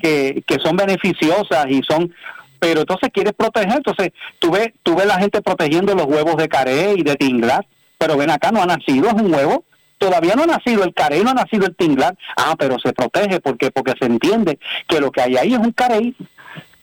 que, 0.00 0.42
que 0.46 0.56
son 0.64 0.76
beneficiosas 0.76 1.66
y 1.68 1.82
son 1.82 2.12
pero 2.58 2.80
entonces 2.80 3.10
quieres 3.12 3.34
proteger 3.34 3.76
entonces 3.76 4.10
tú 4.38 4.50
ves 4.50 4.70
tú 4.82 4.96
ves 4.96 5.06
la 5.06 5.18
gente 5.18 5.42
protegiendo 5.42 5.94
los 5.94 6.06
huevos 6.06 6.36
de 6.38 6.48
carey 6.48 7.00
y 7.00 7.02
de 7.02 7.16
tinglar 7.16 7.66
pero 7.98 8.16
ven 8.16 8.30
acá 8.30 8.50
no 8.50 8.62
ha 8.62 8.66
nacido 8.66 9.08
es 9.08 9.14
un 9.14 9.32
huevo 9.32 9.64
todavía 10.00 10.34
no 10.34 10.44
ha 10.44 10.46
nacido 10.46 10.82
el 10.82 10.94
carey, 10.94 11.22
no 11.22 11.30
ha 11.30 11.34
nacido 11.34 11.66
el 11.66 11.76
tinglar. 11.76 12.16
Ah, 12.36 12.56
pero 12.58 12.78
se 12.78 12.92
protege 12.92 13.38
porque 13.40 13.70
porque 13.70 13.92
se 14.00 14.06
entiende 14.06 14.58
que 14.88 14.98
lo 14.98 15.12
que 15.12 15.20
hay 15.20 15.36
ahí 15.36 15.52
es 15.52 15.58
un 15.58 15.72
carey 15.72 16.16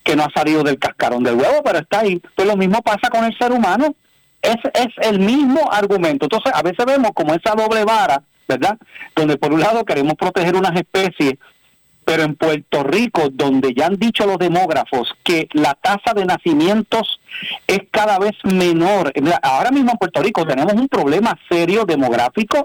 que 0.04 0.16
no 0.16 0.22
ha 0.22 0.30
salido 0.32 0.62
del 0.62 0.78
cascarón 0.78 1.24
del 1.24 1.34
huevo, 1.34 1.62
pero 1.64 1.80
está 1.80 2.00
ahí. 2.00 2.22
Pues 2.34 2.46
lo 2.48 2.56
mismo 2.56 2.80
pasa 2.80 3.10
con 3.10 3.24
el 3.24 3.36
ser 3.36 3.52
humano. 3.52 3.94
Es, 4.40 4.56
es 4.72 4.86
el 5.02 5.18
mismo 5.18 5.68
argumento. 5.70 6.26
Entonces, 6.26 6.52
a 6.54 6.62
veces 6.62 6.86
vemos 6.86 7.10
como 7.12 7.34
esa 7.34 7.54
doble 7.54 7.84
vara, 7.84 8.22
¿verdad? 8.46 8.78
Donde 9.16 9.36
por 9.36 9.52
un 9.52 9.60
lado 9.60 9.84
queremos 9.84 10.14
proteger 10.14 10.54
unas 10.54 10.76
especies, 10.76 11.34
pero 12.04 12.22
en 12.22 12.36
Puerto 12.36 12.84
Rico, 12.84 13.28
donde 13.32 13.74
ya 13.74 13.86
han 13.86 13.96
dicho 13.96 14.24
los 14.26 14.38
demógrafos 14.38 15.12
que 15.24 15.48
la 15.52 15.74
tasa 15.74 16.14
de 16.14 16.24
nacimientos 16.24 17.20
es 17.66 17.80
cada 17.90 18.18
vez 18.20 18.32
menor. 18.44 19.12
Ahora 19.42 19.72
mismo 19.72 19.90
en 19.90 19.98
Puerto 19.98 20.22
Rico 20.22 20.46
tenemos 20.46 20.72
un 20.74 20.88
problema 20.88 21.36
serio 21.50 21.84
demográfico 21.84 22.64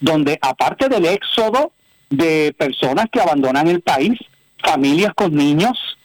donde 0.00 0.38
aparte 0.40 0.88
del 0.88 1.06
éxodo 1.06 1.72
de 2.10 2.54
personas 2.56 3.06
que 3.12 3.20
abandonan 3.20 3.68
el 3.68 3.80
país, 3.80 4.18
familias 4.62 5.12
con 5.14 5.34
niños, 5.34 5.98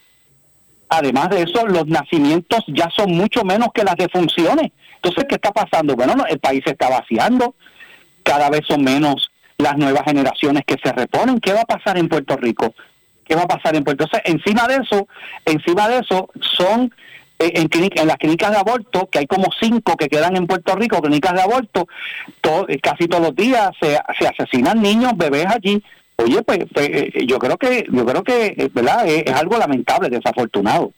además 0.90 1.30
de 1.30 1.44
eso, 1.44 1.66
los 1.68 1.88
nacimientos 1.88 2.64
ya 2.68 2.90
son 2.96 3.12
mucho 3.16 3.44
menos 3.44 3.70
que 3.74 3.84
las 3.84 3.96
defunciones. 3.96 4.72
Entonces, 4.96 5.26
¿qué 5.28 5.36
está 5.36 5.52
pasando? 5.52 5.96
Bueno, 5.96 6.14
el 6.30 6.40
país 6.40 6.62
se 6.66 6.72
está 6.72 6.90
vaciando, 6.90 7.56
cada 8.24 8.50
vez 8.50 8.62
son 8.68 8.84
menos 8.84 9.32
las 9.58 9.78
nuevas 9.78 10.04
generaciones 10.06 10.64
que 10.66 10.78
se 10.84 10.92
reponen. 10.92 11.40
¿Qué 11.40 11.54
va 11.54 11.62
a 11.62 11.66
pasar 11.66 11.98
en 11.98 12.10
Puerto 12.10 12.38
Rico? 12.38 12.74
¿Qué 13.26 13.36
va 13.36 13.44
a 13.44 13.48
pasar 13.48 13.76
en 13.76 13.84
Puerto 13.84 14.06
Rico? 14.06 14.16
Entonces, 14.26 14.44
encima 14.46 14.68
de 14.68 14.84
eso, 14.84 15.08
encima 15.46 15.88
de 15.90 16.00
eso, 16.00 16.30
son 16.58 16.94
eh, 17.40 17.52
en, 17.56 17.70
en 17.72 18.08
las 18.08 18.18
clínicas 18.18 18.52
de 18.52 18.58
aborto, 18.58 19.10
que 19.10 19.20
hay 19.20 19.28
como 19.28 19.48
cinco 19.60 19.98
que 19.98 20.08
quedan 20.08 20.36
en 20.36 20.48
Puerto 20.48 20.76
Rico, 20.76 21.02
clínicas 21.02 21.34
de 21.34 21.42
aborto, 21.42 21.88
eh, 22.68 22.80
casi 22.80 23.08
todos 23.08 23.24
los 23.24 23.36
días 23.36 23.72
se, 23.82 23.98
se 24.20 24.28
asesinan 24.28 24.82
niños, 24.82 25.14
bebés 25.18 25.48
allí. 25.48 25.84
Oye, 26.18 26.42
pues, 26.44 26.60
pues 26.74 26.90
eh, 26.90 27.26
yo 27.26 27.40
creo 27.40 27.58
que, 27.58 27.86
yo 27.92 28.06
creo 28.06 28.24
que, 28.24 28.70
¿verdad? 28.74 29.08
Es, 29.08 29.32
algo 29.34 29.58
lamentable, 29.58 30.10
desafortunado. 30.10 30.94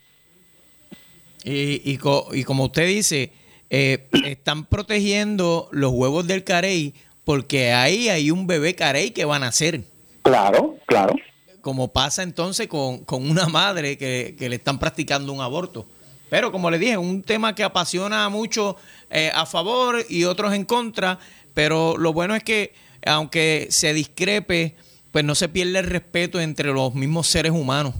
Y, 1.43 1.81
y, 1.89 1.99
y 2.33 2.43
como 2.43 2.65
usted 2.65 2.87
dice, 2.87 3.31
están 3.69 4.65
protegiendo 4.65 5.69
los 5.71 5.91
huevos 5.91 6.27
del 6.27 6.43
carey 6.43 6.93
porque 7.25 7.73
ahí 7.73 8.07
hay 8.09 8.29
un 8.31 8.47
bebé 8.47 8.75
carey 8.75 9.11
que 9.11 9.25
van 9.25 9.43
a 9.43 9.47
nacer. 9.47 9.81
Claro, 10.21 10.77
claro. 10.85 11.15
Como 11.61 11.91
pasa 11.91 12.23
entonces 12.23 12.67
con, 12.67 12.99
con 12.99 13.29
una 13.29 13.47
madre 13.47 13.97
que, 13.97 14.35
que 14.37 14.47
le 14.47 14.57
están 14.57 14.79
practicando 14.79 15.33
un 15.33 15.41
aborto. 15.41 15.87
Pero 16.29 16.51
como 16.51 16.71
le 16.71 16.79
dije, 16.79 16.97
un 16.97 17.21
tema 17.21 17.55
que 17.55 17.63
apasiona 17.63 18.27
mucho 18.29 18.77
eh, 19.09 19.31
a 19.33 19.45
favor 19.45 20.03
y 20.09 20.23
otros 20.23 20.53
en 20.53 20.65
contra, 20.65 21.19
pero 21.53 21.97
lo 21.97 22.13
bueno 22.13 22.35
es 22.35 22.43
que 22.43 22.73
aunque 23.05 23.67
se 23.69 23.93
discrepe, 23.93 24.75
pues 25.11 25.23
no 25.23 25.35
se 25.35 25.47
pierde 25.47 25.79
el 25.79 25.85
respeto 25.85 26.41
entre 26.41 26.73
los 26.73 26.93
mismos 26.93 27.27
seres 27.27 27.51
humanos. 27.51 27.93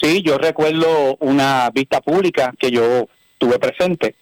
Sí, 0.00 0.22
yo 0.22 0.38
recuerdo 0.38 1.16
una 1.20 1.70
vista 1.70 2.00
pública 2.00 2.52
que 2.58 2.70
yo 2.70 3.08
tuve 3.38 3.58
presente, 3.58 4.14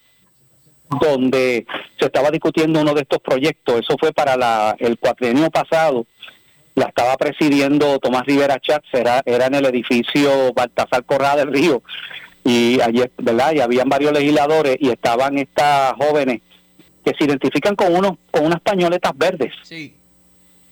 donde 1.00 1.66
se 1.98 2.06
estaba 2.06 2.30
discutiendo 2.30 2.80
uno 2.80 2.94
de 2.94 3.02
estos 3.02 3.20
proyectos. 3.20 3.80
Eso 3.80 3.96
fue 3.98 4.12
para 4.12 4.36
la, 4.36 4.76
el 4.78 4.98
cuatrienio 4.98 5.50
pasado. 5.50 6.06
La 6.74 6.86
estaba 6.86 7.16
presidiendo 7.16 7.98
Tomás 7.98 8.24
Rivera 8.26 8.58
Chatz, 8.58 8.86
era, 8.92 9.22
era 9.26 9.46
en 9.46 9.54
el 9.54 9.66
edificio 9.66 10.52
Baltasar 10.54 11.04
Corrada 11.04 11.36
del 11.44 11.52
Río. 11.52 11.82
Y 12.44 12.80
allí, 12.80 13.02
¿verdad? 13.18 13.52
Y 13.54 13.60
habían 13.60 13.88
varios 13.88 14.12
legisladores 14.12 14.76
y 14.80 14.90
estaban 14.90 15.38
estas 15.38 15.92
jóvenes 15.94 16.40
que 17.04 17.12
se 17.16 17.24
identifican 17.24 17.76
con 17.76 17.94
unos 17.94 18.12
con 18.30 18.46
unas 18.46 18.60
pañoletas 18.60 19.12
verdes. 19.16 19.52
Sí. 19.62 19.94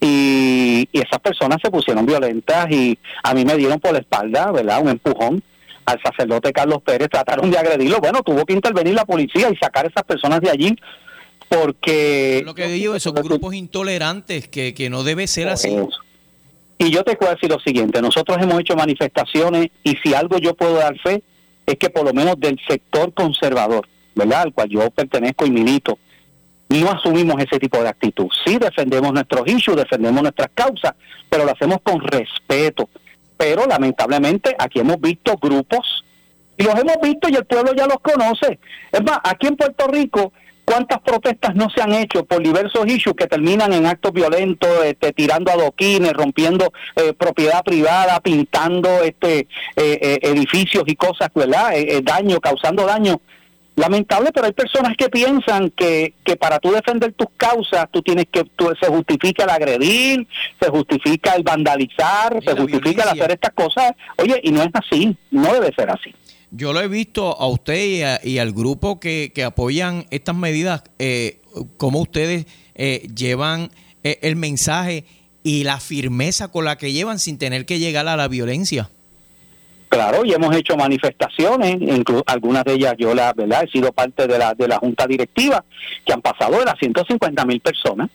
Y, 0.01 0.89
y 0.91 0.99
esas 0.99 1.21
personas 1.21 1.59
se 1.63 1.71
pusieron 1.71 2.07
violentas 2.07 2.71
y 2.71 2.99
a 3.23 3.35
mí 3.35 3.45
me 3.45 3.57
dieron 3.57 3.79
por 3.79 3.93
la 3.93 3.99
espalda, 3.99 4.51
¿verdad? 4.51 4.81
Un 4.83 4.89
empujón 4.89 5.43
al 5.85 6.01
sacerdote 6.03 6.53
Carlos 6.53 6.83
Pérez, 6.83 7.09
trataron 7.11 7.51
de 7.51 7.59
agredirlo. 7.59 7.99
Bueno, 7.99 8.23
tuvo 8.23 8.45
que 8.45 8.53
intervenir 8.53 8.95
la 8.95 9.05
policía 9.05 9.51
y 9.51 9.57
sacar 9.57 9.85
a 9.85 9.89
esas 9.89 10.05
personas 10.05 10.41
de 10.41 10.51
allí 10.51 10.77
porque... 11.49 12.43
Lo 12.45 12.55
que 12.55 12.69
digo, 12.69 12.95
esos 12.95 13.13
grupos 13.13 13.55
intolerantes, 13.55 14.47
que, 14.49 14.73
que 14.73 14.89
no 14.89 15.03
debe 15.03 15.27
ser 15.27 15.49
así. 15.49 15.77
Y 16.79 16.91
yo 16.91 17.03
te 17.03 17.17
puedo 17.17 17.33
decir 17.33 17.51
lo 17.51 17.59
siguiente, 17.59 18.01
nosotros 18.01 18.39
hemos 18.41 18.61
hecho 18.61 18.75
manifestaciones 18.77 19.69
y 19.83 19.97
si 19.97 20.15
algo 20.15 20.39
yo 20.39 20.55
puedo 20.55 20.75
dar 20.75 20.97
fe 20.99 21.23
es 21.67 21.77
que 21.77 21.91
por 21.91 22.05
lo 22.05 22.13
menos 22.13 22.39
del 22.39 22.59
sector 22.69 23.13
conservador, 23.15 23.89
¿verdad? 24.15 24.43
Al 24.43 24.53
cual 24.53 24.69
yo 24.69 24.91
pertenezco 24.91 25.47
y 25.47 25.51
milito, 25.51 25.99
no 26.69 26.91
asumimos 26.91 27.43
ese 27.43 27.59
tipo 27.59 27.83
de 27.83 27.89
actitud. 27.89 28.29
Sí 28.45 28.59
defendemos 28.59 29.13
nuestros 29.13 29.47
issues, 29.49 29.77
defendemos 29.77 30.23
nuestras 30.23 30.51
causas, 30.55 30.95
pero 31.29 31.45
lo 31.45 31.53
hacemos 31.53 31.79
con 31.83 32.01
respeto. 32.01 32.89
Pero 33.37 33.67
lamentablemente 33.67 34.55
aquí 34.59 34.81
hemos 34.81 35.01
visto 35.01 35.37
grupos 35.37 36.05
y 36.57 36.63
los 36.63 36.75
hemos 36.79 36.97
visto 37.03 37.29
y 37.29 37.37
el 37.37 37.45
pueblo 37.45 37.73
ya 37.75 37.87
los 37.87 37.99
conoce. 38.01 38.59
Es 38.93 39.03
más, 39.03 39.19
aquí 39.25 39.47
en 39.47 39.57
Puerto 39.57 39.89
Rico, 39.89 40.33
¿cuántas 40.71 41.01
protestas 41.01 41.57
no 41.57 41.69
se 41.69 41.83
han 41.83 41.93
hecho 41.95 42.25
por 42.25 42.41
diversos 42.41 42.87
issues 42.87 43.17
que 43.17 43.27
terminan 43.27 43.73
en 43.73 43.87
actos 43.87 44.13
violentos, 44.13 44.71
este, 44.85 45.13
tirando 45.13 45.51
adoquines, 45.51 46.13
rompiendo 46.13 46.73
eh, 46.95 47.13
propiedad 47.13 47.65
privada, 47.65 48.21
pintando 48.21 48.89
este 49.03 49.41
eh, 49.41 49.47
eh, 49.77 50.19
edificios 50.23 50.85
y 50.87 50.95
cosas, 50.95 51.29
¿verdad? 51.35 51.73
Eh, 51.75 52.01
daño, 52.05 52.39
causando 52.39 52.87
daño 52.87 53.21
lamentable, 53.75 54.31
pero 54.33 54.47
hay 54.47 54.53
personas 54.53 54.97
que 54.97 55.09
piensan 55.09 55.71
que, 55.71 56.15
que 56.23 56.37
para 56.37 56.61
tú 56.61 56.71
defender 56.71 57.15
tus 57.15 57.29
causas, 57.37 57.87
tú 57.91 58.03
tienes 58.03 58.27
que, 58.31 58.45
tú, 58.45 58.73
se 58.81 58.87
justifica 58.87 59.45
el 59.45 59.51
agredir, 59.51 60.29
se 60.61 60.71
justifica 60.71 61.35
el 61.35 61.43
vandalizar, 61.43 62.37
Y 62.41 62.45
se 62.45 62.55
la 62.55 62.61
justifica 62.61 63.03
el 63.05 63.09
hacer 63.09 63.33
estas 63.33 63.53
cosas. 63.55 63.93
Oye, 64.19 64.39
y 64.45 64.53
no 64.53 64.63
es 64.63 64.71
así, 64.75 65.17
no 65.31 65.53
debe 65.53 65.73
ser 65.75 65.91
así. 65.91 66.15
Yo 66.53 66.73
lo 66.73 66.81
he 66.81 66.89
visto 66.89 67.39
a 67.41 67.47
usted 67.49 67.85
y, 67.87 68.03
a- 68.03 68.21
y 68.25 68.39
al 68.39 68.53
grupo 68.53 68.99
que, 68.99 69.31
que 69.35 69.45
apoyan 69.45 70.07
estas 70.11 70.35
medidas, 70.35 70.83
eh, 70.99 71.41
cómo 71.77 72.01
ustedes 72.01 72.47
eh, 72.75 73.07
llevan 73.15 73.71
eh, 74.03 74.19
el 74.23 74.37
mensaje 74.37 75.05
y 75.43 75.65
la 75.65 75.79
firmeza 75.81 76.49
con 76.49 76.65
la 76.65 76.77
que 76.77 76.93
llevan 76.93 77.19
sin 77.19 77.39
tener 77.39 77.67
que 77.67 77.79
llegar 77.79 78.09
a 78.09 78.17
la 78.17 78.29
violencia. 78.29 78.91
Claro, 79.89 80.25
y 80.25 80.33
hemos 80.33 80.55
hecho 80.55 80.77
manifestaciones, 80.77 81.77
inclu- 81.77 82.23
algunas 82.27 82.63
de 82.65 82.75
ellas 82.75 82.95
yo 82.99 83.13
la 83.15 83.33
verdad 83.33 83.65
he 83.65 83.71
sido 83.71 83.93
parte 83.93 84.27
de 84.29 84.39
la 84.39 84.55
de 84.55 84.69
la 84.69 84.79
junta 84.79 85.05
directiva 85.07 85.65
que 86.07 86.13
han 86.13 86.21
pasado 86.23 86.59
de 86.59 86.65
las 86.65 86.79
150 86.79 87.45
mil 87.45 87.61
personas. 87.61 88.09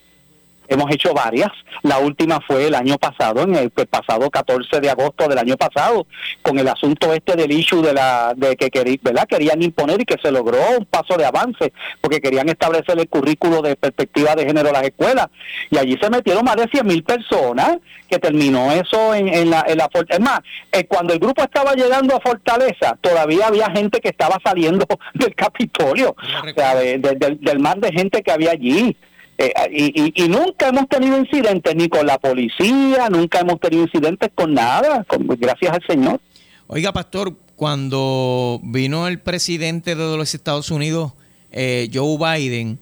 Hemos 0.67 0.91
hecho 0.91 1.13
varias. 1.13 1.49
La 1.83 1.99
última 1.99 2.39
fue 2.47 2.67
el 2.67 2.75
año 2.75 2.97
pasado, 2.97 3.43
en 3.43 3.55
el, 3.55 3.71
el 3.75 3.87
pasado 3.87 4.29
14 4.29 4.79
de 4.79 4.89
agosto 4.89 5.27
del 5.27 5.37
año 5.37 5.55
pasado, 5.57 6.07
con 6.41 6.57
el 6.59 6.67
asunto 6.67 7.13
este 7.13 7.35
del 7.35 7.51
issue 7.51 7.81
de 7.81 7.93
la 7.93 8.33
de 8.35 8.55
que 8.55 8.69
¿verdad? 9.01 9.27
querían 9.27 9.61
imponer 9.61 10.01
y 10.01 10.05
que 10.05 10.15
se 10.21 10.31
logró 10.31 10.57
un 10.77 10.85
paso 10.85 11.17
de 11.17 11.25
avance, 11.25 11.71
porque 12.01 12.19
querían 12.21 12.49
establecer 12.49 12.97
el 12.99 13.07
currículo 13.09 13.61
de 13.61 13.75
perspectiva 13.75 14.35
de 14.35 14.45
género 14.45 14.67
en 14.67 14.73
las 14.73 14.83
escuelas. 14.83 15.27
Y 15.69 15.77
allí 15.77 15.97
se 16.01 16.09
metieron 16.09 16.43
más 16.43 16.55
de 16.55 16.67
100 16.67 16.85
mil 16.87 17.03
personas, 17.03 17.77
que 18.09 18.19
terminó 18.19 18.71
eso 18.71 19.13
en, 19.13 19.27
en 19.27 19.49
la, 19.49 19.65
en 19.67 19.77
la 19.77 19.89
Es 20.09 20.19
más, 20.19 20.39
eh, 20.71 20.85
cuando 20.85 21.13
el 21.13 21.19
grupo 21.19 21.41
estaba 21.43 21.73
llegando 21.73 22.15
a 22.15 22.19
Fortaleza, 22.19 22.97
todavía 23.01 23.47
había 23.47 23.69
gente 23.71 23.99
que 23.99 24.09
estaba 24.09 24.37
saliendo 24.43 24.85
del 25.13 25.33
Capitolio, 25.35 26.15
o 26.15 26.53
sea, 26.55 26.75
de- 26.75 26.97
de- 26.99 27.15
del, 27.15 27.39
del 27.41 27.59
mar 27.59 27.77
de 27.79 27.91
gente 27.91 28.21
que 28.21 28.31
había 28.31 28.51
allí. 28.51 28.95
Eh, 29.37 29.51
y, 29.71 30.23
y- 30.23 30.29
nunca 30.29 30.69
hemos 30.69 30.87
tenido 30.87 31.17
incidentes 31.17 31.75
ni 31.75 31.89
con 31.89 32.05
la 32.07 32.17
policía, 32.17 33.09
nunca 33.09 33.39
hemos 33.39 33.59
tenido 33.59 33.83
incidentes 33.83 34.29
con 34.33 34.53
nada, 34.53 35.05
gracias 35.39 35.73
al 35.73 35.83
Señor. 35.87 36.21
Oiga, 36.67 36.93
pastor, 36.93 37.35
cuando 37.55 38.59
vino 38.63 39.07
el 39.07 39.19
presidente 39.19 39.95
de 39.95 40.17
los 40.17 40.33
Estados 40.33 40.71
Unidos, 40.71 41.13
eh, 41.51 41.89
Joe 41.93 42.17
Biden, 42.17 42.79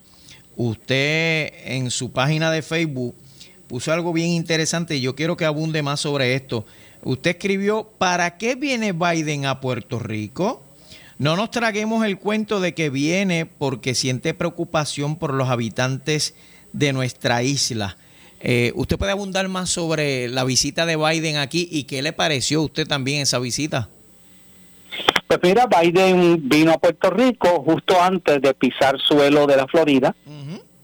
usted 0.55 1.51
en 1.65 1.91
su 1.91 2.11
página 2.11 2.51
de 2.51 2.61
Facebook 2.61 3.15
puso 3.67 3.91
algo 3.91 4.13
bien 4.13 4.29
interesante 4.29 4.95
y 4.95 5.01
yo 5.01 5.15
quiero 5.15 5.35
que 5.35 5.45
abunde 5.45 5.81
más 5.81 5.99
sobre 5.99 6.35
esto. 6.35 6.65
Usted 7.03 7.31
escribió, 7.31 7.89
¿para 7.97 8.37
qué 8.37 8.55
viene 8.55 8.93
Biden 8.93 9.45
a 9.45 9.59
Puerto 9.59 9.99
Rico? 9.99 10.62
No 11.23 11.37
nos 11.37 11.51
traguemos 11.51 12.05
el 12.05 12.19
cuento 12.19 12.59
de 12.59 12.73
que 12.73 12.89
viene 12.89 13.45
porque 13.45 13.95
siente 13.95 14.33
preocupación 14.33 15.15
por 15.15 15.33
los 15.33 15.47
habitantes 15.47 16.35
de 16.73 16.91
nuestra 16.91 17.43
isla. 17.43 17.95
Eh, 18.41 18.73
¿Usted 18.75 18.97
puede 18.97 19.13
abundar 19.13 19.47
más 19.47 19.69
sobre 19.69 20.27
la 20.27 20.43
visita 20.43 20.85
de 20.85 20.97
Biden 20.97 21.37
aquí 21.37 21.65
y 21.71 21.85
qué 21.85 22.01
le 22.01 22.11
pareció 22.11 22.59
a 22.59 22.63
usted 22.63 22.85
también 22.85 23.21
esa 23.21 23.39
visita? 23.39 23.87
Pues 25.25 25.39
mira, 25.43 25.65
Biden 25.65 26.49
vino 26.49 26.73
a 26.73 26.77
Puerto 26.77 27.09
Rico 27.09 27.63
justo 27.65 28.01
antes 28.01 28.41
de 28.41 28.53
pisar 28.53 28.99
suelo 28.99 29.47
de 29.47 29.55
la 29.55 29.65
Florida 29.67 30.13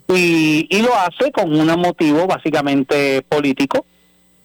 y, 0.08 0.68
y 0.70 0.82
lo 0.82 0.96
hace 0.96 1.34
con 1.34 1.54
un 1.54 1.68
motivo 1.82 2.28
básicamente 2.28 3.24
político. 3.24 3.86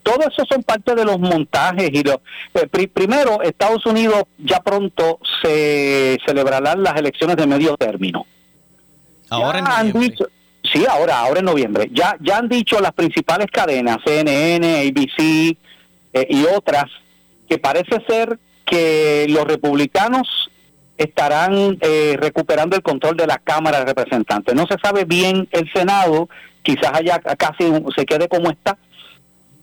Todo 0.05 0.20
eso 0.20 0.44
son 0.48 0.62
parte 0.62 0.94
de 0.94 1.05
los 1.05 1.18
montajes 1.18 1.90
y 1.92 2.02
los 2.05 2.18
eh, 2.55 2.68
pri- 2.70 2.86
primero 2.86 3.42
Estados 3.42 3.84
Unidos 3.86 4.22
ya 4.38 4.61
pronto 4.61 5.18
se 5.42 6.18
celebrarán 6.24 6.82
las 6.84 6.94
elecciones 6.96 7.36
de 7.36 7.46
medio 7.48 7.76
término. 7.76 8.24
Ahora 9.30 9.59
en 9.59 9.66
han 9.66 9.92
dicho- 9.92 10.26
sí, 10.62 10.84
ahora, 10.88 11.18
ahora 11.20 11.40
en 11.40 11.46
noviembre. 11.46 11.88
Ya, 11.92 12.16
ya 12.20 12.38
han 12.38 12.48
dicho 12.48 12.78
las 12.80 12.92
principales 12.92 13.46
cadenas, 13.50 13.98
CNN, 14.05 14.86
ABC 14.88 15.57
eh, 16.12 16.26
y 16.30 16.44
otras, 16.44 16.84
que 17.48 17.59
parece 17.59 18.00
ser 18.07 18.38
que 18.64 19.26
los 19.28 19.44
republicanos 19.44 20.50
estarán 20.96 21.76
eh, 21.80 22.16
recuperando 22.20 22.76
el 22.76 22.82
control 22.82 23.16
de 23.16 23.26
la 23.26 23.38
Cámara 23.38 23.80
de 23.80 23.86
Representantes. 23.86 24.55
No 24.55 24.66
se 24.66 24.76
sabe 24.82 25.05
bien 25.05 25.48
el 25.50 25.70
Senado, 25.72 26.28
quizás 26.62 26.92
haya 26.94 27.18
casi 27.18 27.64
se 27.96 28.05
quede 28.07 28.28
como 28.28 28.50
está. 28.50 28.78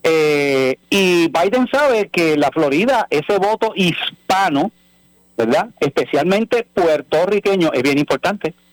Eh, 0.03 0.77
y 0.89 1.27
Biden 1.29 1.67
sabe 1.71 2.09
que 2.09 2.35
la 2.37 2.49
Florida, 2.51 3.07
ese 3.09 3.37
voto 3.37 3.73
hispano, 3.75 4.71
¿verdad? 5.37 5.69
Especialmente 5.79 6.63
puertorriqueño, 6.73 7.71
es 7.73 7.83
bien 7.83 7.97
importante. 7.99 8.53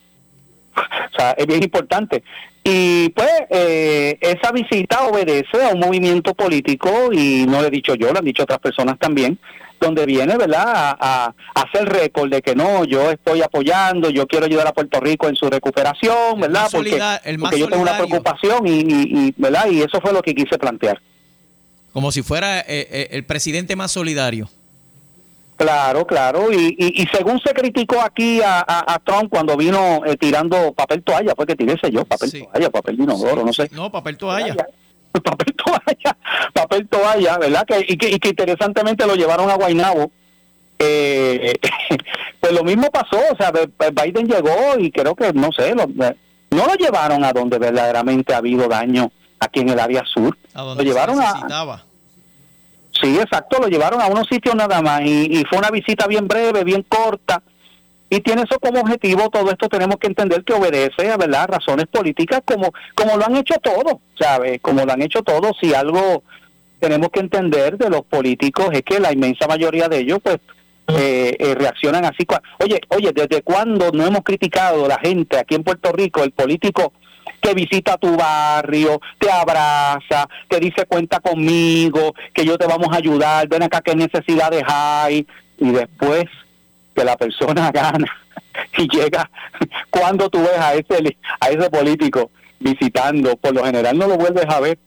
O 0.78 1.16
sea, 1.18 1.32
es 1.32 1.46
bien 1.46 1.62
importante. 1.64 2.22
Y 2.62 3.08
pues 3.08 3.28
eh, 3.50 4.16
esa 4.20 4.52
visita 4.52 5.02
obedece 5.08 5.64
a 5.64 5.74
un 5.74 5.80
movimiento 5.80 6.34
político, 6.34 7.10
y 7.12 7.44
no 7.48 7.60
lo 7.60 7.66
he 7.66 7.70
dicho 7.70 7.96
yo, 7.96 8.12
lo 8.12 8.20
han 8.20 8.24
dicho 8.24 8.44
otras 8.44 8.60
personas 8.60 8.96
también, 9.00 9.38
donde 9.80 10.06
viene, 10.06 10.36
¿verdad?, 10.36 10.64
a, 10.66 10.96
a- 11.00 11.34
hacer 11.60 11.88
récord 11.88 12.30
de 12.30 12.42
que 12.42 12.54
no, 12.54 12.84
yo 12.84 13.10
estoy 13.10 13.42
apoyando, 13.42 14.10
yo 14.10 14.26
quiero 14.28 14.46
ayudar 14.46 14.68
a 14.68 14.72
Puerto 14.72 15.00
Rico 15.00 15.28
en 15.28 15.34
su 15.34 15.50
recuperación, 15.50 16.40
¿verdad? 16.40 16.68
Porque, 16.78 16.90
porque 17.40 17.58
yo 17.58 17.66
tengo 17.68 17.82
una 17.82 17.92
preocupación, 18.06 18.66
y, 18.68 18.70
y- 18.80 19.26
y, 19.28 19.34
¿verdad? 19.36 19.66
Y 19.70 19.82
eso 19.82 20.00
fue 20.00 20.12
lo 20.12 20.22
que 20.22 20.34
quise 20.34 20.58
plantear. 20.58 21.00
Como 21.92 22.12
si 22.12 22.22
fuera 22.22 22.60
eh, 22.60 22.64
eh, 22.68 23.08
el 23.12 23.24
presidente 23.24 23.74
más 23.76 23.90
solidario. 23.92 24.48
Claro, 25.56 26.06
claro. 26.06 26.52
Y, 26.52 26.76
y, 26.78 27.02
y 27.02 27.06
según 27.08 27.40
se 27.40 27.52
criticó 27.52 28.00
aquí 28.00 28.40
a, 28.42 28.60
a- 28.60 28.94
a 28.94 28.98
Trump 29.00 29.28
cuando 29.28 29.56
vino 29.56 30.02
eh, 30.06 30.16
tirando 30.16 30.72
papel 30.72 31.02
toalla, 31.02 31.34
fue 31.34 31.46
que 31.46 31.56
tiré 31.56 31.72
ese 31.72 31.90
yo, 31.90 32.04
papel 32.04 32.30
Sí. 32.30 32.44
toalla, 32.44 32.70
papel 32.70 32.96
de 32.96 33.02
inodoro, 33.02 33.44
no 33.44 33.52
sé. 33.52 33.68
No, 33.72 33.90
papel 33.90 34.16
toalla. 34.16 34.54
Papel 35.24 35.54
toalla, 35.56 36.16
papel 36.52 36.86
toalla, 36.86 37.38
¿verdad? 37.38 37.64
Que, 37.66 37.84
y, 37.88 37.96
que, 37.96 38.08
y 38.10 38.18
que 38.20 38.28
interesantemente 38.28 39.04
lo 39.06 39.16
llevaron 39.16 39.50
a 39.50 39.54
Guaynabo. 39.54 40.12
Eh, 40.78 41.54
pues 42.40 42.52
lo 42.52 42.62
mismo 42.62 42.88
pasó, 42.90 43.18
o 43.32 43.36
sea, 43.36 43.50
Be- 43.50 43.68
Biden 43.90 44.28
llegó 44.28 44.78
y 44.78 44.92
creo 44.92 45.16
que, 45.16 45.32
no 45.32 45.50
sé, 45.50 45.74
lo- 45.74 45.84
eh, 46.04 46.14
no 46.50 46.66
lo 46.66 46.74
llevaron 46.74 47.24
a 47.24 47.32
donde 47.32 47.58
verdaderamente 47.58 48.32
ha 48.32 48.36
habido 48.36 48.68
daño 48.68 49.10
aquí 49.40 49.60
en 49.60 49.70
el 49.70 49.80
área 49.80 50.04
sur. 50.04 50.36
A 50.58 50.62
donde 50.62 50.82
lo 50.82 50.90
llevaron 50.90 51.16
se 51.16 51.22
a. 51.22 51.84
Sí, 53.00 53.16
exacto, 53.16 53.58
lo 53.60 53.68
llevaron 53.68 54.00
a 54.00 54.08
unos 54.08 54.26
sitios 54.26 54.56
nada 54.56 54.82
más 54.82 55.02
y, 55.02 55.38
y 55.38 55.44
fue 55.44 55.58
una 55.58 55.70
visita 55.70 56.08
bien 56.08 56.26
breve, 56.26 56.64
bien 56.64 56.82
corta 56.82 57.40
y 58.10 58.18
tiene 58.20 58.42
eso 58.42 58.58
como 58.58 58.80
objetivo. 58.80 59.30
Todo 59.30 59.52
esto 59.52 59.68
tenemos 59.68 59.98
que 59.98 60.08
entender 60.08 60.42
que 60.42 60.54
obedece 60.54 61.12
a 61.12 61.16
verdad 61.16 61.46
razones 61.46 61.86
políticas 61.86 62.42
como 62.44 62.72
como 62.96 63.16
lo 63.16 63.24
han 63.24 63.36
hecho 63.36 63.54
todos, 63.62 63.98
¿sabes? 64.18 64.60
Como 64.60 64.84
lo 64.84 64.92
han 64.92 65.02
hecho 65.02 65.22
todos. 65.22 65.52
Si 65.60 65.72
algo 65.74 66.24
tenemos 66.80 67.10
que 67.10 67.20
entender 67.20 67.78
de 67.78 67.88
los 67.88 68.02
políticos 68.02 68.70
es 68.72 68.82
que 68.82 68.98
la 68.98 69.12
inmensa 69.12 69.46
mayoría 69.46 69.88
de 69.88 69.98
ellos, 69.98 70.18
pues, 70.20 70.38
eh, 70.88 71.36
eh, 71.38 71.54
reaccionan 71.54 72.04
así. 72.04 72.26
Oye, 72.64 72.80
oye, 72.88 73.12
¿desde 73.12 73.42
cuándo 73.42 73.92
no 73.92 74.04
hemos 74.04 74.22
criticado 74.22 74.88
la 74.88 74.98
gente 74.98 75.38
aquí 75.38 75.54
en 75.54 75.62
Puerto 75.62 75.92
Rico, 75.92 76.24
el 76.24 76.32
político 76.32 76.92
que 77.40 77.54
visita 77.54 77.96
tu 77.96 78.16
barrio, 78.16 79.00
te 79.18 79.30
abraza, 79.30 80.28
te 80.48 80.60
dice 80.60 80.86
cuenta 80.86 81.20
conmigo, 81.20 82.14
que 82.32 82.44
yo 82.44 82.58
te 82.58 82.66
vamos 82.66 82.88
a 82.92 82.96
ayudar, 82.96 83.48
ven 83.48 83.62
acá 83.62 83.80
qué 83.80 83.94
necesidades 83.94 84.62
hay, 84.66 85.26
y 85.58 85.70
después 85.70 86.24
que 86.94 87.04
la 87.04 87.16
persona 87.16 87.70
gana 87.72 88.08
y 88.76 88.88
llega 88.88 89.30
cuando 89.90 90.28
tú 90.28 90.40
ves 90.40 90.58
a 90.58 90.74
ese 90.74 91.16
a 91.40 91.48
ese 91.48 91.70
político 91.70 92.30
visitando, 92.58 93.36
por 93.36 93.54
lo 93.54 93.64
general 93.64 93.96
no 93.96 94.08
lo 94.08 94.16
vuelves 94.16 94.46
a 94.48 94.60
ver 94.60 94.78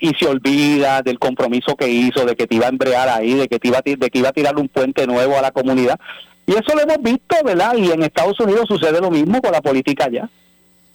y 0.00 0.12
se 0.18 0.26
olvida 0.26 1.02
del 1.02 1.18
compromiso 1.18 1.76
que 1.76 1.88
hizo, 1.88 2.24
de 2.24 2.36
que 2.36 2.46
te 2.46 2.54
iba 2.54 2.66
a 2.66 2.70
embrear 2.70 3.08
ahí, 3.08 3.34
de 3.34 3.48
que 3.48 3.58
te 3.58 3.68
iba 3.68 3.78
a, 3.78 3.82
de 3.84 4.10
que 4.10 4.18
iba 4.18 4.30
a 4.30 4.32
tirar 4.32 4.56
un 4.56 4.68
puente 4.68 5.06
nuevo 5.06 5.36
a 5.36 5.42
la 5.42 5.50
comunidad. 5.50 5.98
Y 6.46 6.52
eso 6.52 6.74
lo 6.74 6.82
hemos 6.82 7.02
visto, 7.02 7.36
¿verdad? 7.44 7.74
Y 7.76 7.90
en 7.90 8.02
Estados 8.02 8.38
Unidos 8.40 8.64
sucede 8.68 9.00
lo 9.00 9.10
mismo 9.10 9.40
con 9.40 9.52
la 9.52 9.60
política 9.60 10.04
allá. 10.06 10.28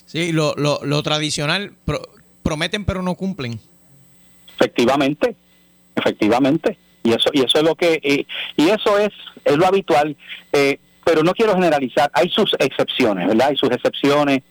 Sí, 0.09 0.31
lo, 0.31 0.55
lo, 0.57 0.79
lo 0.83 1.03
tradicional, 1.03 1.73
prometen 2.41 2.83
pero 2.83 3.03
no 3.03 3.13
cumplen. 3.13 3.59
Efectivamente, 4.55 5.35
efectivamente. 5.95 6.79
Y 7.03 7.11
eso, 7.11 7.29
y 7.31 7.41
eso 7.41 7.59
es 7.59 7.63
lo 7.63 7.75
que, 7.75 8.25
y 8.57 8.69
eso 8.69 8.97
es, 8.97 9.09
es 9.45 9.55
lo 9.55 9.67
habitual. 9.67 10.17
Eh, 10.51 10.79
pero 11.05 11.21
no 11.21 11.33
quiero 11.33 11.53
generalizar, 11.53 12.09
hay 12.11 12.27
sus 12.29 12.55
excepciones, 12.57 13.27
¿verdad? 13.27 13.49
Hay 13.49 13.55
sus 13.55 13.69
excepciones 13.69 14.41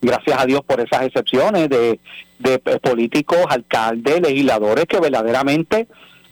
gracias 0.00 0.40
a 0.40 0.46
Dios 0.46 0.62
por 0.66 0.80
esas 0.80 1.02
excepciones 1.02 1.68
de, 1.68 2.00
de 2.38 2.58
políticos, 2.58 3.44
alcaldes, 3.50 4.22
legisladores 4.22 4.86
que 4.86 4.98
verdaderamente 4.98 5.88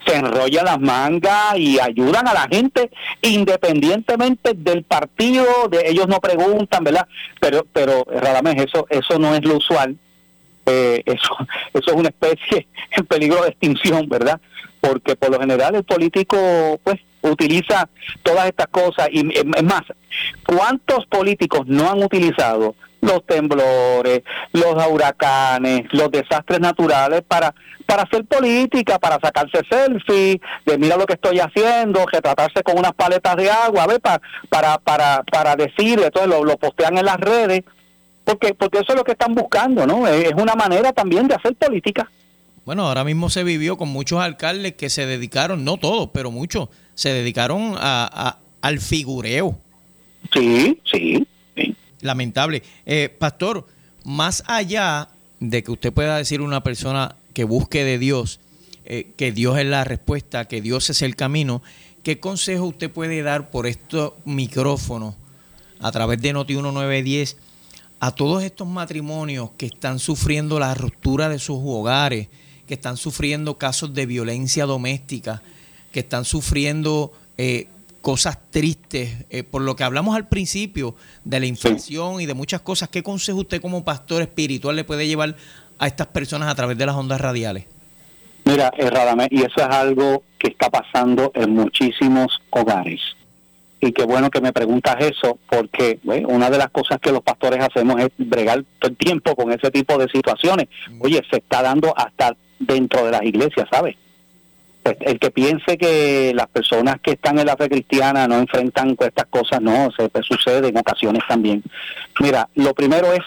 se 0.07 0.17
enrollan 0.17 0.65
las 0.65 0.81
mangas 0.81 1.57
y 1.57 1.79
ayudan 1.79 2.27
a 2.29 2.35
la 2.35 2.49
gente 2.51 2.91
independientemente 3.23 4.53
del 4.55 4.85
partido, 4.85 5.45
de 5.71 5.89
ellos 5.89 6.09
no 6.09 6.21
preguntan, 6.21 6.85
¿verdad? 6.85 7.07
Pero 7.41 7.67
pero 7.73 8.05
Radamés, 8.05 8.65
eso 8.65 8.87
eso 8.89 9.19
no 9.19 9.35
es 9.35 9.45
lo 9.45 9.57
usual. 9.57 9.97
Eh, 10.67 11.03
eso 11.05 11.37
eso 11.75 11.91
es 11.91 11.97
una 11.97 12.09
especie 12.09 12.67
en 12.93 13.07
peligro 13.07 13.43
de 13.43 13.49
extinción, 13.49 14.09
¿verdad? 14.09 14.41
Porque 14.81 15.17
por 15.17 15.31
lo 15.31 15.41
general 15.41 15.75
el 15.75 15.85
político 15.85 16.81
pues 16.83 17.01
utiliza 17.23 17.89
todas 18.23 18.47
estas 18.47 18.69
cosas 18.69 19.09
y 19.13 19.21
es 19.37 19.45
más, 19.63 19.83
¿cuántos 20.47 21.05
políticos 21.07 21.67
no 21.67 21.91
han 21.91 22.03
utilizado 22.03 22.75
los 23.01 23.25
temblores, 23.27 24.23
los 24.53 24.87
huracanes, 24.89 25.83
los 25.93 26.11
desastres 26.11 26.61
naturales 26.61 27.23
para 27.27 27.55
para 27.87 28.05
hacer 28.05 28.25
política, 28.25 29.01
para 29.01 29.19
sacarse 29.21 29.63
selfies, 29.69 30.39
de 30.65 30.79
mira 30.79 30.97
lo 30.97 31.07
que 31.07 31.15
estoy 31.15 31.41
haciendo, 31.41 32.07
retratarse 32.07 32.63
con 32.63 32.79
unas 32.79 32.93
paletas 32.93 33.35
de 33.37 33.51
agua, 33.51 33.87
¿ves? 33.89 33.99
Para 33.99 34.21
para 34.49 34.79
para 34.79 35.23
para 35.25 35.57
decir, 35.57 36.01
entonces 36.01 36.29
lo, 36.29 36.45
lo 36.45 36.57
postean 36.57 36.99
en 36.99 37.07
las 37.07 37.17
redes, 37.17 37.65
porque 38.25 38.55
porque 38.55 38.79
eso 38.79 38.93
es 38.93 38.97
lo 38.97 39.05
que 39.05 39.13
están 39.13 39.35
buscando, 39.35 39.87
¿no? 39.87 40.07
Es 40.07 40.35
una 40.35 40.55
manera 40.55 40.93
también 40.93 41.27
de 41.27 41.35
hacer 41.35 41.55
política. 41.57 42.09
Bueno, 42.65 42.87
ahora 42.87 43.03
mismo 43.03 43.31
se 43.31 43.43
vivió 43.43 43.77
con 43.77 43.89
muchos 43.89 44.21
alcaldes 44.21 44.75
que 44.75 44.91
se 44.91 45.07
dedicaron, 45.07 45.65
no 45.65 45.77
todos, 45.77 46.11
pero 46.13 46.31
muchos, 46.31 46.69
se 46.95 47.13
dedicaron 47.13 47.75
a, 47.77 48.37
al 48.63 48.79
figureo. 48.79 49.59
Sí, 50.33 50.79
sí, 50.85 51.27
Lamentable. 52.01 52.63
Eh, 52.87 53.15
pastor, 53.19 53.67
más 54.05 54.43
allá 54.47 55.09
de 55.39 55.63
que 55.63 55.71
usted 55.71 55.93
pueda 55.93 56.17
decir 56.17 56.41
una 56.41 56.63
persona 56.63 57.17
que 57.35 57.45
busque 57.45 57.85
de 57.85 57.99
Dios, 57.99 58.41
eh, 58.85 59.13
que 59.17 59.33
Dios 59.33 59.59
es 59.59 59.67
la 59.67 59.85
respuesta, 59.85 60.47
que 60.47 60.61
Dios 60.61 60.91
es 60.91 61.03
el 61.03 61.17
camino, 61.17 61.63
¿qué 62.03 62.21
consejo 62.21 62.65
usted 62.65 62.91
puede 62.91 63.23
dar 63.23 63.51
por 63.51 63.67
estos 63.67 64.15
micrófonos 64.25 65.15
a 65.81 65.93
través 65.93 66.21
de 66.21 66.33
Noti 66.33 66.55
1910 66.55 67.37
a 68.01 68.13
todos 68.13 68.43
estos 68.43 68.67
matrimonios 68.67 69.51
que 69.59 69.67
están 69.67 69.99
sufriendo 69.99 70.59
la 70.59 70.75
ruptura 70.75 71.29
de 71.29 71.39
sus 71.39 71.59
hogares, 71.63 72.29
que 72.67 72.75
están 72.75 72.97
sufriendo 72.97 73.59
casos 73.59 73.93
de 73.93 74.07
violencia 74.07 74.65
doméstica, 74.65 75.43
que 75.93 76.01
están 76.01 76.25
sufriendo 76.25 77.13
eh, 77.37 77.69
cosas 78.01 78.39
tristes, 78.51 79.27
eh, 79.31 79.43
por 79.43 79.63
lo 79.63 79.77
que 79.77 79.85
hablamos 79.85 80.17
al 80.17 80.29
principio 80.29 80.95
de 81.25 81.41
la 81.41 81.47
inflación 81.47 82.21
y 82.21 82.27
de 82.27 82.35
muchas 82.35 82.61
cosas, 82.61 82.89
¿qué 82.89 83.03
consejo 83.03 83.41
usted 83.41 83.61
como 83.61 83.85
pastor 83.85 84.23
espiritual 84.23 84.77
le 84.77 84.85
puede 84.85 85.07
llevar 85.07 85.37
a 85.79 85.87
estas 85.87 86.09
personas 86.09 86.49
a 86.49 86.55
través 86.55 86.79
de 86.79 86.87
las 86.87 86.95
ondas 86.95 87.21
radiales? 87.21 87.67
Mira, 88.45 88.71
Radamé, 88.71 89.29
y 89.31 89.41
eso 89.41 89.57
es 89.57 89.69
algo 89.69 90.23
que 90.39 90.49
está 90.49 90.71
pasando 90.71 91.31
en 91.35 91.55
muchísimos 91.55 92.41
hogares. 92.51 93.01
Y 93.81 93.93
qué 93.93 94.05
bueno 94.05 94.29
que 94.31 94.41
me 94.41 94.53
preguntas 94.53 94.97
eso, 95.01 95.39
porque 95.49 96.01
una 96.29 96.51
de 96.51 96.59
las 96.59 96.71
cosas 96.71 96.99
que 97.01 97.13
los 97.13 97.23
pastores 97.23 97.61
hacemos 97.61 98.01
es 98.01 98.09
bregar 98.19 98.63
todo 98.79 98.91
el 98.91 98.97
tiempo 98.97 99.35
con 99.35 99.53
ese 99.53 99.71
tipo 99.71 99.97
de 99.97 100.09
situaciones. 100.09 100.69
Mm. 100.91 101.03
Oye, 101.03 101.23
se 101.31 101.39
está 101.39 101.63
dando 101.63 101.97
hasta 101.97 102.37
dentro 102.59 103.05
de 103.07 103.13
las 103.13 103.23
iglesias, 103.23 103.67
¿sabes? 103.71 103.97
El 104.85 105.18
que 105.18 105.31
piense 105.31 105.76
que 105.76 106.33
las 106.35 106.49
personas 106.49 106.97
que 107.03 107.12
están 107.12 107.39
en 107.39 107.47
la 107.47 107.57
fe 107.57 107.68
cristiana 107.68 108.26
no 108.26 108.39
enfrentan 108.39 108.97
estas 108.99 109.26
cosas, 109.26 109.61
no, 109.61 109.91
se 109.91 110.09
sucede 110.22 110.68
en 110.68 110.78
ocasiones 110.78 111.22
también. 111.28 111.62
Mira, 112.18 112.49
lo 112.55 112.74
primero 112.74 113.12
es, 113.12 113.20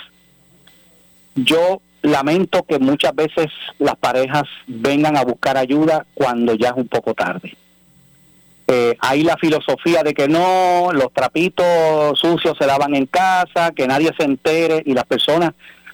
yo 1.35 1.81
lamento 2.01 2.63
que 2.63 2.79
muchas 2.79 3.15
veces 3.15 3.47
las 3.79 3.95
parejas 3.95 4.43
vengan 4.67 5.15
a 5.15 5.23
buscar 5.23 5.57
ayuda 5.57 6.05
cuando 6.13 6.55
ya 6.55 6.69
es 6.69 6.75
un 6.75 6.87
poco 6.87 7.13
tarde. 7.13 7.55
Eh, 8.67 8.95
hay 8.99 9.23
la 9.23 9.37
filosofía 9.37 10.03
de 10.03 10.13
que 10.13 10.27
no, 10.27 10.89
los 10.93 11.11
trapitos 11.13 12.17
sucios 12.17 12.57
se 12.57 12.65
lavan 12.65 12.95
en 12.95 13.05
casa, 13.05 13.71
que 13.75 13.87
nadie 13.87 14.11
se 14.17 14.25
entere 14.25 14.83
y 14.85 14.93
las 14.93 15.05
personas 15.05 15.53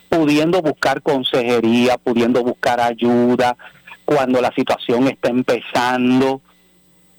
pudiendo 0.09 0.61
buscar 0.61 1.01
consejería, 1.01 1.97
pudiendo 1.97 2.43
buscar 2.43 2.79
ayuda, 2.81 3.55
cuando 4.09 4.41
la 4.41 4.51
situación 4.55 5.07
está 5.07 5.29
empezando, 5.29 6.41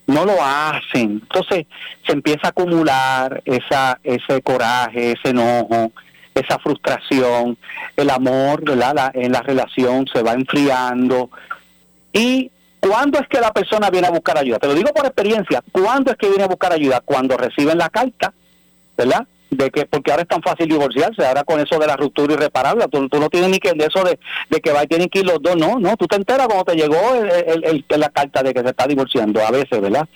no 0.08 0.24
lo 0.24 0.42
hacen. 0.42 1.22
Entonces 1.22 1.66
se 2.04 2.12
empieza 2.12 2.48
a 2.48 2.50
acumular 2.50 3.40
esa, 3.44 4.00
ese 4.02 4.42
coraje, 4.42 5.12
ese 5.12 5.30
enojo, 5.30 5.92
esa 6.34 6.58
frustración, 6.58 7.56
el 7.96 8.10
amor 8.10 8.64
¿verdad? 8.64 9.12
en 9.14 9.30
la 9.30 9.40
relación 9.40 10.08
se 10.12 10.20
va 10.20 10.32
enfriando. 10.32 11.30
¿Y 12.12 12.50
cuándo 12.80 13.20
es 13.20 13.28
que 13.28 13.38
la 13.38 13.52
persona 13.52 13.88
viene 13.88 14.08
a 14.08 14.10
buscar 14.10 14.36
ayuda? 14.36 14.58
Te 14.58 14.66
lo 14.66 14.74
digo 14.74 14.90
por 14.92 15.06
experiencia, 15.06 15.62
¿cuándo 15.70 16.10
es 16.10 16.16
que 16.16 16.28
viene 16.28 16.42
a 16.42 16.48
buscar 16.48 16.72
ayuda? 16.72 17.02
Cuando 17.04 17.36
reciben 17.36 17.78
la 17.78 17.88
carta, 17.88 18.32
¿verdad? 18.96 19.28
De 19.50 19.70
que 19.70 19.84
porque 19.86 20.10
ahora 20.10 20.22
es 20.22 20.28
tan 20.28 20.42
fácil 20.42 20.68
divorciarse, 20.68 21.26
ahora 21.26 21.44
con 21.44 21.60
eso 21.60 21.78
de 21.78 21.86
la 21.86 21.96
ruptura 21.96 22.34
irreparable, 22.34 22.86
tú, 22.88 23.08
tú 23.08 23.18
no 23.18 23.28
tienes 23.28 23.50
ni 23.50 23.58
que 23.58 23.72
de 23.72 23.86
eso 23.86 24.04
de, 24.04 24.60
que 24.60 24.72
va, 24.72 24.86
tienen 24.86 25.08
que 25.08 25.20
ir 25.20 25.26
los 25.26 25.42
dos, 25.42 25.56
no, 25.56 25.78
no, 25.78 25.96
tú 25.96 26.06
te 26.06 26.16
enteras 26.16 26.46
cuando 26.46 26.64
te 26.64 26.76
llegó 26.76 27.14
el, 27.14 27.84
la 27.88 28.08
carta 28.10 28.42
de 28.42 28.54
que 28.54 28.60
se 28.60 28.68
está 28.68 28.86
divorciando, 28.86 29.44
a 29.44 29.50
veces, 29.50 29.80
¿verdad? 29.80 30.08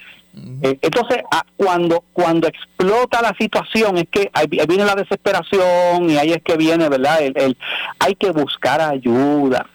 Eh, 0.62 0.78
entonces, 0.82 1.18
ah, 1.30 1.45
cuando 1.57 2.05
cuando 2.12 2.49
explota 2.49 3.22
la 3.22 3.35
situación, 3.39 3.99
es 3.99 4.09
que 4.11 4.30
ahí, 4.32 4.47
viene 4.47 4.85
la 4.85 4.97
desesperación 4.97 6.11
y 6.11 6.16
ahí 6.16 6.32
es 6.32 6.43
que 6.43 6.57
viene, 6.57 6.89
¿verdad? 6.89 7.22
El, 7.22 7.57
hay 8.01 8.14
que 8.16 8.30
buscar 8.30 8.80
ayuda. 8.80 9.66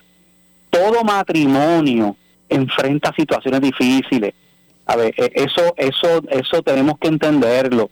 Todo 0.69 1.03
matrimonio 1.03 2.17
enfrenta 2.49 3.13
situaciones 3.15 3.61
difíciles. 3.61 4.33
A 4.85 4.97
ver, 4.97 5.13
eh, 5.17 5.31
eso 5.35 5.73
eso 5.77 6.21
eso 6.29 6.61
tenemos 6.61 6.97
que 6.99 7.07
entenderlo 7.07 7.89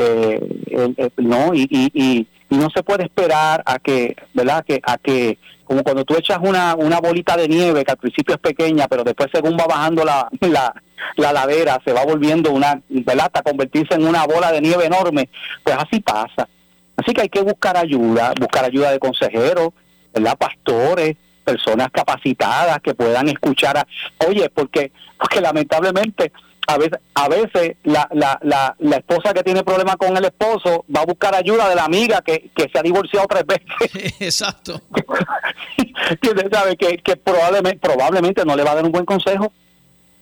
eh, 0.00 1.10
no 1.16 1.52
y, 1.54 1.66
y, 1.70 2.26
no 2.50 2.70
se 2.70 2.82
puede 2.82 3.02
esperar 3.04 3.62
a 3.66 3.78
que 3.78 4.16
verdad 4.32 4.64
que 4.64 4.80
a 4.82 4.96
que 4.96 5.38
como 5.64 5.82
cuando 5.82 6.04
tú 6.04 6.16
echas 6.16 6.38
una, 6.40 6.76
una 6.76 6.98
bolita 6.98 7.36
de 7.36 7.46
nieve 7.46 7.84
que 7.84 7.90
al 7.90 7.98
principio 7.98 8.36
es 8.36 8.40
pequeña 8.40 8.86
pero 8.88 9.02
después 9.04 9.28
según 9.32 9.56
va 9.58 9.66
bajando 9.66 10.04
la, 10.04 10.28
la, 10.40 10.72
la 11.16 11.32
ladera 11.32 11.78
se 11.84 11.92
va 11.92 12.04
volviendo 12.04 12.52
una 12.52 12.80
verdad 12.88 13.26
hasta 13.26 13.42
convertirse 13.42 13.96
en 13.96 14.06
una 14.06 14.24
bola 14.24 14.52
de 14.52 14.60
nieve 14.60 14.86
enorme 14.86 15.28
pues 15.64 15.76
así 15.76 16.00
pasa. 16.00 16.48
Así 16.96 17.12
que 17.12 17.22
hay 17.22 17.28
que 17.28 17.42
buscar 17.42 17.76
ayuda 17.76 18.32
buscar 18.38 18.64
ayuda 18.64 18.92
de 18.92 19.00
consejeros 19.00 19.70
verdad 20.14 20.38
pastores 20.38 21.16
personas 21.44 21.88
capacitadas 21.90 22.78
que 22.82 22.94
puedan 22.94 23.28
escuchar 23.28 23.78
a, 23.78 23.86
oye 24.28 24.48
porque 24.48 24.92
porque 25.18 25.40
lamentablemente 25.40 26.32
a 26.68 26.76
veces, 26.76 27.00
a 27.14 27.28
veces 27.28 27.76
la, 27.84 28.06
la, 28.12 28.38
la, 28.42 28.76
la, 28.78 28.96
esposa 28.96 29.32
que 29.32 29.42
tiene 29.42 29.64
problemas 29.64 29.96
con 29.96 30.14
el 30.14 30.22
esposo 30.22 30.84
va 30.94 31.00
a 31.00 31.06
buscar 31.06 31.34
ayuda 31.34 31.66
de 31.66 31.74
la 31.74 31.86
amiga 31.86 32.20
que, 32.20 32.50
que 32.54 32.68
se 32.70 32.78
ha 32.78 32.82
divorciado 32.82 33.26
tres 33.26 33.46
veces. 33.46 34.14
Exacto. 34.20 34.78
¿Sabe? 36.52 36.76
Que, 36.76 36.98
que 36.98 37.16
probablemente, 37.16 37.78
probablemente 37.78 38.44
no 38.44 38.54
le 38.54 38.64
va 38.64 38.72
a 38.72 38.74
dar 38.74 38.84
un 38.84 38.92
buen 38.92 39.06
consejo. 39.06 39.50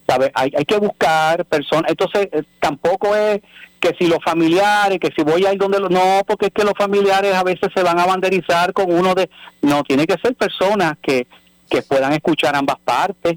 ¿Sabe? 0.06 0.30
Hay, 0.34 0.52
hay 0.56 0.64
que 0.64 0.76
buscar 0.76 1.44
personas. 1.46 1.90
Entonces, 1.90 2.28
eh, 2.30 2.44
tampoco 2.60 3.16
es 3.16 3.40
que 3.80 3.96
si 3.98 4.06
los 4.06 4.22
familiares, 4.24 5.00
que 5.00 5.10
si 5.16 5.24
voy 5.24 5.44
a 5.46 5.52
ir 5.52 5.58
donde 5.58 5.80
los... 5.80 5.90
No, 5.90 6.20
porque 6.28 6.46
es 6.46 6.52
que 6.52 6.62
los 6.62 6.74
familiares 6.78 7.34
a 7.34 7.42
veces 7.42 7.70
se 7.74 7.82
van 7.82 7.98
a 7.98 8.06
banderizar 8.06 8.72
con 8.72 8.92
uno 8.92 9.16
de... 9.16 9.28
No, 9.62 9.82
tiene 9.82 10.06
que 10.06 10.14
ser 10.22 10.36
personas 10.36 10.94
que, 11.02 11.26
que 11.68 11.82
puedan 11.82 12.12
escuchar 12.12 12.54
ambas 12.54 12.78
partes 12.84 13.36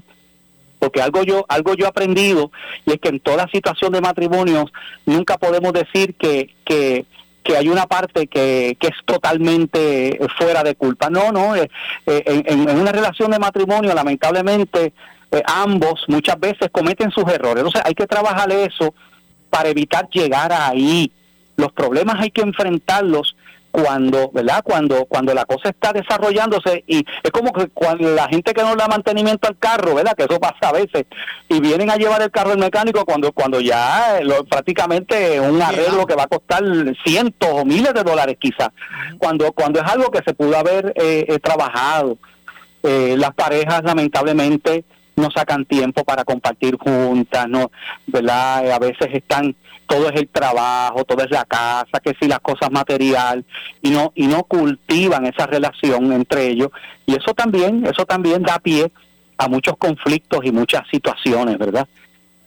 porque 0.80 1.00
algo 1.00 1.22
yo 1.22 1.44
algo 1.48 1.74
yo 1.74 1.84
he 1.84 1.88
aprendido 1.88 2.50
y 2.84 2.92
es 2.92 2.98
que 2.98 3.10
en 3.10 3.20
toda 3.20 3.46
situación 3.52 3.92
de 3.92 4.00
matrimonios 4.00 4.72
nunca 5.06 5.38
podemos 5.38 5.72
decir 5.72 6.14
que 6.14 6.52
que 6.64 7.04
que 7.42 7.56
hay 7.56 7.68
una 7.68 7.86
parte 7.86 8.26
que, 8.26 8.76
que 8.78 8.88
es 8.88 8.94
totalmente 9.06 10.18
fuera 10.36 10.62
de 10.62 10.74
culpa. 10.74 11.08
No, 11.08 11.32
no, 11.32 11.56
eh, 11.56 11.70
eh, 12.06 12.22
en, 12.26 12.68
en, 12.68 12.78
una 12.78 12.92
relación 12.92 13.30
de 13.30 13.38
matrimonio 13.38 13.94
lamentablemente 13.94 14.92
eh, 15.30 15.42
ambos 15.46 16.04
muchas 16.08 16.38
veces 16.38 16.68
cometen 16.70 17.10
sus 17.10 17.24
errores. 17.24 17.64
Entonces 17.64 17.82
hay 17.84 17.94
que 17.94 18.06
trabajar 18.06 18.50
eso 18.52 18.94
para 19.48 19.68
evitar 19.68 20.08
llegar 20.10 20.52
ahí. 20.52 21.10
Los 21.56 21.72
problemas 21.72 22.16
hay 22.20 22.30
que 22.30 22.42
enfrentarlos 22.42 23.36
cuando, 23.70 24.30
¿verdad? 24.32 24.62
Cuando 24.64 25.06
cuando 25.06 25.34
la 25.34 25.44
cosa 25.44 25.70
está 25.70 25.92
desarrollándose 25.92 26.84
y 26.86 27.04
es 27.22 27.30
como 27.30 27.52
que 27.52 27.68
cuando 27.68 28.10
la 28.10 28.28
gente 28.28 28.52
que 28.52 28.62
no 28.62 28.74
da 28.76 28.88
mantenimiento 28.88 29.48
al 29.48 29.58
carro, 29.58 29.94
¿verdad? 29.94 30.14
Que 30.16 30.24
eso 30.24 30.40
pasa 30.40 30.68
a 30.68 30.72
veces 30.72 31.06
y 31.48 31.60
vienen 31.60 31.90
a 31.90 31.96
llevar 31.96 32.22
el 32.22 32.30
carro 32.30 32.52
al 32.52 32.58
mecánico 32.58 33.04
cuando 33.04 33.32
cuando 33.32 33.60
ya 33.60 34.18
eh, 34.18 34.24
lo, 34.24 34.44
prácticamente 34.44 35.40
un 35.40 35.60
arreglo 35.62 36.06
que 36.06 36.14
va 36.14 36.24
a 36.24 36.28
costar 36.28 36.62
cientos 37.04 37.48
o 37.52 37.64
miles 37.64 37.94
de 37.94 38.02
dólares 38.02 38.36
quizás. 38.38 38.70
Cuando 39.18 39.52
cuando 39.52 39.80
es 39.80 39.90
algo 39.90 40.10
que 40.10 40.22
se 40.24 40.34
pudo 40.34 40.56
haber 40.56 40.92
eh, 40.96 41.26
eh 41.28 41.38
trabajado. 41.38 42.18
Eh, 42.82 43.14
las 43.18 43.34
parejas 43.34 43.82
lamentablemente 43.84 44.84
no 45.16 45.28
sacan 45.34 45.64
tiempo 45.64 46.04
para 46.04 46.24
compartir 46.24 46.76
juntas, 46.76 47.46
no, 47.48 47.70
¿verdad? 48.06 48.70
A 48.70 48.78
veces 48.78 49.08
están 49.12 49.54
todo 49.90 50.08
es 50.08 50.20
el 50.20 50.28
trabajo, 50.28 51.04
todo 51.04 51.24
es 51.24 51.30
la 51.32 51.44
casa, 51.44 51.98
que 52.02 52.14
si 52.20 52.28
las 52.28 52.38
cosas 52.38 52.70
material 52.70 53.44
y 53.82 53.90
no 53.90 54.12
y 54.14 54.28
no 54.28 54.44
cultivan 54.44 55.26
esa 55.26 55.46
relación 55.46 56.12
entre 56.12 56.46
ellos 56.46 56.68
y 57.06 57.16
eso 57.16 57.34
también 57.34 57.84
eso 57.84 58.06
también 58.06 58.42
da 58.42 58.60
pie 58.60 58.92
a 59.36 59.48
muchos 59.48 59.76
conflictos 59.78 60.40
y 60.44 60.52
muchas 60.52 60.82
situaciones, 60.90 61.58
¿verdad? 61.58 61.88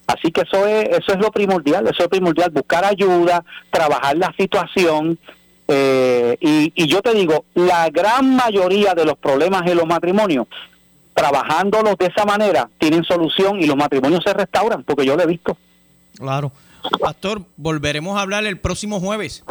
Así 0.08 0.32
que 0.32 0.42
eso 0.42 0.66
es 0.66 0.88
eso 1.00 1.12
es 1.12 1.18
lo 1.18 1.32
primordial, 1.32 1.86
eso 1.88 2.04
es 2.04 2.08
primordial, 2.08 2.50
buscar 2.52 2.86
ayuda, 2.86 3.44
trabajar 3.70 4.18
la 4.18 4.34
situación 4.38 5.20
eh, 5.68 6.38
y, 6.40 6.72
y 6.76 6.88
yo 6.88 7.02
te 7.02 7.14
digo, 7.14 7.44
la 7.56 7.90
gran 7.90 8.38
mayoría 8.38 8.94
de 8.94 9.06
los 9.06 9.18
problemas 9.18 9.64
en 9.66 9.78
los 9.78 9.86
matrimonios 9.86 10.48
trabajándolos 11.14 11.96
de 11.98 12.08
esa 12.08 12.26
manera 12.26 12.70
tienen 12.78 13.04
solución 13.04 13.62
y 13.62 13.66
los 13.66 13.76
matrimonios 13.76 14.24
se 14.24 14.34
restauran, 14.34 14.84
porque 14.84 15.06
yo 15.06 15.16
lo 15.16 15.24
he 15.24 15.28
visto. 15.28 15.58
Claro. 16.18 16.52
Pastor, 17.00 17.42
volveremos 17.56 18.18
a 18.18 18.22
hablar 18.22 18.46
el 18.46 18.60
próximo 18.60 19.00
jueves. 19.00 19.44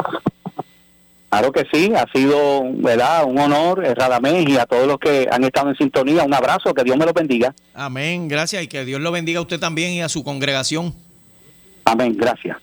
Claro 1.29 1.51
que 1.51 1.65
sí, 1.73 1.91
ha 1.95 2.05
sido 2.13 2.61
¿verdad? 2.75 3.25
un 3.25 3.39
honor, 3.39 3.83
eh, 3.83 3.95
Radamés, 3.95 4.47
y 4.47 4.55
a 4.57 4.67
todos 4.67 4.85
los 4.85 4.99
que 4.99 5.27
han 5.31 5.43
estado 5.43 5.69
en 5.69 5.75
sintonía, 5.75 6.23
un 6.23 6.33
abrazo, 6.33 6.75
que 6.75 6.83
Dios 6.83 6.95
me 6.95 7.07
lo 7.07 7.13
bendiga. 7.13 7.55
Amén, 7.73 8.27
gracias, 8.27 8.61
y 8.61 8.67
que 8.67 8.85
Dios 8.85 9.01
lo 9.01 9.11
bendiga 9.11 9.39
a 9.39 9.41
usted 9.41 9.59
también 9.59 9.93
y 9.93 10.03
a 10.03 10.09
su 10.09 10.23
congregación. 10.23 10.93
Amén, 11.85 12.15
gracias. 12.15 12.57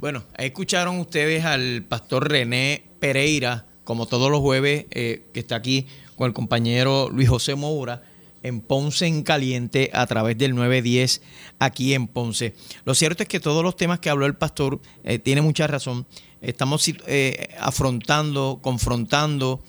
Bueno, 0.00 0.24
escucharon 0.36 0.98
ustedes 0.98 1.44
al 1.44 1.84
pastor 1.88 2.28
René 2.28 2.82
Pereira, 2.98 3.66
como 3.84 4.06
todos 4.06 4.32
los 4.32 4.40
jueves, 4.40 4.86
eh, 4.90 5.22
que 5.32 5.38
está 5.38 5.54
aquí 5.54 5.86
con 6.16 6.26
el 6.26 6.32
compañero 6.32 7.10
Luis 7.10 7.28
José 7.28 7.54
Moura 7.54 8.02
en 8.42 8.60
Ponce 8.60 9.06
en 9.06 9.22
Caliente 9.22 9.90
a 9.92 10.06
través 10.06 10.38
del 10.38 10.54
910 10.54 11.22
aquí 11.58 11.94
en 11.94 12.06
Ponce. 12.06 12.54
Lo 12.84 12.94
cierto 12.94 13.22
es 13.22 13.28
que 13.28 13.40
todos 13.40 13.62
los 13.62 13.76
temas 13.76 14.00
que 14.00 14.10
habló 14.10 14.26
el 14.26 14.36
pastor 14.36 14.80
eh, 15.04 15.18
tiene 15.18 15.42
mucha 15.42 15.66
razón. 15.66 16.06
Estamos 16.40 16.88
eh, 17.06 17.54
afrontando, 17.60 18.60
confrontando, 18.62 19.62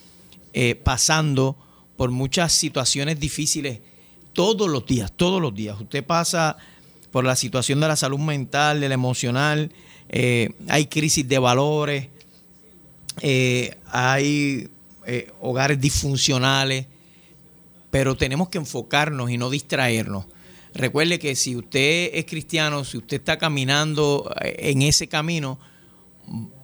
eh, 0.54 0.76
pasando 0.76 1.58
por 1.98 2.12
muchas 2.12 2.54
situaciones 2.54 3.20
difíciles 3.20 3.80
todos 4.34 4.70
los 4.70 4.86
días, 4.86 5.12
todos 5.16 5.42
los 5.42 5.54
días. 5.54 5.80
Usted 5.80 6.06
pasa 6.06 6.58
por 7.12 7.26
la 7.26 7.36
situación 7.36 7.80
de 7.80 7.88
la 7.88 7.96
salud 7.96 8.20
mental, 8.20 8.80
de 8.80 8.88
la 8.88 8.94
emocional, 8.94 9.72
hay 10.68 10.86
crisis 10.88 11.28
de 11.28 11.40
valores, 11.40 12.08
hay 13.92 14.70
hogares 15.40 15.82
disfuncionales 15.82 16.86
pero 17.92 18.16
tenemos 18.16 18.50
que 18.50 18.58
enfocarnos 18.58 19.32
y 19.32 19.38
no 19.38 19.50
distraernos. 19.50 20.26
Recuerde 20.74 21.20
que 21.20 21.36
si 21.36 21.56
usted 21.56 22.12
es 22.14 22.26
cristiano, 22.26 22.84
si 22.86 22.98
usted 22.98 23.18
está 23.18 23.38
caminando 23.38 24.32
eh, 24.42 24.56
en 24.72 24.82
ese 24.82 25.08
camino, 25.08 25.60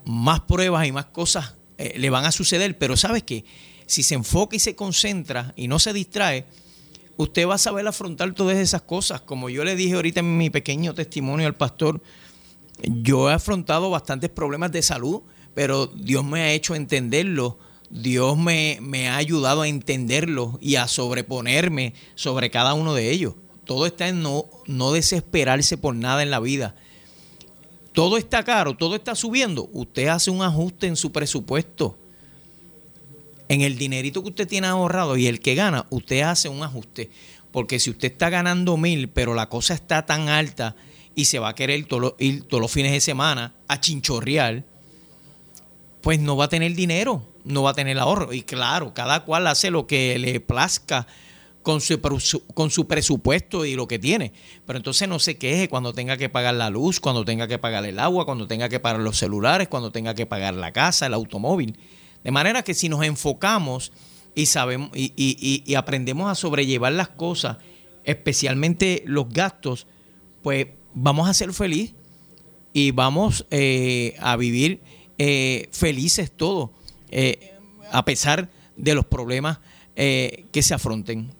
más 0.06 0.42
pruebas 0.42 0.86
y 0.88 0.92
más 0.92 1.06
cosas 1.06 1.56
eh, 1.78 1.96
le 1.98 2.10
van 2.10 2.26
a 2.26 2.32
suceder, 2.32 2.78
pero 2.78 2.96
sabes 2.96 3.24
que 3.24 3.46
si 3.88 4.04
se 4.04 4.16
enfoca 4.16 4.56
y 4.56 4.60
se 4.60 4.76
concentra 4.76 5.54
y 5.56 5.68
no 5.68 5.80
se 5.80 5.94
distrae, 5.94 6.46
usted 7.18 7.48
va 7.48 7.56
a 7.56 7.60
saber 7.60 7.88
afrontar 7.88 8.34
todas 8.34 8.58
esas 8.58 8.84
cosas. 8.84 9.22
Como 9.22 9.50
yo 9.50 9.64
le 9.64 9.76
dije 9.76 9.96
ahorita 9.96 10.20
en 10.20 10.38
mi 10.38 10.50
pequeño 10.50 10.94
testimonio 10.94 11.48
al 11.48 11.56
pastor, 11.56 12.02
yo 12.84 13.30
he 13.30 13.34
afrontado 13.34 13.90
bastantes 13.90 14.30
problemas 14.30 14.72
de 14.72 14.82
salud, 14.82 15.22
pero 15.54 15.88
Dios 15.88 16.24
me 16.24 16.42
ha 16.42 16.52
hecho 16.52 16.76
entenderlo 16.76 17.58
Dios 17.96 18.38
me, 18.38 19.08
ha 19.08 19.16
ayudado 19.16 19.62
a 19.62 19.70
entenderlo 19.70 20.60
y 20.62 20.76
a 20.76 20.88
sobreponerme 20.90 21.94
sobre 22.16 22.52
cada 22.52 22.74
uno 22.74 22.94
de 22.94 23.10
ellos. 23.10 23.36
Todo 23.64 23.86
está 23.86 24.10
en 24.10 24.22
no, 24.22 24.46
no 24.68 24.92
desesperarse 24.92 25.78
por 25.78 25.96
nada 25.96 26.22
en 26.22 26.30
la 26.30 26.42
vida. 26.42 26.76
Todo 27.94 28.18
está 28.18 28.44
caro, 28.44 28.76
todo 28.76 28.96
está 28.96 29.16
subiendo. 29.16 29.70
Usted 29.72 30.08
hace 30.08 30.30
un 30.30 30.42
ajuste 30.42 30.88
en 30.88 30.98
su 30.98 31.14
presupuesto. 31.14 31.98
En 33.48 33.62
el 33.62 33.78
dinerito 33.78 34.22
que 34.22 34.30
usted 34.30 34.48
tiene 34.48 34.68
ahorrado 34.68 35.16
y 35.16 35.28
el 35.28 35.40
que 35.40 35.56
gana, 35.56 35.86
usted 35.90 36.20
hace 36.22 36.50
un 36.50 36.64
ajuste. 36.64 37.10
Porque 37.54 37.80
si 37.80 37.92
usted 37.92 38.12
está 38.12 38.30
ganando 38.30 38.76
mil, 38.76 39.08
pero 39.08 39.34
la 39.34 39.48
cosa 39.48 39.74
está 39.74 40.06
tan 40.06 40.28
alta 40.28 40.76
y 41.16 41.26
se 41.26 41.40
va 41.40 41.48
a 41.48 41.56
querer 41.56 41.80
ir 42.20 42.44
todos 42.44 42.62
los 42.62 42.72
fines 42.72 42.92
de 42.92 43.00
semana 43.00 43.54
a 43.70 43.80
chinchorrear, 43.80 44.66
pues 46.02 46.20
no 46.20 46.36
va 46.36 46.46
a 46.46 46.50
tener 46.50 46.76
dinero 46.76 47.35
no 47.46 47.64
va 47.64 47.72
a 47.72 47.74
tener 47.74 47.98
ahorro. 47.98 48.34
Y 48.34 48.42
claro, 48.42 48.94
cada 48.94 49.24
cual 49.24 49.48
hace 49.48 49.72
lo 49.72 49.88
que 49.88 50.20
le 50.20 50.40
plazca 50.42 51.08
con 51.62 51.82
su, 51.82 52.00
con 52.54 52.70
su 52.70 52.88
presupuesto 52.88 53.66
y 53.66 53.76
lo 53.76 53.88
que 53.88 53.98
tiene. 53.98 54.34
Pero 54.66 54.78
entonces 54.78 55.08
no 55.08 55.20
se 55.20 55.38
queje 55.38 55.70
cuando 55.70 55.94
tenga 55.94 56.18
que 56.18 56.30
pagar 56.30 56.56
la 56.56 56.70
luz, 56.70 57.00
cuando 57.00 57.24
tenga 57.26 57.48
que 57.48 57.58
pagar 57.58 57.86
el 57.86 58.00
agua, 58.00 58.26
cuando 58.26 58.48
tenga 58.48 58.70
que 58.70 58.80
pagar 58.80 59.00
los 59.00 59.18
celulares, 59.18 59.68
cuando 59.68 59.92
tenga 59.92 60.14
que 60.14 60.26
pagar 60.26 60.54
la 60.56 60.72
casa, 60.72 61.06
el 61.06 61.14
automóvil. 61.14 61.78
De 62.24 62.32
manera 62.32 62.64
que 62.64 62.74
si 62.74 62.90
nos 62.90 63.04
enfocamos 63.04 63.92
y 64.36 64.48
sabemos 64.48 64.92
y, 64.94 65.14
y, 65.16 65.76
aprendemos 65.76 66.30
a 66.30 66.36
sobrellevar 66.36 66.92
las 66.94 67.10
cosas, 67.10 67.58
especialmente 68.04 69.04
los 69.06 69.30
gastos, 69.30 69.88
pues 70.44 70.68
vamos 70.94 71.30
a 71.30 71.34
ser 71.34 71.54
feliz 71.54 71.94
y 72.74 72.92
vamos 72.92 73.46
eh, 73.52 74.16
a 74.20 74.36
vivir 74.36 74.82
eh, 75.18 75.70
felices 75.72 76.32
todos 76.32 76.72
eh, 77.18 77.54
a 77.94 78.04
pesar 78.04 78.50
de 78.76 78.94
los 78.94 79.06
problemas 79.06 79.60
eh, 79.96 80.48
que 80.52 80.62
se 80.62 80.74
afronten. 80.74 81.32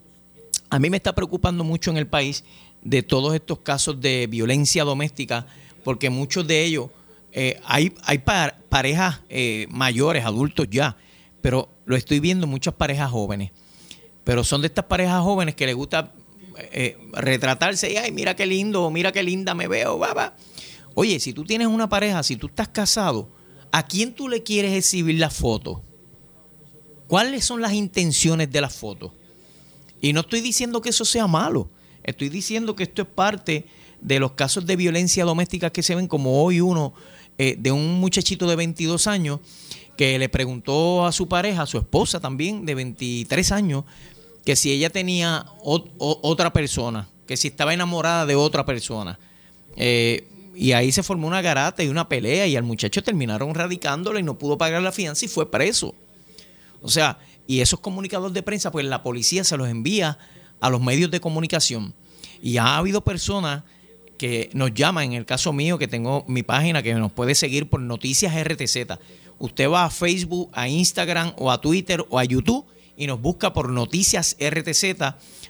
A 0.70 0.78
mí 0.78 0.88
me 0.88 0.96
está 0.96 1.14
preocupando 1.14 1.64
mucho 1.64 1.90
en 1.90 1.98
el 1.98 2.06
país 2.06 2.44
de 2.80 3.02
todos 3.02 3.34
estos 3.34 3.58
casos 3.58 4.00
de 4.00 4.26
violencia 4.26 4.84
doméstica, 4.84 5.46
porque 5.84 6.08
muchos 6.08 6.46
de 6.46 6.64
ellos, 6.64 6.88
eh, 7.30 7.60
hay, 7.66 7.92
hay 8.04 8.22
parejas 8.70 9.20
mayores, 9.68 10.24
adultos 10.24 10.66
ya, 10.70 10.96
pero 11.42 11.68
lo 11.84 11.94
estoy 11.94 12.20
viendo 12.20 12.46
muchas 12.46 12.72
parejas 12.72 13.10
jóvenes. 13.10 13.50
Pero 14.24 14.44
son 14.44 14.62
de 14.62 14.68
estas 14.68 14.86
parejas 14.86 15.20
jóvenes 15.20 15.56
que 15.56 15.66
les 15.66 15.74
gusta 15.74 16.14
retratarse 17.12 17.92
y, 17.92 17.98
ay, 17.98 18.12
mira 18.12 18.34
qué 18.34 18.46
lindo, 18.46 18.90
mira 18.90 19.12
qué 19.12 19.22
linda 19.22 19.52
me 19.52 19.68
veo, 19.68 19.98
baba. 19.98 20.36
Oye, 20.94 21.20
si 21.20 21.34
tú 21.34 21.44
tienes 21.44 21.68
una 21.68 21.86
pareja, 21.86 22.22
si 22.22 22.36
tú 22.36 22.46
estás 22.46 22.68
casado, 22.68 23.28
¿A 23.76 23.82
quién 23.82 24.14
tú 24.14 24.26
le 24.30 24.42
quieres 24.42 24.72
exhibir 24.72 25.18
la 25.18 25.28
foto? 25.28 25.82
¿Cuáles 27.08 27.44
son 27.44 27.60
las 27.60 27.74
intenciones 27.74 28.50
de 28.50 28.62
la 28.62 28.70
foto? 28.70 29.12
Y 30.00 30.14
no 30.14 30.20
estoy 30.20 30.40
diciendo 30.40 30.80
que 30.80 30.88
eso 30.88 31.04
sea 31.04 31.26
malo. 31.26 31.68
Estoy 32.02 32.30
diciendo 32.30 32.74
que 32.74 32.84
esto 32.84 33.02
es 33.02 33.08
parte 33.08 33.66
de 34.00 34.18
los 34.18 34.32
casos 34.32 34.64
de 34.64 34.76
violencia 34.76 35.26
doméstica 35.26 35.68
que 35.68 35.82
se 35.82 35.94
ven, 35.94 36.08
como 36.08 36.42
hoy 36.42 36.62
uno 36.62 36.94
eh, 37.36 37.54
de 37.58 37.70
un 37.70 38.00
muchachito 38.00 38.46
de 38.46 38.56
22 38.56 39.06
años 39.08 39.40
que 39.98 40.18
le 40.18 40.30
preguntó 40.30 41.04
a 41.04 41.12
su 41.12 41.28
pareja, 41.28 41.60
a 41.60 41.66
su 41.66 41.76
esposa 41.76 42.18
también 42.18 42.64
de 42.64 42.74
23 42.76 43.52
años, 43.52 43.84
que 44.46 44.56
si 44.56 44.72
ella 44.72 44.88
tenía 44.88 45.44
otra 45.60 46.50
persona, 46.50 47.10
que 47.26 47.36
si 47.36 47.48
estaba 47.48 47.74
enamorada 47.74 48.24
de 48.24 48.36
otra 48.36 48.64
persona. 48.64 49.18
Eh, 49.76 50.26
y 50.56 50.72
ahí 50.72 50.90
se 50.90 51.02
formó 51.02 51.26
una 51.26 51.42
garata 51.42 51.82
y 51.82 51.88
una 51.88 52.08
pelea 52.08 52.46
y 52.46 52.56
al 52.56 52.62
muchacho 52.64 53.02
terminaron 53.02 53.54
radicándolo 53.54 54.18
y 54.18 54.22
no 54.22 54.38
pudo 54.38 54.56
pagar 54.56 54.80
la 54.82 54.90
fianza 54.90 55.26
y 55.26 55.28
fue 55.28 55.50
preso. 55.50 55.94
O 56.80 56.88
sea, 56.88 57.18
y 57.46 57.60
esos 57.60 57.80
comunicadores 57.80 58.32
de 58.32 58.42
prensa, 58.42 58.70
pues 58.70 58.86
la 58.86 59.02
policía 59.02 59.44
se 59.44 59.56
los 59.56 59.68
envía 59.68 60.18
a 60.60 60.70
los 60.70 60.80
medios 60.80 61.10
de 61.10 61.20
comunicación. 61.20 61.94
Y 62.42 62.56
ha 62.56 62.78
habido 62.78 63.04
personas 63.04 63.64
que 64.16 64.50
nos 64.54 64.72
llaman, 64.72 65.04
en 65.04 65.12
el 65.12 65.26
caso 65.26 65.52
mío, 65.52 65.78
que 65.78 65.88
tengo 65.88 66.24
mi 66.26 66.42
página 66.42 66.82
que 66.82 66.94
nos 66.94 67.12
puede 67.12 67.34
seguir 67.34 67.68
por 67.68 67.80
Noticias 67.80 68.34
RTZ. 68.34 68.98
Usted 69.38 69.68
va 69.68 69.84
a 69.84 69.90
Facebook, 69.90 70.50
a 70.54 70.68
Instagram 70.68 71.34
o 71.36 71.50
a 71.50 71.60
Twitter 71.60 72.04
o 72.08 72.18
a 72.18 72.24
YouTube 72.24 72.64
y 72.96 73.06
nos 73.06 73.20
busca 73.20 73.52
por 73.52 73.68
Noticias 73.68 74.36
RTZ, 74.40 74.84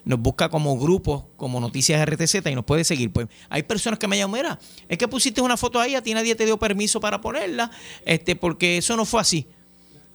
nos 0.07 0.21
busca 0.21 0.47
como 0.47 0.77
grupo, 0.77 1.29
como 1.35 1.59
Noticias 1.59 2.03
RTZ 2.07 2.35
y 2.49 2.55
nos 2.55 2.63
puede 2.63 2.85
seguir. 2.85 3.11
Pues 3.11 3.27
hay 3.49 3.63
personas 3.63 3.99
que 3.99 4.07
me 4.07 4.17
llaman, 4.17 4.39
mira, 4.39 4.59
es 4.87 4.97
que 4.97 5.05
pusiste 5.05 5.41
una 5.41 5.57
foto 5.57 5.81
ahí, 5.81 5.95
a 5.95 6.01
ti 6.01 6.13
nadie 6.13 6.33
te 6.33 6.45
dio 6.45 6.57
permiso 6.57 7.01
para 7.01 7.19
ponerla, 7.19 7.69
este, 8.05 8.37
porque 8.37 8.77
eso 8.77 8.95
no 8.95 9.03
fue 9.03 9.19
así. 9.19 9.47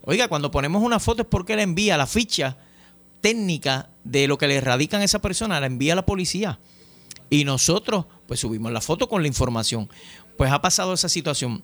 Oiga, 0.04 0.28
cuando 0.28 0.50
ponemos 0.50 0.82
una 0.82 0.98
foto 0.98 1.22
es 1.22 1.28
porque 1.28 1.56
le 1.56 1.62
envía 1.62 1.98
la 1.98 2.06
ficha 2.06 2.56
técnica 3.20 3.90
de 4.02 4.26
lo 4.26 4.38
que 4.38 4.48
le 4.48 4.62
radican 4.62 5.02
a 5.02 5.04
esa 5.04 5.20
persona, 5.20 5.60
la 5.60 5.66
envía 5.66 5.92
a 5.92 5.96
la 5.96 6.06
policía. 6.06 6.58
Y 7.28 7.44
nosotros, 7.44 8.06
pues 8.26 8.40
subimos 8.40 8.72
la 8.72 8.80
foto 8.80 9.10
con 9.10 9.20
la 9.20 9.28
información. 9.28 9.90
Pues 10.38 10.50
ha 10.50 10.62
pasado 10.62 10.94
esa 10.94 11.10
situación. 11.10 11.62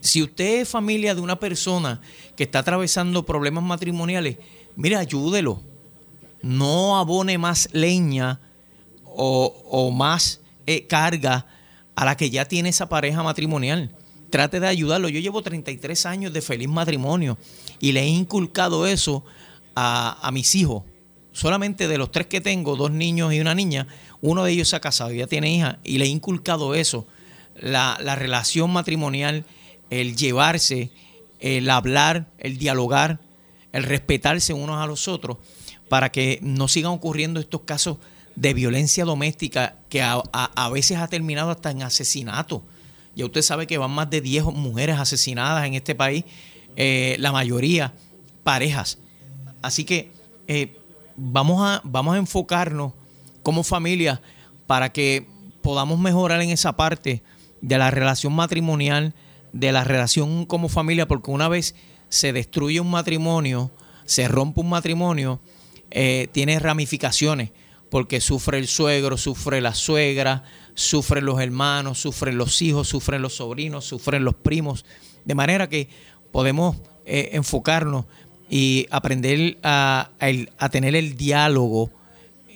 Si 0.00 0.22
usted 0.22 0.60
es 0.60 0.68
familia 0.68 1.14
de 1.14 1.22
una 1.22 1.40
persona 1.40 2.02
que 2.36 2.44
está 2.44 2.58
atravesando 2.58 3.24
problemas 3.24 3.64
matrimoniales, 3.64 4.36
mire, 4.76 4.96
ayúdelo. 4.96 5.62
No 6.44 6.98
abone 6.98 7.38
más 7.38 7.70
leña 7.72 8.38
o, 9.04 9.90
más 9.92 10.40
eh, 10.66 10.86
carga 10.86 11.46
a 11.94 12.04
la 12.04 12.16
que 12.18 12.28
ya 12.28 12.44
tiene 12.44 12.68
esa 12.68 12.88
pareja 12.88 13.22
matrimonial. 13.22 13.96
Trate 14.28 14.60
de 14.60 14.66
ayudarlo. 14.66 15.08
Yo 15.08 15.20
llevo 15.20 15.42
33 15.42 16.04
años 16.04 16.32
de 16.34 16.42
feliz 16.42 16.68
matrimonio 16.68 17.38
y 17.80 17.92
le 17.92 18.02
he 18.02 18.08
inculcado 18.08 18.86
eso 18.86 19.24
a, 19.74 20.30
mis 20.34 20.54
hijos. 20.54 20.82
Solamente 21.32 21.88
de 21.88 21.96
los 21.96 22.10
tres 22.10 22.26
que 22.26 22.42
tengo, 22.42 22.76
dos 22.76 22.90
niños 22.90 23.32
y 23.32 23.40
una 23.40 23.54
niña, 23.54 23.86
uno 24.20 24.44
de 24.44 24.52
ellos 24.52 24.68
se 24.68 24.76
ha 24.76 24.80
casado, 24.80 25.12
ya 25.12 25.26
tiene 25.26 25.50
hija, 25.50 25.78
y 25.82 25.96
le 25.96 26.04
he 26.04 26.08
inculcado 26.08 26.74
eso, 26.74 27.06
la 27.56 28.14
relación 28.16 28.70
matrimonial, 28.70 29.46
el 29.88 30.14
llevarse, 30.14 30.90
el 31.40 31.70
hablar, 31.70 32.30
el 32.38 32.58
dialogar, 32.58 33.20
el 33.72 33.82
respetarse 33.82 34.52
unos 34.52 34.80
a 34.82 34.86
los 34.86 35.08
otros, 35.08 35.38
para 35.94 36.10
que 36.10 36.40
no 36.42 36.66
sigan 36.66 36.90
ocurriendo 36.90 37.38
estos 37.38 37.60
casos 37.60 37.98
de 38.34 38.52
violencia 38.52 39.04
doméstica 39.04 39.76
que 39.88 40.02
a, 40.02 40.68
veces 40.72 40.98
ha 40.98 41.06
terminado 41.06 41.52
hasta 41.52 41.70
en 41.70 41.84
asesinato. 41.84 42.64
Ya 43.14 43.24
usted 43.26 43.42
sabe 43.42 43.68
que 43.68 43.78
van 43.78 43.92
más 43.92 44.10
de 44.10 44.20
10 44.20 44.46
mujeres 44.46 44.98
asesinadas 44.98 45.64
en 45.64 45.74
este 45.74 45.94
país, 45.94 46.24
eh, 46.74 47.14
la 47.20 47.30
mayoría 47.30 47.94
parejas. 48.42 48.98
Así 49.62 49.84
que 49.84 50.10
eh, 50.48 50.76
vamos, 51.16 51.60
a, 51.62 51.80
vamos 51.84 52.16
a 52.16 52.18
enfocarnos 52.18 52.92
como 53.44 53.62
familia 53.62 54.20
para 54.66 54.90
que 54.90 55.28
podamos 55.62 55.96
mejorar 56.00 56.42
en 56.42 56.50
esa 56.50 56.72
parte 56.72 57.22
de 57.60 57.78
la 57.78 57.92
relación 57.92 58.32
matrimonial, 58.32 59.14
de 59.52 59.70
la 59.70 59.84
relación 59.84 60.44
como 60.44 60.68
familia, 60.68 61.06
porque 61.06 61.30
una 61.30 61.46
vez 61.46 61.76
se 62.08 62.32
destruye 62.32 62.80
un 62.80 62.90
matrimonio, 62.90 63.70
se 64.06 64.26
rompe 64.26 64.60
un 64.60 64.70
matrimonio, 64.70 65.40
eh, 65.96 66.26
tiene 66.32 66.58
ramificaciones, 66.58 67.52
porque 67.88 68.20
sufre 68.20 68.58
el 68.58 68.66
suegro, 68.66 69.16
sufre 69.16 69.60
la 69.60 69.74
suegra, 69.74 70.42
sufren 70.74 71.24
los 71.24 71.40
hermanos, 71.40 72.00
sufren 72.00 72.36
los 72.36 72.60
hijos, 72.62 72.88
sufren 72.88 73.22
los 73.22 73.36
sobrinos, 73.36 73.84
sufren 73.84 74.24
los 74.24 74.34
primos, 74.34 74.84
de 75.24 75.36
manera 75.36 75.68
que 75.68 75.88
podemos 76.32 76.78
eh, 77.06 77.30
enfocarnos 77.34 78.06
y 78.50 78.88
aprender 78.90 79.58
a, 79.62 80.10
tener 80.72 80.96
el 80.96 81.16
diálogo. 81.16 81.92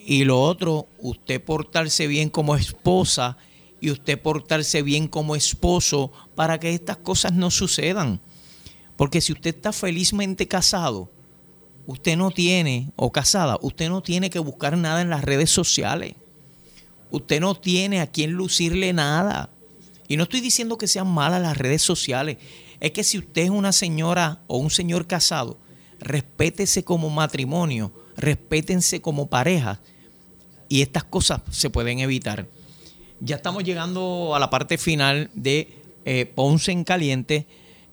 Y 0.05 0.25
lo 0.25 0.41
otro, 0.41 0.87
usted 0.97 1.41
portarse 1.41 2.07
bien 2.07 2.29
como 2.29 2.57
esposa 2.57 3.37
y 3.79 3.89
usted 3.89 4.21
portarse 4.21 4.81
bien 4.81 5.07
como 5.07 5.37
esposo 5.37 6.11
para 6.35 6.59
que 6.59 6.73
estas 6.73 6.97
cosas 6.97 7.31
no 7.31 7.51
sucedan. 7.51 8.19
Porque 8.97 9.21
si 9.21 9.31
usted 9.31 9.55
está 9.55 9.71
felizmente 9.71 10.45
casado, 10.45 11.09
usted 11.89 12.15
no 12.15 12.29
tiene, 12.29 12.91
o 12.95 13.11
casada, 13.11 13.57
usted 13.63 13.89
no 13.89 14.03
tiene 14.03 14.29
que 14.29 14.37
buscar 14.37 14.77
nada 14.77 15.01
en 15.01 15.09
las 15.09 15.23
redes 15.23 15.49
sociales. 15.49 16.13
Usted 17.09 17.39
no 17.41 17.55
tiene 17.55 17.99
a 17.99 18.05
quien 18.05 18.33
lucirle 18.33 18.93
nada. 18.93 19.49
Y 20.07 20.15
no 20.15 20.23
estoy 20.23 20.39
diciendo 20.39 20.77
que 20.77 20.87
sean 20.87 21.07
malas 21.07 21.41
las 21.41 21.57
redes 21.57 21.81
sociales. 21.81 22.37
Es 22.79 22.91
que 22.91 23.03
si 23.03 23.17
usted 23.17 23.41
es 23.41 23.49
una 23.49 23.71
señora 23.71 24.43
o 24.45 24.57
un 24.57 24.69
señor 24.69 25.07
casado, 25.07 25.57
respétese 25.99 26.83
como 26.83 27.09
matrimonio, 27.09 27.91
respétense 28.15 29.01
como 29.01 29.27
pareja 29.27 29.81
y 30.69 30.83
estas 30.83 31.03
cosas 31.03 31.41
se 31.49 31.71
pueden 31.71 32.01
evitar. 32.01 32.45
Ya 33.19 33.37
estamos 33.37 33.63
llegando 33.63 34.35
a 34.35 34.39
la 34.39 34.51
parte 34.51 34.77
final 34.77 35.31
de 35.33 35.81
eh, 36.05 36.27
Ponce 36.35 36.71
en 36.71 36.83
Caliente. 36.83 37.47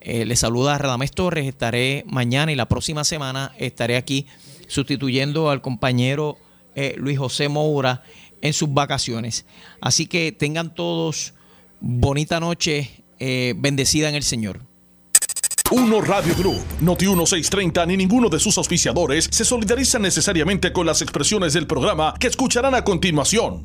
Eh, 0.06 0.24
le 0.24 0.36
saluda 0.36 0.78
Radames 0.78 1.10
Torres. 1.10 1.46
Estaré 1.46 2.04
mañana 2.06 2.52
y 2.52 2.54
la 2.54 2.68
próxima 2.68 3.04
semana 3.04 3.52
estaré 3.58 3.96
aquí 3.96 4.26
sustituyendo 4.68 5.50
al 5.50 5.60
compañero 5.60 6.38
eh, 6.74 6.94
Luis 6.96 7.18
José 7.18 7.48
Moura 7.48 8.02
en 8.40 8.52
sus 8.52 8.72
vacaciones. 8.72 9.44
Así 9.80 10.06
que 10.06 10.32
tengan 10.32 10.74
todos 10.74 11.34
bonita 11.80 12.40
noche, 12.40 13.02
bendecida 13.18 14.08
en 14.08 14.14
el 14.14 14.22
Señor. 14.22 14.60
Uno 15.72 16.00
Radio 16.00 16.32
Group, 16.36 16.62
Noti 16.80 17.06
1630 17.06 17.86
ni 17.86 17.96
ninguno 17.96 18.28
de 18.28 18.38
sus 18.38 18.56
auspiciadores 18.56 19.28
se 19.32 19.44
solidarizan 19.44 20.02
necesariamente 20.02 20.72
con 20.72 20.86
las 20.86 21.02
expresiones 21.02 21.54
del 21.54 21.66
programa 21.66 22.14
que 22.20 22.28
escucharán 22.28 22.76
a 22.76 22.84
continuación. 22.84 23.64